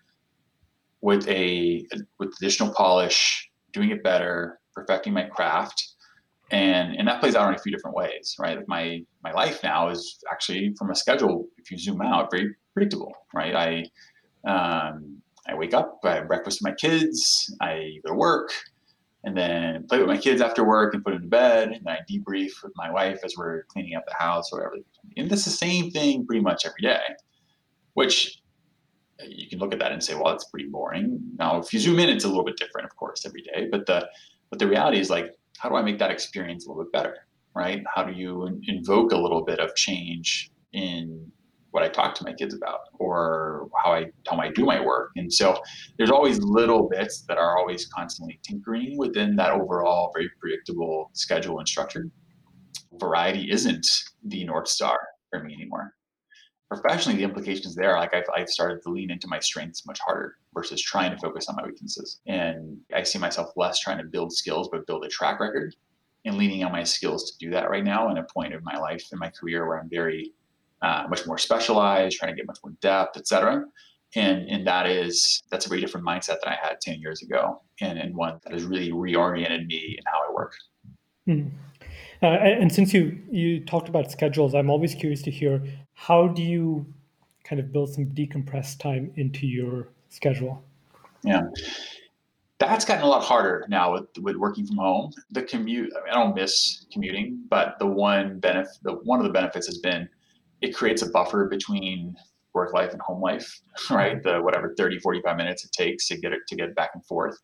with 1.03 1.27
a 1.27 1.85
with 2.17 2.33
additional 2.41 2.73
polish, 2.73 3.49
doing 3.73 3.91
it 3.91 4.01
better, 4.03 4.59
perfecting 4.73 5.13
my 5.13 5.23
craft, 5.23 5.95
and 6.49 6.95
and 6.95 7.07
that 7.07 7.19
plays 7.19 7.35
out 7.35 7.49
in 7.49 7.55
a 7.55 7.57
few 7.57 7.73
different 7.73 7.95
ways, 7.95 8.35
right? 8.39 8.55
Like 8.57 8.69
my 8.69 9.01
my 9.21 9.33
life 9.33 9.61
now 9.63 9.89
is 9.89 10.17
actually 10.31 10.73
from 10.77 10.91
a 10.91 10.95
schedule. 10.95 11.45
If 11.57 11.69
you 11.69 11.77
zoom 11.77 12.01
out, 12.01 12.31
very 12.31 12.55
predictable, 12.73 13.13
right? 13.33 13.53
I 13.53 14.49
um, 14.49 15.21
I 15.45 15.55
wake 15.55 15.73
up, 15.73 15.99
I 16.05 16.15
have 16.15 16.27
breakfast 16.29 16.61
with 16.61 16.71
my 16.71 16.75
kids, 16.75 17.53
I 17.59 17.97
go 18.05 18.13
to 18.13 18.17
work, 18.17 18.53
and 19.25 19.35
then 19.35 19.85
play 19.87 19.99
with 19.99 20.07
my 20.07 20.17
kids 20.17 20.41
after 20.41 20.63
work 20.63 20.93
and 20.93 21.03
put 21.03 21.11
them 21.11 21.23
to 21.23 21.27
bed, 21.27 21.73
and 21.73 21.85
I 21.85 21.99
debrief 22.09 22.63
with 22.63 22.71
my 22.77 22.89
wife 22.89 23.19
as 23.25 23.35
we're 23.37 23.63
cleaning 23.63 23.95
up 23.95 24.05
the 24.07 24.15
house 24.17 24.53
or 24.53 24.59
whatever. 24.59 24.75
And 25.17 25.29
it's 25.29 25.43
the 25.43 25.51
same 25.51 25.91
thing 25.91 26.25
pretty 26.25 26.41
much 26.41 26.65
every 26.65 26.81
day, 26.81 27.03
which 27.93 28.41
you 29.21 29.47
can 29.47 29.59
look 29.59 29.73
at 29.73 29.79
that 29.79 29.91
and 29.91 30.03
say, 30.03 30.15
well, 30.15 30.25
that's 30.25 30.45
pretty 30.45 30.67
boring. 30.67 31.19
Now, 31.37 31.59
if 31.59 31.73
you 31.73 31.79
zoom 31.79 31.99
in, 31.99 32.09
it's 32.09 32.23
a 32.23 32.27
little 32.27 32.43
bit 32.43 32.57
different, 32.57 32.85
of 32.85 32.95
course, 32.95 33.25
every 33.25 33.41
day. 33.41 33.67
But 33.71 33.85
the 33.85 34.07
but 34.49 34.59
the 34.59 34.67
reality 34.67 34.99
is 34.99 35.09
like, 35.09 35.33
how 35.57 35.69
do 35.69 35.75
I 35.75 35.81
make 35.81 35.99
that 35.99 36.11
experience 36.11 36.65
a 36.65 36.69
little 36.69 36.83
bit 36.83 36.91
better, 36.91 37.15
right? 37.55 37.83
How 37.93 38.03
do 38.03 38.13
you 38.13 38.59
invoke 38.67 39.11
a 39.11 39.17
little 39.17 39.43
bit 39.43 39.59
of 39.59 39.73
change 39.75 40.51
in 40.73 41.31
what 41.71 41.81
I 41.81 41.89
talk 41.89 42.13
to 42.15 42.23
my 42.23 42.33
kids 42.33 42.53
about, 42.53 42.81
or 42.99 43.69
how 43.83 43.93
I 43.93 44.05
how 44.27 44.37
I 44.37 44.49
do 44.49 44.65
my 44.65 44.79
work? 44.79 45.11
And 45.15 45.31
so 45.31 45.59
there's 45.97 46.11
always 46.11 46.39
little 46.39 46.89
bits 46.89 47.21
that 47.27 47.37
are 47.37 47.57
always 47.57 47.85
constantly 47.87 48.39
tinkering 48.43 48.97
within 48.97 49.35
that 49.37 49.51
overall 49.51 50.11
very 50.13 50.29
predictable 50.39 51.09
schedule 51.13 51.59
and 51.59 51.67
structure. 51.67 52.09
Variety 52.99 53.51
isn't 53.51 53.87
the 54.25 54.43
north 54.43 54.67
star 54.67 54.99
for 55.31 55.43
me 55.43 55.53
anymore 55.53 55.93
professionally, 56.75 57.17
the 57.17 57.23
implications 57.23 57.75
there, 57.75 57.97
like 57.97 58.13
I've, 58.13 58.25
I've 58.35 58.49
started 58.49 58.81
to 58.83 58.89
lean 58.89 59.11
into 59.11 59.27
my 59.27 59.39
strengths 59.39 59.85
much 59.85 59.99
harder 59.99 60.37
versus 60.53 60.81
trying 60.81 61.11
to 61.11 61.17
focus 61.17 61.47
on 61.47 61.55
my 61.55 61.63
weaknesses. 61.63 62.19
And 62.27 62.77
I 62.93 63.03
see 63.03 63.19
myself 63.19 63.51
less 63.55 63.79
trying 63.79 63.97
to 63.99 64.03
build 64.03 64.33
skills, 64.33 64.69
but 64.71 64.87
build 64.87 65.05
a 65.05 65.09
track 65.09 65.39
record 65.39 65.75
and 66.25 66.37
leaning 66.37 66.63
on 66.63 66.71
my 66.71 66.83
skills 66.83 67.31
to 67.31 67.37
do 67.45 67.51
that 67.51 67.69
right 67.69 67.83
now 67.83 68.09
in 68.09 68.17
a 68.17 68.23
point 68.23 68.53
of 68.53 68.63
my 68.63 68.77
life 68.77 69.05
and 69.11 69.19
my 69.19 69.29
career 69.29 69.67
where 69.67 69.79
I'm 69.79 69.89
very 69.89 70.31
uh, 70.81 71.05
much 71.09 71.25
more 71.25 71.37
specialized, 71.37 72.17
trying 72.17 72.31
to 72.31 72.35
get 72.35 72.47
much 72.47 72.59
more 72.63 72.73
depth, 72.81 73.17
et 73.17 73.27
cetera. 73.27 73.65
And, 74.15 74.47
and 74.47 74.67
that 74.67 74.87
is 74.87 75.41
that's 75.49 75.65
a 75.65 75.69
very 75.69 75.81
different 75.81 76.05
mindset 76.05 76.39
that 76.43 76.47
I 76.47 76.57
had 76.61 76.79
10 76.81 76.99
years 76.99 77.23
ago 77.23 77.61
and, 77.81 77.97
and 77.97 78.15
one 78.15 78.39
that 78.43 78.53
has 78.53 78.63
really 78.63 78.91
reoriented 78.91 79.65
me 79.65 79.95
in 79.97 80.03
how 80.05 80.19
I 80.29 80.33
work. 80.33 80.53
Mm-hmm. 81.27 81.55
Uh, 82.21 82.27
and 82.27 82.71
since 82.71 82.93
you 82.93 83.19
you 83.29 83.65
talked 83.65 83.89
about 83.89 84.09
schedules, 84.09 84.53
I'm 84.55 84.69
always 84.69 84.95
curious 84.95 85.21
to 85.23 85.31
hear 85.31 85.61
how 85.93 86.27
do 86.27 86.41
you 86.41 86.85
kind 87.43 87.59
of 87.59 87.71
build 87.71 87.93
some 87.93 88.07
decompressed 88.07 88.79
time 88.79 89.11
into 89.15 89.47
your 89.47 89.87
schedule? 90.09 90.63
Yeah, 91.23 91.43
that's 92.59 92.85
gotten 92.85 93.03
a 93.03 93.07
lot 93.07 93.23
harder 93.23 93.65
now 93.69 93.93
with 93.93 94.07
with 94.19 94.35
working 94.35 94.65
from 94.65 94.77
home. 94.77 95.13
The 95.31 95.43
commute, 95.43 95.91
I, 95.95 96.03
mean, 96.03 96.13
I 96.13 96.23
don't 96.23 96.35
miss 96.35 96.85
commuting, 96.91 97.43
but 97.49 97.79
the 97.79 97.87
one 97.87 98.39
benefit, 98.39 98.77
the 98.83 98.93
one 98.93 99.19
of 99.19 99.25
the 99.25 99.31
benefits 99.31 99.67
has 99.67 99.77
been 99.79 100.09
it 100.61 100.75
creates 100.75 101.01
a 101.01 101.09
buffer 101.09 101.47
between 101.47 102.15
work 102.53 102.73
life 102.73 102.91
and 102.91 103.01
home 103.01 103.21
life, 103.21 103.61
right? 103.89 104.21
The 104.21 104.41
whatever 104.41 104.73
30, 104.77 104.99
45 104.99 105.37
minutes 105.37 105.65
it 105.65 105.71
takes 105.71 106.07
to 106.07 106.17
get 106.17 106.33
it 106.33 106.41
to 106.47 106.55
get 106.55 106.75
back 106.75 106.91
and 106.93 107.05
forth 107.05 107.37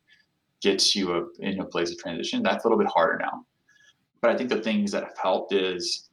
gets 0.62 0.96
you 0.96 1.14
a, 1.14 1.26
in 1.40 1.60
a 1.62 1.66
place 1.66 1.92
of 1.92 1.98
transition. 1.98 2.44
That's 2.44 2.66
a 2.66 2.68
little 2.68 2.78
bit 2.78 2.92
harder 2.94 3.18
now 3.18 3.46
but 4.22 4.32
I 4.32 4.38
think 4.38 4.50
the 4.50 4.62
things 4.62 4.92
that 4.92 5.04
have 5.04 5.18
helped 5.22 5.54
is 5.54 6.09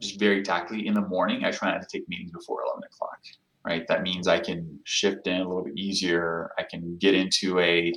just 0.00 0.18
very 0.18 0.42
tactfully 0.42 0.86
in 0.86 0.94
the 0.94 1.00
morning. 1.00 1.44
I 1.44 1.50
try 1.50 1.72
not 1.72 1.82
to 1.82 1.88
take 1.90 2.08
meetings 2.08 2.32
before 2.32 2.62
eleven 2.64 2.84
o'clock. 2.84 3.18
Right. 3.66 3.84
That 3.88 4.02
means 4.02 4.28
I 4.28 4.38
can 4.38 4.78
shift 4.84 5.26
in 5.26 5.40
a 5.40 5.46
little 5.46 5.64
bit 5.64 5.76
easier. 5.76 6.52
I 6.58 6.62
can 6.62 6.96
get 6.98 7.14
into 7.14 7.58
a 7.58 7.92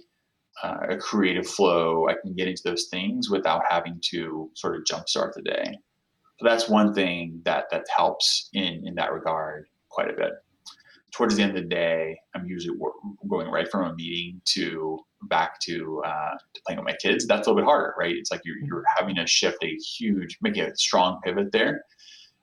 uh, 0.63 0.77
a 0.89 0.97
creative 0.97 1.47
flow. 1.47 2.07
I 2.09 2.15
can 2.21 2.33
get 2.33 2.47
into 2.47 2.63
those 2.65 2.87
things 2.91 3.29
without 3.29 3.61
having 3.69 3.99
to 4.11 4.49
sort 4.55 4.75
of 4.75 4.83
jumpstart 4.83 5.33
the 5.33 5.43
day. 5.43 5.77
So 6.39 6.45
that's 6.45 6.67
one 6.67 6.93
thing 6.93 7.41
that 7.45 7.65
that 7.71 7.85
helps 7.95 8.49
in 8.53 8.85
in 8.85 8.95
that 8.95 9.13
regard 9.13 9.67
quite 9.89 10.09
a 10.09 10.13
bit. 10.13 10.33
Towards 11.11 11.35
the 11.35 11.43
end 11.43 11.57
of 11.57 11.63
the 11.63 11.69
day, 11.69 12.17
I'm 12.33 12.45
usually 12.45 12.77
going 13.27 13.49
right 13.49 13.69
from 13.69 13.91
a 13.91 13.93
meeting 13.95 14.41
to 14.45 14.99
back 15.23 15.59
to 15.61 16.01
uh, 16.05 16.37
to 16.53 16.61
playing 16.65 16.79
with 16.79 16.85
my 16.85 16.95
kids. 16.95 17.27
That's 17.27 17.47
a 17.47 17.49
little 17.49 17.63
bit 17.63 17.65
harder, 17.65 17.93
right? 17.97 18.15
It's 18.15 18.31
like 18.31 18.41
you're 18.45 18.57
you're 18.59 18.83
having 18.97 19.15
to 19.15 19.27
shift 19.27 19.57
a 19.63 19.75
huge, 19.75 20.37
making 20.41 20.63
a 20.63 20.75
strong 20.75 21.19
pivot 21.23 21.51
there. 21.51 21.83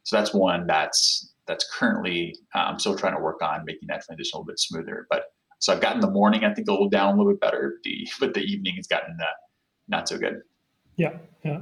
So 0.02 0.16
that's 0.16 0.34
one 0.34 0.66
that's 0.66 1.32
that's 1.46 1.66
currently 1.72 2.36
uh, 2.54 2.58
I'm 2.58 2.78
still 2.78 2.96
trying 2.96 3.16
to 3.16 3.22
work 3.22 3.42
on 3.42 3.64
making 3.64 3.88
that 3.88 4.02
transition 4.02 4.32
a 4.34 4.38
little 4.38 4.46
bit 4.46 4.60
smoother. 4.60 5.06
But 5.10 5.24
so 5.60 5.72
I've 5.72 5.80
gotten 5.80 6.00
the 6.00 6.10
morning, 6.10 6.44
I 6.44 6.54
think, 6.54 6.68
a 6.68 6.70
little 6.70 6.88
down 6.88 7.14
a 7.14 7.16
little 7.16 7.32
bit 7.32 7.40
better. 7.40 7.78
The 7.84 8.08
but 8.20 8.34
the 8.34 8.40
evening 8.40 8.76
has 8.76 8.86
gotten 8.86 9.16
uh, 9.20 9.24
not 9.88 10.08
so 10.08 10.18
good. 10.18 10.42
Yeah, 10.96 11.18
yeah. 11.44 11.60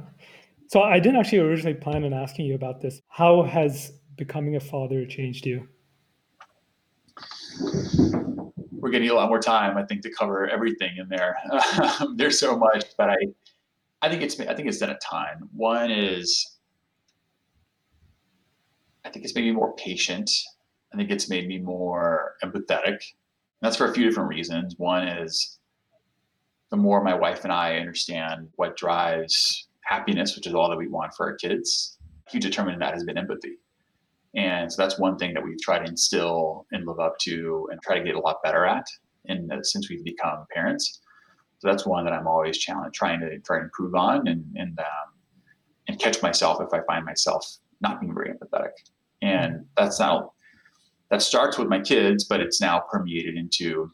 So 0.69 0.81
I 0.81 0.99
didn't 0.99 1.19
actually 1.19 1.39
originally 1.39 1.75
plan 1.75 2.03
on 2.03 2.13
asking 2.13 2.45
you 2.45 2.55
about 2.55 2.81
this. 2.81 2.99
How 3.07 3.43
has 3.43 3.93
becoming 4.17 4.55
a 4.55 4.59
father 4.59 5.05
changed 5.05 5.45
you? 5.45 5.67
We're 8.71 8.91
getting 8.91 9.09
a 9.09 9.13
lot 9.13 9.29
more 9.29 9.39
time, 9.39 9.77
I 9.77 9.83
think, 9.83 10.01
to 10.03 10.11
cover 10.11 10.47
everything 10.47 10.97
in 10.97 11.09
there. 11.09 11.37
There's 12.15 12.39
so 12.39 12.57
much, 12.57 12.85
but 12.97 13.09
I, 13.09 13.17
I 14.01 14.09
think 14.09 14.21
it's 14.21 14.39
I 14.39 14.53
think 14.53 14.67
it's 14.67 14.77
done 14.77 14.91
a 14.91 14.99
ton. 14.99 15.49
One 15.53 15.91
is, 15.91 16.57
I 19.03 19.09
think 19.09 19.25
it's 19.25 19.35
made 19.35 19.45
me 19.45 19.51
more 19.51 19.75
patient. 19.75 20.31
I 20.93 20.97
think 20.97 21.11
it's 21.11 21.29
made 21.29 21.47
me 21.47 21.57
more 21.57 22.35
empathetic 22.43 22.99
that's 23.61 23.77
for 23.77 23.89
a 23.89 23.93
few 23.93 24.03
different 24.03 24.29
reasons. 24.29 24.75
One 24.77 25.07
is 25.07 25.59
the 26.69 26.77
more 26.77 27.03
my 27.03 27.13
wife 27.13 27.43
and 27.43 27.51
I 27.51 27.77
understand 27.77 28.49
what 28.55 28.77
drives 28.77 29.67
happiness, 29.83 30.35
which 30.35 30.47
is 30.47 30.53
all 30.53 30.69
that 30.69 30.77
we 30.77 30.87
want 30.87 31.13
for 31.13 31.27
our 31.27 31.35
kids, 31.35 31.97
a 32.27 32.31
huge 32.31 32.43
determinant 32.43 32.81
in 32.81 32.87
that 32.87 32.93
has 32.93 33.03
been 33.03 33.17
empathy. 33.17 33.57
And 34.37 34.71
so 34.71 34.81
that's 34.81 34.99
one 34.99 35.17
thing 35.17 35.33
that 35.33 35.43
we've 35.43 35.59
tried 35.59 35.79
to 35.79 35.85
instill 35.85 36.67
and 36.71 36.85
live 36.85 36.99
up 36.99 37.17
to 37.21 37.67
and 37.71 37.81
try 37.81 37.97
to 37.97 38.05
get 38.05 38.15
a 38.15 38.19
lot 38.19 38.37
better 38.43 38.65
at 38.65 38.85
uh, 39.29 39.63
since 39.63 39.89
we've 39.89 40.03
become 40.05 40.45
parents. 40.53 41.01
So 41.59 41.67
that's 41.67 41.87
one 41.87 42.05
that 42.05 42.13
I'm 42.13 42.27
always 42.27 42.57
challenged, 42.59 42.93
trying 42.93 43.19
to 43.21 43.39
try 43.39 43.57
to 43.57 43.63
improve 43.63 43.95
on 43.95 44.27
and 44.27 44.45
and 44.55 44.79
um, 44.79 45.13
and 45.87 45.99
catch 45.99 46.21
myself 46.21 46.61
if 46.61 46.71
I 46.71 46.81
find 46.85 47.03
myself 47.03 47.45
not 47.81 47.99
being 47.99 48.13
very 48.13 48.31
empathetic. 48.31 48.71
And 49.23 49.65
that's 49.75 49.99
not 49.99 50.29
that 51.09 51.23
starts 51.23 51.57
with 51.57 51.67
my 51.67 51.79
kids, 51.79 52.25
but 52.25 52.39
it's 52.39 52.61
now 52.61 52.83
permeated 52.91 53.35
into 53.35 53.89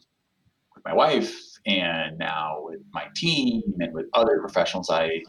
with 0.74 0.84
my 0.84 0.92
wife 0.92 1.34
and 1.64 2.18
now 2.18 2.58
with 2.60 2.80
my 2.92 3.06
team 3.16 3.62
and 3.80 3.94
with 3.94 4.06
other 4.12 4.40
professionals 4.40 4.90
I 4.90 5.22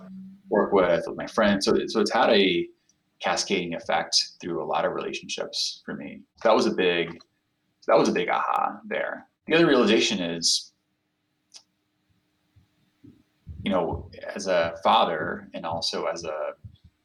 work 0.50 0.74
with, 0.74 1.06
with 1.08 1.18
my 1.18 1.28
friends. 1.28 1.66
So, 1.66 1.74
so 1.88 2.02
it's 2.02 2.12
had 2.12 2.30
a 2.32 2.68
cascading 3.26 3.74
effect 3.74 4.16
through 4.40 4.64
a 4.64 4.66
lot 4.66 4.86
of 4.86 4.94
relationships 4.94 5.82
for 5.84 5.96
me. 5.96 6.22
That 6.44 6.54
was 6.54 6.68
a 6.68 6.72
big, 6.72 7.18
that 7.88 7.98
was 7.98 8.08
a 8.08 8.12
big 8.12 8.30
aha 8.30 8.80
there. 8.88 9.28
The 9.48 9.56
other 9.56 9.66
realization 9.66 10.20
is, 10.20 10.72
you 13.64 13.72
know, 13.72 14.10
as 14.36 14.46
a 14.46 14.76
father 14.84 15.50
and 15.56 15.66
also 15.66 16.06
as 16.06 16.24
a 16.24 16.52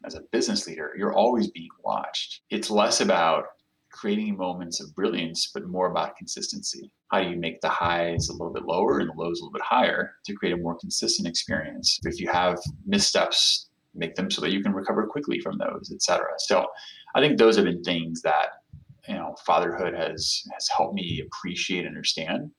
as 0.05 0.15
a 0.15 0.23
business 0.33 0.67
leader, 0.67 0.95
you're 0.97 1.13
always 1.13 1.51
being 1.51 1.69
watched. 1.85 2.41
It's 2.49 2.71
less 2.71 3.03
about 3.03 3.45
creating 3.93 4.37
moments 4.37 4.81
of 4.81 4.95
brilliance, 4.95 5.51
but 5.53 5.67
more 5.67 5.91
about 5.91 6.17
consistency. 6.17 6.91
How 7.11 7.23
do 7.23 7.29
you 7.29 7.37
make 7.37 7.61
the 7.61 7.69
highs 7.69 8.29
a 8.29 8.33
little 8.33 8.53
bit 8.53 8.65
lower 8.65 9.01
and 9.01 9.11
the 9.11 9.15
lows 9.15 9.41
a 9.41 9.45
little 9.45 9.53
bit 9.53 9.63
higher 9.63 10.13
to 10.25 10.35
create 10.35 10.55
a 10.55 10.57
more 10.57 10.79
consistent 10.79 11.29
experience? 11.29 11.99
If 12.05 12.21
you 12.21 12.31
have 12.31 12.59
missteps, 12.87 13.70
make 13.95 14.15
them 14.15 14.31
so 14.31 14.41
that 14.41 14.51
you 14.51 14.63
can 14.63 14.73
recover 14.73 15.07
quickly 15.07 15.41
from 15.41 15.59
those, 15.59 15.91
etc. 15.93 16.27
So 16.39 16.67
I 17.15 17.21
think 17.21 17.39
those 17.39 17.57
have 17.57 17.65
been 17.65 17.83
things 17.83 18.23
that 18.23 18.49
you 19.09 19.15
know 19.15 19.35
fatherhood 19.45 19.95
has 19.95 20.43
has 20.53 20.69
helped 20.69 20.95
me 20.95 21.23
appreciate 21.27 21.81
and 21.81 21.89
understand 21.89 22.51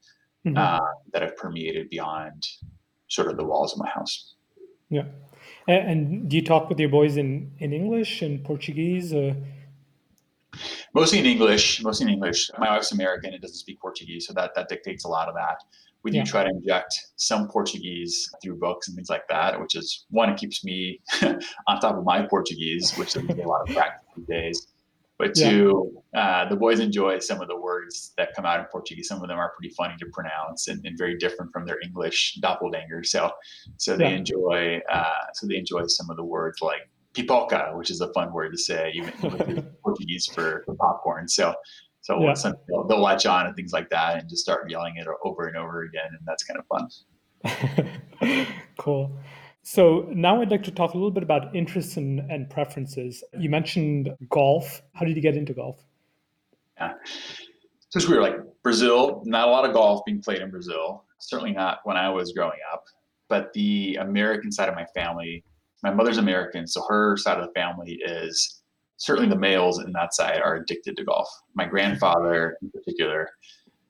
mm-hmm. 0.45 0.57
uh, 0.57 0.79
that 1.13 1.21
have 1.21 1.35
permeated 1.37 1.89
beyond 1.89 2.47
sort 3.07 3.27
of 3.27 3.37
the 3.37 3.43
walls 3.43 3.73
of 3.73 3.79
my 3.79 3.89
house. 3.89 4.35
Yeah. 4.89 5.05
And, 5.67 5.91
and 5.91 6.29
do 6.29 6.35
you 6.35 6.43
talk 6.43 6.69
with 6.69 6.79
your 6.79 6.89
boys 6.89 7.17
in, 7.17 7.51
in 7.59 7.73
English 7.73 8.21
and 8.21 8.43
Portuguese? 8.43 9.13
Mostly 10.93 11.19
in 11.19 11.25
English, 11.25 11.81
mostly 11.81 12.07
in 12.07 12.13
English. 12.13 12.49
My 12.57 12.69
wife's 12.71 12.91
American 12.91 13.33
and 13.33 13.41
doesn't 13.41 13.57
speak 13.57 13.79
Portuguese, 13.79 14.27
so 14.27 14.33
that 14.33 14.51
that 14.55 14.67
dictates 14.67 15.05
a 15.05 15.07
lot 15.07 15.29
of 15.29 15.35
that. 15.35 15.63
We 16.03 16.11
do 16.11 16.17
yeah. 16.17 16.23
try 16.23 16.43
to 16.43 16.49
inject 16.49 16.93
some 17.15 17.47
Portuguese 17.47 18.29
through 18.41 18.57
books 18.57 18.87
and 18.87 18.95
things 18.95 19.09
like 19.09 19.27
that, 19.29 19.59
which 19.59 19.75
is 19.75 20.05
one, 20.09 20.29
it 20.29 20.37
keeps 20.37 20.63
me 20.63 20.99
on 21.21 21.79
top 21.79 21.95
of 21.95 22.03
my 22.03 22.25
Portuguese, 22.27 22.91
which 22.97 23.15
is 23.15 23.23
a 23.23 23.47
lot 23.47 23.61
of 23.67 23.75
practice 23.75 24.07
these 24.15 24.25
days. 24.27 24.67
But 25.21 25.35
two, 25.35 26.01
yeah. 26.15 26.19
uh, 26.19 26.49
the 26.49 26.55
boys 26.55 26.79
enjoy 26.79 27.19
some 27.19 27.41
of 27.41 27.47
the 27.47 27.55
words 27.55 28.11
that 28.17 28.33
come 28.35 28.43
out 28.43 28.59
in 28.59 28.65
Portuguese. 28.71 29.07
Some 29.07 29.21
of 29.21 29.27
them 29.27 29.37
are 29.37 29.51
pretty 29.55 29.71
funny 29.75 29.93
to 29.99 30.07
pronounce 30.11 30.67
and, 30.67 30.83
and 30.83 30.97
very 30.97 31.15
different 31.15 31.53
from 31.53 31.67
their 31.67 31.77
English 31.83 32.39
doppelganger. 32.41 33.03
So, 33.03 33.29
so 33.77 33.95
they 33.95 34.09
yeah. 34.09 34.15
enjoy, 34.15 34.79
uh, 34.91 35.13
so 35.35 35.45
they 35.45 35.57
enjoy 35.57 35.85
some 35.85 36.09
of 36.09 36.17
the 36.17 36.23
words 36.23 36.59
like 36.63 36.89
pipoca, 37.13 37.71
which 37.75 37.91
is 37.91 38.01
a 38.01 38.11
fun 38.13 38.33
word 38.33 38.51
to 38.51 38.57
say, 38.57 38.93
even 38.95 39.75
Portuguese 39.83 40.25
for, 40.25 40.63
for, 40.65 40.73
popcorn. 40.73 41.27
So, 41.27 41.53
so 42.01 42.19
yeah. 42.21 42.33
they'll, 42.67 42.87
they'll, 42.87 43.01
latch 43.01 43.25
on 43.25 43.47
and 43.47 43.55
things 43.55 43.73
like 43.73 43.89
that, 43.89 44.19
and 44.19 44.29
just 44.29 44.41
start 44.41 44.69
yelling 44.69 44.95
it 44.97 45.07
over 45.23 45.47
and 45.47 45.57
over 45.57 45.83
again, 45.83 46.09
and 46.09 46.19
that's 46.25 46.43
kind 46.43 46.59
of 46.59 46.65
fun. 46.67 48.47
cool. 48.77 49.17
So 49.63 50.07
now 50.09 50.41
I'd 50.41 50.49
like 50.49 50.63
to 50.63 50.71
talk 50.71 50.93
a 50.93 50.97
little 50.97 51.11
bit 51.11 51.23
about 51.23 51.55
interests 51.55 51.97
and, 51.97 52.19
and 52.31 52.49
preferences. 52.49 53.23
You 53.37 53.49
mentioned 53.49 54.09
golf. 54.29 54.81
How 54.93 55.05
did 55.05 55.15
you 55.15 55.21
get 55.21 55.35
into 55.35 55.53
golf? 55.53 55.77
Yeah. 56.77 56.93
Since 57.89 58.07
we 58.07 58.15
were 58.15 58.21
like 58.23 58.37
Brazil, 58.63 59.21
not 59.25 59.47
a 59.47 59.51
lot 59.51 59.65
of 59.65 59.73
golf 59.73 60.03
being 60.05 60.21
played 60.21 60.41
in 60.41 60.49
Brazil. 60.49 61.03
Certainly 61.19 61.51
not 61.51 61.79
when 61.83 61.97
I 61.97 62.09
was 62.09 62.31
growing 62.31 62.57
up. 62.73 62.85
But 63.29 63.53
the 63.53 63.97
American 64.01 64.51
side 64.51 64.67
of 64.67 64.75
my 64.75 64.85
family 64.95 65.43
my 65.83 65.91
mother's 65.93 66.17
American, 66.17 66.67
so 66.67 66.83
her 66.87 67.17
side 67.17 67.39
of 67.39 67.45
the 67.45 67.53
family 67.53 67.99
is 68.05 68.60
certainly 69.01 69.27
the 69.27 69.35
males 69.35 69.79
in 69.79 69.91
that 69.93 70.13
side 70.13 70.39
are 70.45 70.57
addicted 70.57 70.95
to 70.95 71.03
golf. 71.03 71.27
My 71.55 71.65
grandfather, 71.65 72.55
in 72.61 72.69
particular, 72.69 73.27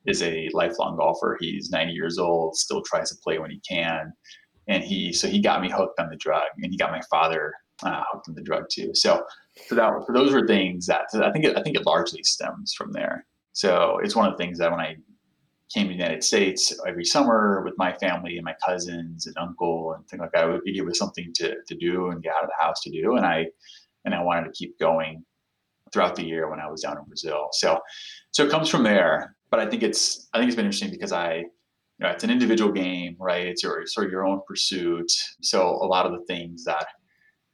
is 0.05 0.23
a 0.23 0.49
lifelong 0.53 0.95
golfer. 0.95 1.37
He's 1.41 1.69
90 1.69 1.91
years 1.91 2.17
old, 2.17 2.55
still 2.55 2.81
tries 2.81 3.09
to 3.09 3.17
play 3.21 3.37
when 3.37 3.51
he 3.51 3.59
can, 3.59 4.13
and 4.69 4.83
he 4.83 5.11
so 5.11 5.27
he 5.27 5.41
got 5.41 5.61
me 5.61 5.69
hooked 5.69 5.99
on 5.99 6.09
the 6.09 6.15
drug, 6.15 6.43
and 6.57 6.71
he 6.71 6.77
got 6.77 6.91
my 6.91 7.01
father 7.09 7.53
uh, 7.83 8.03
hooked 8.09 8.29
on 8.29 8.35
the 8.35 8.41
drug 8.41 8.63
too. 8.71 8.91
So, 8.93 9.25
so 9.67 9.75
that 9.75 9.91
so 10.07 10.13
those 10.13 10.31
were 10.31 10.47
things 10.47 10.85
that 10.85 11.07
I 11.13 11.29
think 11.31 11.43
it, 11.43 11.57
I 11.57 11.61
think 11.61 11.75
it 11.75 11.85
largely 11.85 12.23
stems 12.23 12.73
from 12.73 12.93
there. 12.93 13.27
So 13.51 13.99
it's 14.01 14.15
one 14.15 14.27
of 14.27 14.31
the 14.31 14.37
things 14.37 14.59
that 14.59 14.71
when 14.71 14.79
I 14.79 14.95
came 15.73 15.87
to 15.87 15.89
the 15.89 15.97
United 15.97 16.23
States 16.23 16.73
every 16.87 17.05
summer 17.05 17.61
with 17.63 17.73
my 17.77 17.93
family 17.93 18.37
and 18.37 18.45
my 18.45 18.55
cousins 18.65 19.27
and 19.27 19.37
uncle 19.37 19.93
and 19.93 20.07
things 20.07 20.19
like 20.19 20.31
that. 20.33 20.61
It 20.65 20.85
was 20.85 20.97
something 20.97 21.31
to, 21.35 21.55
to 21.65 21.75
do 21.75 22.09
and 22.09 22.21
get 22.21 22.33
out 22.35 22.43
of 22.43 22.49
the 22.49 22.63
house 22.63 22.81
to 22.81 22.91
do. 22.91 23.15
And 23.15 23.25
I, 23.25 23.47
and 24.05 24.13
I 24.13 24.21
wanted 24.21 24.45
to 24.45 24.51
keep 24.51 24.77
going 24.79 25.23
throughout 25.91 26.15
the 26.15 26.23
year 26.23 26.49
when 26.49 26.59
I 26.59 26.69
was 26.69 26.81
down 26.81 26.97
in 26.97 27.03
Brazil. 27.05 27.49
So, 27.51 27.79
so 28.31 28.45
it 28.45 28.51
comes 28.51 28.69
from 28.69 28.83
there, 28.83 29.35
but 29.49 29.59
I 29.59 29.65
think 29.67 29.83
it's, 29.83 30.29
I 30.33 30.37
think 30.37 30.47
it's 30.47 30.55
been 30.55 30.65
interesting 30.65 30.91
because 30.91 31.11
I, 31.11 31.35
you 31.35 32.07
know, 32.07 32.09
it's 32.09 32.23
an 32.23 32.31
individual 32.31 32.71
game, 32.71 33.15
right? 33.19 33.45
It's 33.45 33.63
your 33.63 33.85
sort 33.85 34.07
of 34.07 34.11
your 34.11 34.25
own 34.25 34.41
pursuit. 34.47 35.11
So 35.41 35.61
a 35.61 35.85
lot 35.85 36.05
of 36.05 36.13
the 36.13 36.25
things 36.25 36.63
that, 36.63 36.87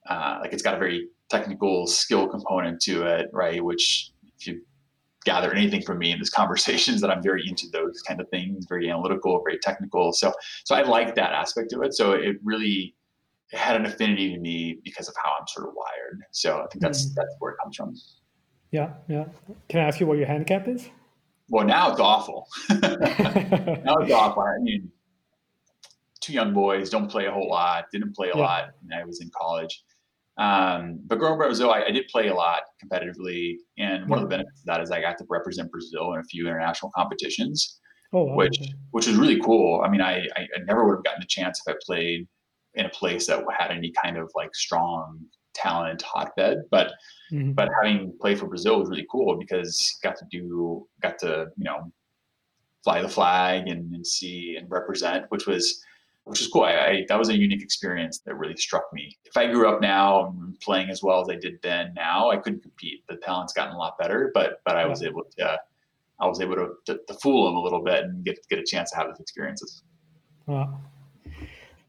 uh, 0.10 0.40
like 0.42 0.54
it's 0.54 0.64
got 0.64 0.76
a 0.76 0.78
very 0.78 1.10
technical 1.30 1.88
skill 1.88 2.28
component 2.28 2.82
to 2.82 3.06
it, 3.06 3.30
right? 3.34 3.64
Which 3.64 4.12
if 4.40 4.48
you 4.48 4.62
gather 5.26 5.54
anything 5.54 5.82
from 5.82 5.98
me 5.98 6.12
in 6.12 6.20
this 6.20 6.30
conversations 6.42 7.02
that 7.02 7.10
I'm 7.10 7.22
very 7.22 7.44
into 7.48 7.68
those 7.74 8.02
kind 8.08 8.22
of 8.22 8.30
things, 8.30 8.66
very 8.70 8.90
analytical, 8.90 9.42
very 9.44 9.60
technical. 9.60 10.14
So, 10.14 10.32
so 10.64 10.76
I 10.76 10.84
like 10.84 11.16
that 11.16 11.34
aspect 11.34 11.74
of 11.74 11.82
it. 11.84 11.94
So 11.94 12.14
it 12.14 12.38
really 12.44 12.96
had 13.54 13.76
an 13.76 13.86
affinity 13.86 14.34
to 14.34 14.40
me 14.40 14.80
because 14.84 15.08
of 15.08 15.16
how 15.24 15.32
I'm 15.40 15.48
sort 15.48 15.68
of 15.68 15.74
wired. 15.76 16.22
So 16.32 16.58
I 16.58 16.68
think 16.68 16.82
that's 16.82 17.06
mm. 17.06 17.16
that's 17.16 17.36
where 17.40 17.54
it 17.54 17.58
comes 17.64 17.76
from. 17.76 17.96
Yeah, 18.72 18.94
yeah. 19.08 19.26
Can 19.70 19.80
I 19.80 19.84
ask 19.84 20.00
you 20.00 20.08
what 20.08 20.18
your 20.18 20.28
handicap 20.28 20.68
is? 20.68 20.90
Well, 21.50 21.66
now 21.66 21.92
it's 21.92 22.00
awful. 22.00 22.48
now 22.70 22.78
it's 22.82 24.12
awful. 24.12 24.44
I 24.44 24.60
mean, 24.62 24.92
two 26.20 26.34
young 26.34 26.54
boys 26.54 26.90
don't 26.90 27.10
play 27.10 27.26
a 27.26 27.32
whole 27.32 27.48
lot. 27.48 27.86
Didn't 27.94 28.14
play 28.14 28.30
a 28.30 28.38
yeah. 28.38 28.44
lot 28.44 28.70
when 28.82 29.00
I 29.00 29.06
was 29.06 29.22
in 29.22 29.32
college. 29.36 29.84
Um, 30.38 31.00
but 31.08 31.18
growing 31.18 31.34
up 31.34 31.42
in 31.42 31.48
Brazil, 31.48 31.72
I, 31.72 31.84
I, 31.86 31.92
did 31.92 32.08
play 32.10 32.28
a 32.28 32.34
lot 32.34 32.62
competitively, 32.84 33.56
and 33.80 34.08
one 34.08 34.20
of 34.20 34.24
the 34.24 34.30
benefits 34.30 34.60
of 34.60 34.66
that 34.68 34.82
is 34.82 34.92
I 34.92 35.02
got 35.02 35.18
to 35.18 35.26
represent 35.30 35.72
Brazil 35.72 36.14
in 36.14 36.20
a 36.20 36.24
few 36.26 36.46
international 36.46 36.92
competitions, 36.96 37.80
oh, 38.14 38.26
wow. 38.26 38.36
which 38.36 38.60
which 38.92 39.08
was 39.08 39.16
really 39.16 39.40
cool. 39.40 39.82
I 39.84 39.90
mean, 39.90 40.00
I, 40.00 40.28
I, 40.36 40.42
I 40.42 40.60
never 40.68 40.86
would 40.86 40.98
have 40.98 41.04
gotten 41.04 41.24
a 41.24 41.28
chance 41.28 41.60
if 41.66 41.74
I 41.74 41.78
played 41.84 42.28
in 42.78 42.86
a 42.86 42.90
place 42.90 43.28
that 43.28 43.44
had 43.58 43.72
any 43.72 43.92
kind 44.04 44.18
of 44.18 44.32
like 44.36 44.54
strong 44.56 45.20
talent 45.54 46.02
hotbed. 46.02 46.60
But 46.72 46.92
mm-hmm. 47.32 47.52
but 47.52 47.70
having 47.82 48.14
played 48.22 48.40
for 48.40 48.48
Brazil 48.48 48.80
was 48.80 48.90
really 48.90 49.08
cool 49.12 49.38
because 49.38 49.98
got 50.02 50.16
to 50.18 50.26
do 50.32 50.88
got 51.02 51.20
to 51.20 51.48
you 51.58 51.64
know 51.64 51.92
fly 52.84 53.02
the 53.02 53.10
flag 53.10 53.68
and, 53.68 53.94
and 53.94 54.06
see 54.06 54.56
and 54.58 54.70
represent, 54.70 55.26
which 55.30 55.48
was 55.48 55.84
which 56.24 56.42
is 56.42 56.48
cool. 56.48 56.64
I, 56.64 56.74
I, 56.74 57.06
that 57.08 57.18
was 57.18 57.30
a 57.30 57.38
unique 57.38 57.64
experience 57.64 58.20
that 58.26 58.36
really 58.36 58.58
struck 58.58 58.84
me. 58.94 59.18
If 59.26 59.38
I 59.38 59.48
grew 59.48 59.70
up 59.70 59.82
now 59.82 60.36
playing 60.62 60.90
as 60.90 61.02
well 61.02 61.22
as 61.22 61.30
I 61.30 61.36
did 61.36 61.58
then, 61.64 61.94
now 61.96 62.30
I 62.30 62.38
couldn't 62.38 62.62
compete. 62.62 63.04
The 63.08 63.16
talent's 63.16 63.54
gotten 63.54 63.74
a 63.74 63.78
lot 63.78 63.98
better, 63.98 64.32
but 64.34 64.62
but 64.66 64.76
I 64.76 64.86
was 64.86 65.04
able 65.04 65.24
to 65.38 65.60
I 66.20 66.26
was 66.26 66.42
able 66.42 66.56
to, 66.56 66.70
to, 66.88 67.00
to 67.08 67.14
fool 67.16 67.46
them 67.46 67.56
a 67.56 67.62
little 67.62 67.82
bit 67.82 68.04
and 68.04 68.24
get 68.24 68.38
get 68.50 68.60
a 68.60 68.64
chance 68.64 68.92
to 68.92 68.98
have 68.98 69.08
those 69.08 69.20
experiences. 69.20 69.84
Wow. 70.46 70.80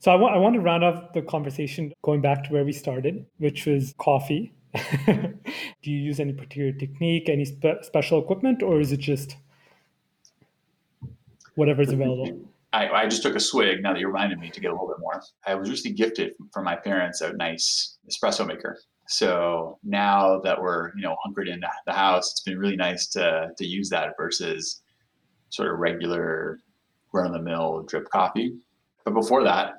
So 0.01 0.13
I 0.13 0.15
want 0.15 0.55
to 0.55 0.61
round 0.61 0.85
off 0.85 1.13
the 1.13 1.23
conversation 1.23 1.93
going 2.03 2.21
back 2.21 2.45
to 2.45 2.53
where 2.53 2.65
we 2.65 2.73
started, 2.73 3.27
which 3.39 3.67
was 3.67 3.95
coffee. 3.99 4.53
Do 5.07 5.91
you 5.91 5.99
use 5.99 6.21
any 6.21 6.33
particular 6.33 6.73
technique, 6.73 7.29
any 7.29 7.45
spe- 7.45 7.83
special 7.83 8.23
equipment, 8.23 8.63
or 8.63 8.81
is 8.81 8.93
it 8.93 9.01
just 9.01 9.37
whatever's 11.57 11.91
available? 11.91 12.49
I, 12.73 12.89
I, 12.89 13.09
just 13.09 13.23
took 13.23 13.35
a 13.35 13.41
swig 13.41 13.83
now 13.83 13.95
that 13.95 13.99
you 13.99 14.07
reminded 14.07 14.39
me 14.39 14.51
to 14.51 14.61
get 14.61 14.71
a 14.71 14.75
little 14.75 14.89
bit 14.89 15.01
more. 15.01 15.23
I 15.47 15.55
was 15.55 15.71
recently 15.71 15.97
gifted 15.97 16.35
from 16.53 16.65
my 16.65 16.77
parents 16.77 17.23
a 17.23 17.33
nice 17.33 17.97
espresso 18.09 18.47
maker. 18.47 18.79
So 19.09 19.79
now 19.83 20.39
that 20.41 20.61
we're, 20.61 20.95
you 20.95 21.01
know, 21.01 21.17
hunkered 21.25 21.49
in 21.49 21.61
the 21.87 21.93
house, 21.93 22.31
it's 22.31 22.43
been 22.43 22.59
really 22.59 22.77
nice 22.77 23.07
to 23.09 23.49
to 23.57 23.67
use 23.67 23.89
that 23.89 24.15
versus 24.19 24.83
sort 25.49 25.73
of 25.73 25.79
regular 25.79 26.61
run 27.13 27.27
of 27.27 27.33
the 27.33 27.41
mill 27.41 27.85
drip 27.89 28.09
coffee. 28.11 28.59
But 29.05 29.15
before 29.15 29.43
that, 29.45 29.79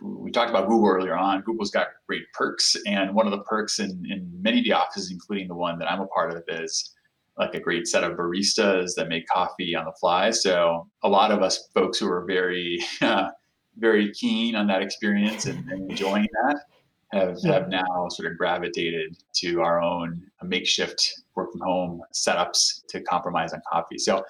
we 0.00 0.30
talked 0.30 0.50
about 0.50 0.68
Google 0.68 0.88
earlier 0.88 1.16
on. 1.16 1.40
Google's 1.42 1.70
got 1.70 1.88
great 2.06 2.22
perks, 2.32 2.76
and 2.86 3.14
one 3.14 3.26
of 3.26 3.32
the 3.32 3.42
perks 3.42 3.78
in, 3.78 4.04
in 4.08 4.30
many 4.40 4.58
of 4.58 4.64
the 4.64 4.72
offices, 4.72 5.10
including 5.10 5.48
the 5.48 5.54
one 5.54 5.78
that 5.78 5.90
I'm 5.90 6.00
a 6.00 6.06
part 6.06 6.34
of, 6.34 6.42
is 6.48 6.94
like 7.38 7.54
a 7.54 7.60
great 7.60 7.86
set 7.86 8.04
of 8.04 8.16
baristas 8.16 8.94
that 8.96 9.08
make 9.08 9.26
coffee 9.28 9.74
on 9.74 9.84
the 9.84 9.92
fly. 9.92 10.30
So 10.30 10.88
a 11.02 11.08
lot 11.08 11.30
of 11.30 11.42
us 11.42 11.68
folks 11.72 11.98
who 11.98 12.10
are 12.10 12.24
very, 12.24 12.80
uh, 13.00 13.28
very 13.76 14.12
keen 14.12 14.56
on 14.56 14.66
that 14.66 14.82
experience 14.82 15.46
and, 15.46 15.68
and 15.70 15.90
enjoying 15.90 16.26
that 16.42 16.60
have, 17.12 17.36
yeah. 17.42 17.52
have 17.52 17.68
now 17.68 18.08
sort 18.10 18.30
of 18.30 18.36
gravitated 18.36 19.16
to 19.36 19.60
our 19.60 19.80
own 19.80 20.22
makeshift 20.42 21.22
work 21.34 21.52
from 21.52 21.60
home 21.60 22.02
setups 22.12 22.84
to 22.88 23.00
compromise 23.02 23.52
on 23.52 23.62
coffee. 23.70 23.98
So 23.98 24.24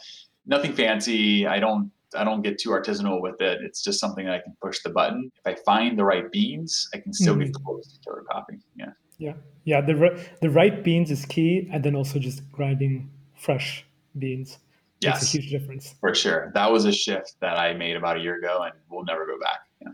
nothing 0.47 0.73
fancy. 0.73 1.47
I 1.47 1.61
don't 1.61 1.91
I 2.15 2.25
don't 2.25 2.43
get 2.43 2.59
too 2.59 2.71
artisanal 2.71 3.21
with 3.21 3.41
it. 3.41 3.61
It's 3.63 3.83
just 3.83 4.01
something 4.01 4.27
that 4.27 4.35
I 4.35 4.41
can 4.41 4.57
push 4.63 4.81
the 4.83 4.91
button. 4.91 5.31
If 5.45 5.59
I 5.59 5.61
find 5.63 5.99
the 5.99 6.05
right 6.05 6.31
beans, 6.31 6.89
I 6.95 6.99
can 6.99 7.13
still 7.13 7.35
mm-hmm. 7.35 7.45
get 7.45 7.55
close 7.55 7.93
to 7.93 8.01
killer 8.01 8.25
coffee. 8.31 8.59
Yeah. 8.77 8.93
Yeah. 9.19 9.35
Yeah. 9.65 9.81
The 9.81 10.27
the 10.41 10.51
right 10.51 10.83
beans 10.83 11.11
is 11.11 11.25
key, 11.27 11.69
and 11.73 11.85
then 11.85 11.95
also 11.95 12.19
just 12.19 12.51
grinding 12.53 13.11
fresh 13.37 13.85
beans. 14.19 14.59
Yes. 15.01 15.23
Makes 15.23 15.23
a 15.23 15.39
huge 15.39 15.51
difference. 15.51 15.95
For 16.01 16.15
sure. 16.15 16.51
That 16.55 16.71
was 16.71 16.85
a 16.85 16.93
shift 16.93 17.37
that 17.41 17.59
I 17.59 17.73
made 17.75 17.97
about 17.97 18.17
a 18.17 18.21
year 18.21 18.37
ago, 18.37 18.63
and 18.63 18.73
we'll 18.89 19.05
never 19.05 19.27
go 19.27 19.39
back. 19.39 19.61
Yeah. 19.83 19.93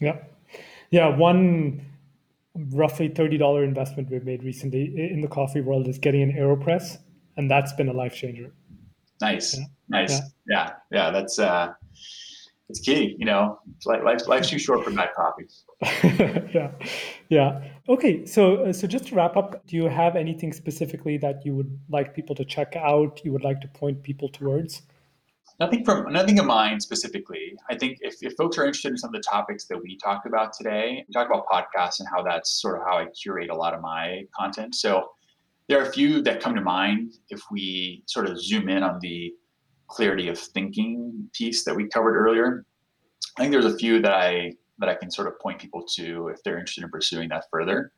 Yeah. 0.00 0.16
Yeah. 0.90 1.16
One 1.16 1.84
roughly 2.72 3.08
thirty 3.08 3.38
dollar 3.38 3.64
investment 3.64 4.10
we've 4.10 4.24
made 4.24 4.44
recently 4.44 5.10
in 5.10 5.20
the 5.20 5.28
coffee 5.28 5.60
world 5.60 5.88
is 5.88 5.98
getting 5.98 6.22
an 6.22 6.32
Aeropress, 6.32 6.98
and 7.36 7.50
that's 7.50 7.72
been 7.72 7.88
a 7.88 7.92
life 7.92 8.14
changer. 8.14 8.52
Nice, 9.20 9.58
yeah. 9.58 9.64
nice, 9.88 10.12
yeah. 10.12 10.20
yeah, 10.48 10.70
yeah. 10.90 11.10
That's 11.10 11.38
uh, 11.38 11.72
it's 12.68 12.80
key. 12.80 13.16
You 13.18 13.26
know, 13.26 13.58
life, 13.84 14.26
life's 14.26 14.48
too 14.48 14.58
short 14.58 14.84
for 14.84 14.90
bad 14.90 15.10
coffee. 15.14 15.46
yeah, 16.54 16.70
yeah. 17.28 17.64
Okay, 17.88 18.24
so 18.24 18.64
uh, 18.64 18.72
so 18.72 18.86
just 18.86 19.08
to 19.08 19.14
wrap 19.14 19.36
up, 19.36 19.66
do 19.66 19.76
you 19.76 19.88
have 19.88 20.16
anything 20.16 20.52
specifically 20.52 21.18
that 21.18 21.44
you 21.44 21.54
would 21.54 21.78
like 21.88 22.14
people 22.14 22.34
to 22.36 22.44
check 22.44 22.76
out? 22.76 23.20
You 23.24 23.32
would 23.32 23.44
like 23.44 23.60
to 23.60 23.68
point 23.68 24.02
people 24.02 24.28
towards? 24.28 24.82
Nothing 25.58 25.84
from 25.84 26.10
nothing 26.10 26.38
in 26.38 26.46
mind 26.46 26.82
specifically. 26.82 27.54
I 27.68 27.76
think 27.76 27.98
if, 28.00 28.14
if 28.22 28.32
folks 28.38 28.56
are 28.56 28.64
interested 28.64 28.92
in 28.92 28.96
some 28.96 29.14
of 29.14 29.20
the 29.20 29.28
topics 29.28 29.66
that 29.66 29.78
we 29.78 29.98
talked 29.98 30.26
about 30.26 30.54
today, 30.54 31.04
we 31.06 31.12
talked 31.12 31.30
about 31.30 31.46
podcasts 31.48 32.00
and 32.00 32.08
how 32.08 32.22
that's 32.22 32.62
sort 32.62 32.80
of 32.80 32.86
how 32.86 32.96
I 32.96 33.06
curate 33.06 33.50
a 33.50 33.54
lot 33.54 33.74
of 33.74 33.82
my 33.82 34.24
content. 34.34 34.74
So 34.74 35.10
there 35.70 35.80
are 35.80 35.88
a 35.88 35.92
few 35.92 36.20
that 36.20 36.40
come 36.40 36.56
to 36.56 36.60
mind 36.60 37.12
if 37.28 37.40
we 37.48 38.02
sort 38.06 38.28
of 38.28 38.42
zoom 38.42 38.68
in 38.68 38.82
on 38.82 38.98
the 39.00 39.32
clarity 39.86 40.26
of 40.26 40.36
thinking 40.36 41.30
piece 41.32 41.62
that 41.62 41.76
we 41.76 41.86
covered 41.86 42.16
earlier. 42.16 42.66
I 43.38 43.42
think 43.42 43.52
there's 43.52 43.72
a 43.72 43.78
few 43.78 44.02
that 44.02 44.12
I 44.12 44.54
that 44.80 44.88
I 44.88 44.96
can 44.96 45.12
sort 45.12 45.28
of 45.28 45.38
point 45.38 45.60
people 45.60 45.84
to 45.94 46.26
if 46.26 46.42
they're 46.42 46.58
interested 46.58 46.82
in 46.82 46.90
pursuing 46.90 47.28
that 47.28 47.44
further. 47.52 47.92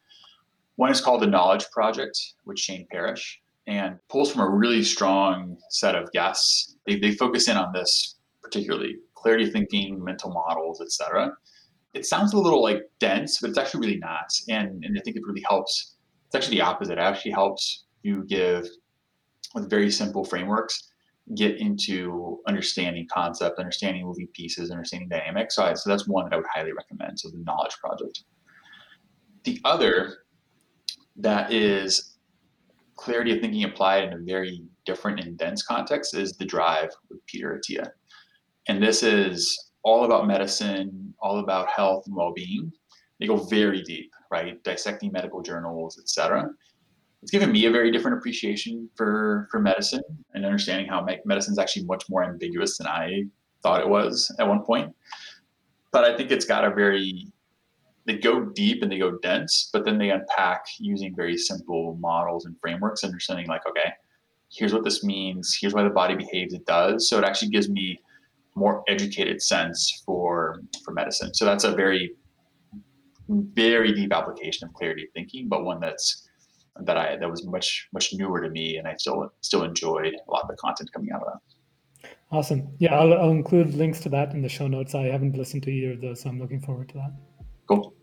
One 0.77 0.91
is 0.91 1.01
called 1.01 1.23
the 1.23 1.27
Knowledge 1.27 1.65
Project 1.71 2.19
with 2.45 2.59
Shane 2.59 2.87
Parrish 2.91 3.41
and 3.67 3.99
pulls 4.11 4.31
from 4.31 4.43
a 4.43 4.51
really 4.51 4.83
strong 4.83 5.57
set 5.71 5.95
of 5.95 6.13
guests. 6.13 6.77
They, 6.87 6.99
they 6.99 7.13
focus 7.13 7.49
in 7.49 7.57
on 7.57 7.73
this 7.73 8.17
particularly 8.43 8.97
clarity 9.15 9.51
thinking, 9.51 10.03
mental 10.05 10.31
models, 10.31 10.83
etc. 10.83 11.33
It 11.95 12.05
sounds 12.05 12.35
a 12.35 12.39
little 12.39 12.63
like 12.63 12.83
dense, 13.01 13.41
but 13.41 13.49
it's 13.49 13.59
actually 13.59 13.81
really 13.87 13.99
not. 13.99 14.31
And, 14.51 14.85
and 14.85 14.99
I 14.99 15.01
think 15.01 15.17
it 15.17 15.23
really 15.25 15.45
helps 15.49 15.92
it's 16.33 16.45
actually 16.47 16.57
the 16.57 16.63
opposite. 16.63 16.93
It 16.93 16.99
actually 16.99 17.33
helps 17.33 17.85
you 18.03 18.25
give 18.25 18.67
with 19.55 19.69
very 19.69 19.91
simple 19.91 20.25
frameworks 20.25 20.89
get 21.37 21.59
into 21.59 22.41
understanding 22.49 23.07
concept, 23.13 23.59
understanding 23.59 24.05
moving 24.05 24.29
pieces, 24.29 24.71
understanding 24.71 25.09
dynamics. 25.09 25.57
So, 25.57 25.65
I, 25.65 25.75
so 25.75 25.89
that's 25.89 26.09
one 26.09 26.25
that 26.25 26.33
I 26.33 26.37
would 26.37 26.47
highly 26.53 26.73
recommend. 26.73 27.21
So 27.21 27.31
the 27.31 27.39
knowledge 27.39 27.77
project. 27.79 28.25
The 29.45 29.61
other 29.65 30.25
that 31.17 31.53
is 31.53 32.17
clarity 32.97 33.35
of 33.35 33.41
thinking 33.41 33.65
applied 33.65 34.05
in 34.05 34.15
a 34.15 34.19
very 34.19 34.65
different 34.85 35.21
and 35.21 35.37
dense 35.37 35.63
context 35.63 36.17
is 36.17 36.33
the 36.33 36.45
drive 36.45 36.91
with 37.11 37.25
Peter 37.27 37.61
Attia. 37.61 37.91
And 38.69 38.83
this 38.83 39.03
is 39.03 39.73
all 39.85 40.05
about 40.05 40.27
medicine, 40.27 41.13
all 41.21 41.41
about 41.41 41.69
health 41.69 42.05
and 42.07 42.17
well-being. 42.17 42.73
They 43.21 43.27
go 43.27 43.37
very 43.37 43.83
deep 43.83 44.11
right? 44.33 44.63
Dissecting 44.65 45.13
medical 45.13 45.43
journals, 45.43 45.99
etc. 45.99 46.51
It's 47.23 47.31
given 47.31 47.53
me 47.53 47.67
a 47.67 47.71
very 47.71 47.93
different 47.93 48.17
appreciation 48.19 48.89
for 48.97 49.47
for 49.51 49.61
medicine 49.61 50.03
and 50.35 50.45
understanding 50.45 50.89
how 50.89 51.07
medicine 51.25 51.53
is 51.53 51.59
actually 51.59 51.85
much 51.85 52.05
more 52.09 52.25
ambiguous 52.25 52.79
than 52.79 52.89
I 52.89 53.25
thought 53.63 53.83
it 53.83 53.89
was 53.89 54.35
at 54.41 54.49
one 54.49 54.65
point. 54.65 54.93
But 55.93 56.05
I 56.05 56.17
think 56.17 56.33
it's 56.33 56.47
got 56.47 56.65
a 56.65 56.75
very 56.75 57.33
they 58.07 58.19
go 58.19 58.47
deep 58.47 58.83
and 58.83 58.91
they 58.91 58.99
go 58.99 59.19
dense, 59.19 59.71
but 59.73 59.85
then 59.85 59.99
they 59.99 60.11
unpack 60.11 60.65
using 60.81 61.15
very 61.15 61.37
simple 61.37 61.97
models 62.01 62.47
and 62.47 62.59
frameworks, 62.61 63.05
understanding 63.05 63.47
like, 63.47 63.65
okay, 63.69 63.93
here's 64.51 64.73
what 64.73 64.83
this 64.83 65.05
means, 65.05 65.57
here's 65.61 65.73
why 65.73 65.85
the 65.85 65.91
body 65.91 66.17
behaves 66.17 66.53
it 66.53 66.67
does. 66.67 67.09
So 67.09 67.19
it 67.19 67.25
actually 67.25 67.51
gives 67.51 67.69
me 67.71 68.01
more 68.55 68.83
educated 68.89 69.41
sense 69.43 70.03
for 70.05 70.63
for 70.85 70.93
medicine. 70.93 71.33
So 71.35 71.45
that's 71.45 71.65
a 71.65 71.73
very 71.73 72.15
very 73.33 73.93
deep 73.93 74.13
application 74.13 74.69
of 74.69 74.75
clarity 74.75 75.09
thinking, 75.15 75.49
but 75.49 75.65
one 75.65 75.81
that's 75.81 76.29
that 76.81 76.97
I 76.97 77.17
that 77.17 77.31
was 77.31 77.47
much 77.47 77.89
much 77.93 78.13
newer 78.15 78.41
to 78.41 78.51
me, 78.51 78.77
and 78.77 78.89
I 78.89 78.95
still 78.97 79.33
still 79.41 79.65
enjoyed 79.65 80.15
a 80.15 80.31
lot 80.31 80.43
of 80.43 80.49
the 80.49 80.57
content 80.57 80.93
coming 80.93 81.11
out 81.13 81.23
of 81.23 81.33
that. 81.33 82.09
Awesome. 82.31 82.69
Yeah, 82.79 82.99
I'll, 82.99 83.13
I'll 83.13 83.31
include 83.31 83.75
links 83.75 84.01
to 84.01 84.09
that 84.09 84.33
in 84.33 84.41
the 84.41 84.49
show 84.49 84.67
notes. 84.67 84.95
I 84.95 85.03
haven't 85.03 85.37
listened 85.37 85.63
to 85.65 85.71
either 85.71 85.93
of 85.93 86.01
those, 86.01 86.23
so 86.23 86.31
I'm 86.31 86.41
looking 86.41 86.61
forward 86.61 86.89
to 86.91 86.95
that. 86.95 87.13
Cool. 87.69 87.95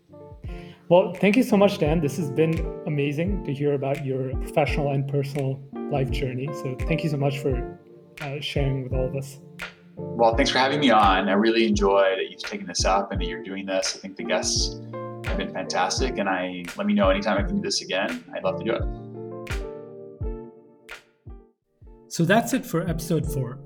Well, 0.88 1.14
thank 1.14 1.36
you 1.36 1.42
so 1.42 1.56
much, 1.56 1.78
Dan. 1.78 2.00
This 2.00 2.16
has 2.16 2.30
been 2.30 2.54
amazing 2.86 3.44
to 3.44 3.52
hear 3.52 3.74
about 3.74 4.04
your 4.04 4.30
professional 4.36 4.92
and 4.92 5.06
personal 5.06 5.60
life 5.90 6.10
journey. 6.10 6.48
So 6.52 6.76
thank 6.86 7.04
you 7.04 7.10
so 7.10 7.16
much 7.16 7.38
for 7.38 7.78
uh, 8.20 8.40
sharing 8.40 8.84
with 8.84 8.92
all 8.92 9.06
of 9.06 9.16
us. 9.16 9.38
Well, 9.96 10.34
thanks 10.34 10.50
for 10.50 10.58
having 10.58 10.80
me 10.80 10.90
on. 10.90 11.28
I 11.28 11.32
really 11.32 11.66
enjoy 11.66 12.14
that 12.16 12.30
you've 12.30 12.42
taken 12.42 12.66
this 12.66 12.84
up 12.84 13.12
and 13.12 13.20
that 13.20 13.26
you're 13.26 13.42
doing 13.42 13.66
this. 13.66 13.96
I 13.96 13.98
think 14.00 14.16
the 14.16 14.24
guests 14.24 14.80
been 15.40 15.52
fantastic. 15.52 16.18
And 16.18 16.28
I 16.28 16.64
let 16.76 16.86
me 16.86 16.94
know 16.94 17.08
anytime 17.10 17.38
I 17.38 17.42
can 17.42 17.56
do 17.56 17.62
this 17.62 17.80
again. 17.82 18.24
I'd 18.34 18.44
love 18.44 18.58
to 18.58 18.64
do 18.64 18.72
it. 18.74 18.82
So 22.08 22.24
that's 22.24 22.52
it 22.52 22.66
for 22.66 22.88
episode 22.88 23.32
four. 23.32 23.58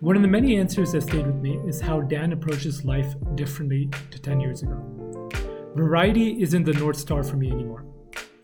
One 0.00 0.16
of 0.16 0.22
the 0.22 0.28
many 0.28 0.58
answers 0.58 0.92
that 0.92 1.02
stayed 1.02 1.26
with 1.26 1.36
me 1.36 1.58
is 1.66 1.80
how 1.80 2.00
Dan 2.02 2.32
approaches 2.32 2.84
life 2.84 3.14
differently 3.34 3.88
to 4.10 4.18
10 4.18 4.40
years 4.40 4.62
ago. 4.62 5.30
Variety 5.74 6.42
isn't 6.42 6.64
the 6.64 6.74
North 6.74 6.96
Star 6.96 7.22
for 7.22 7.36
me 7.36 7.50
anymore. 7.50 7.84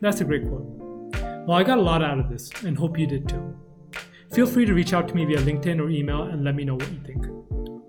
That's 0.00 0.20
a 0.22 0.24
great 0.24 0.48
quote. 0.48 0.64
Well, 1.46 1.58
I 1.58 1.62
got 1.62 1.78
a 1.78 1.82
lot 1.82 2.02
out 2.02 2.18
of 2.18 2.30
this, 2.30 2.50
and 2.64 2.78
hope 2.78 2.98
you 2.98 3.06
did 3.06 3.28
too. 3.28 3.54
Feel 4.32 4.46
free 4.46 4.64
to 4.64 4.72
reach 4.72 4.94
out 4.94 5.08
to 5.08 5.14
me 5.14 5.24
via 5.26 5.38
LinkedIn 5.38 5.78
or 5.80 5.90
email 5.90 6.22
and 6.22 6.44
let 6.44 6.54
me 6.54 6.64
know 6.64 6.74
what 6.74 6.90
you 6.90 7.00
think. 7.04 7.26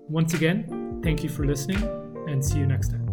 Once 0.08 0.34
again, 0.34 1.00
thank 1.02 1.22
you 1.22 1.30
for 1.30 1.46
listening, 1.46 1.82
and 2.28 2.44
see 2.44 2.58
you 2.58 2.66
next 2.66 2.88
time. 2.88 3.03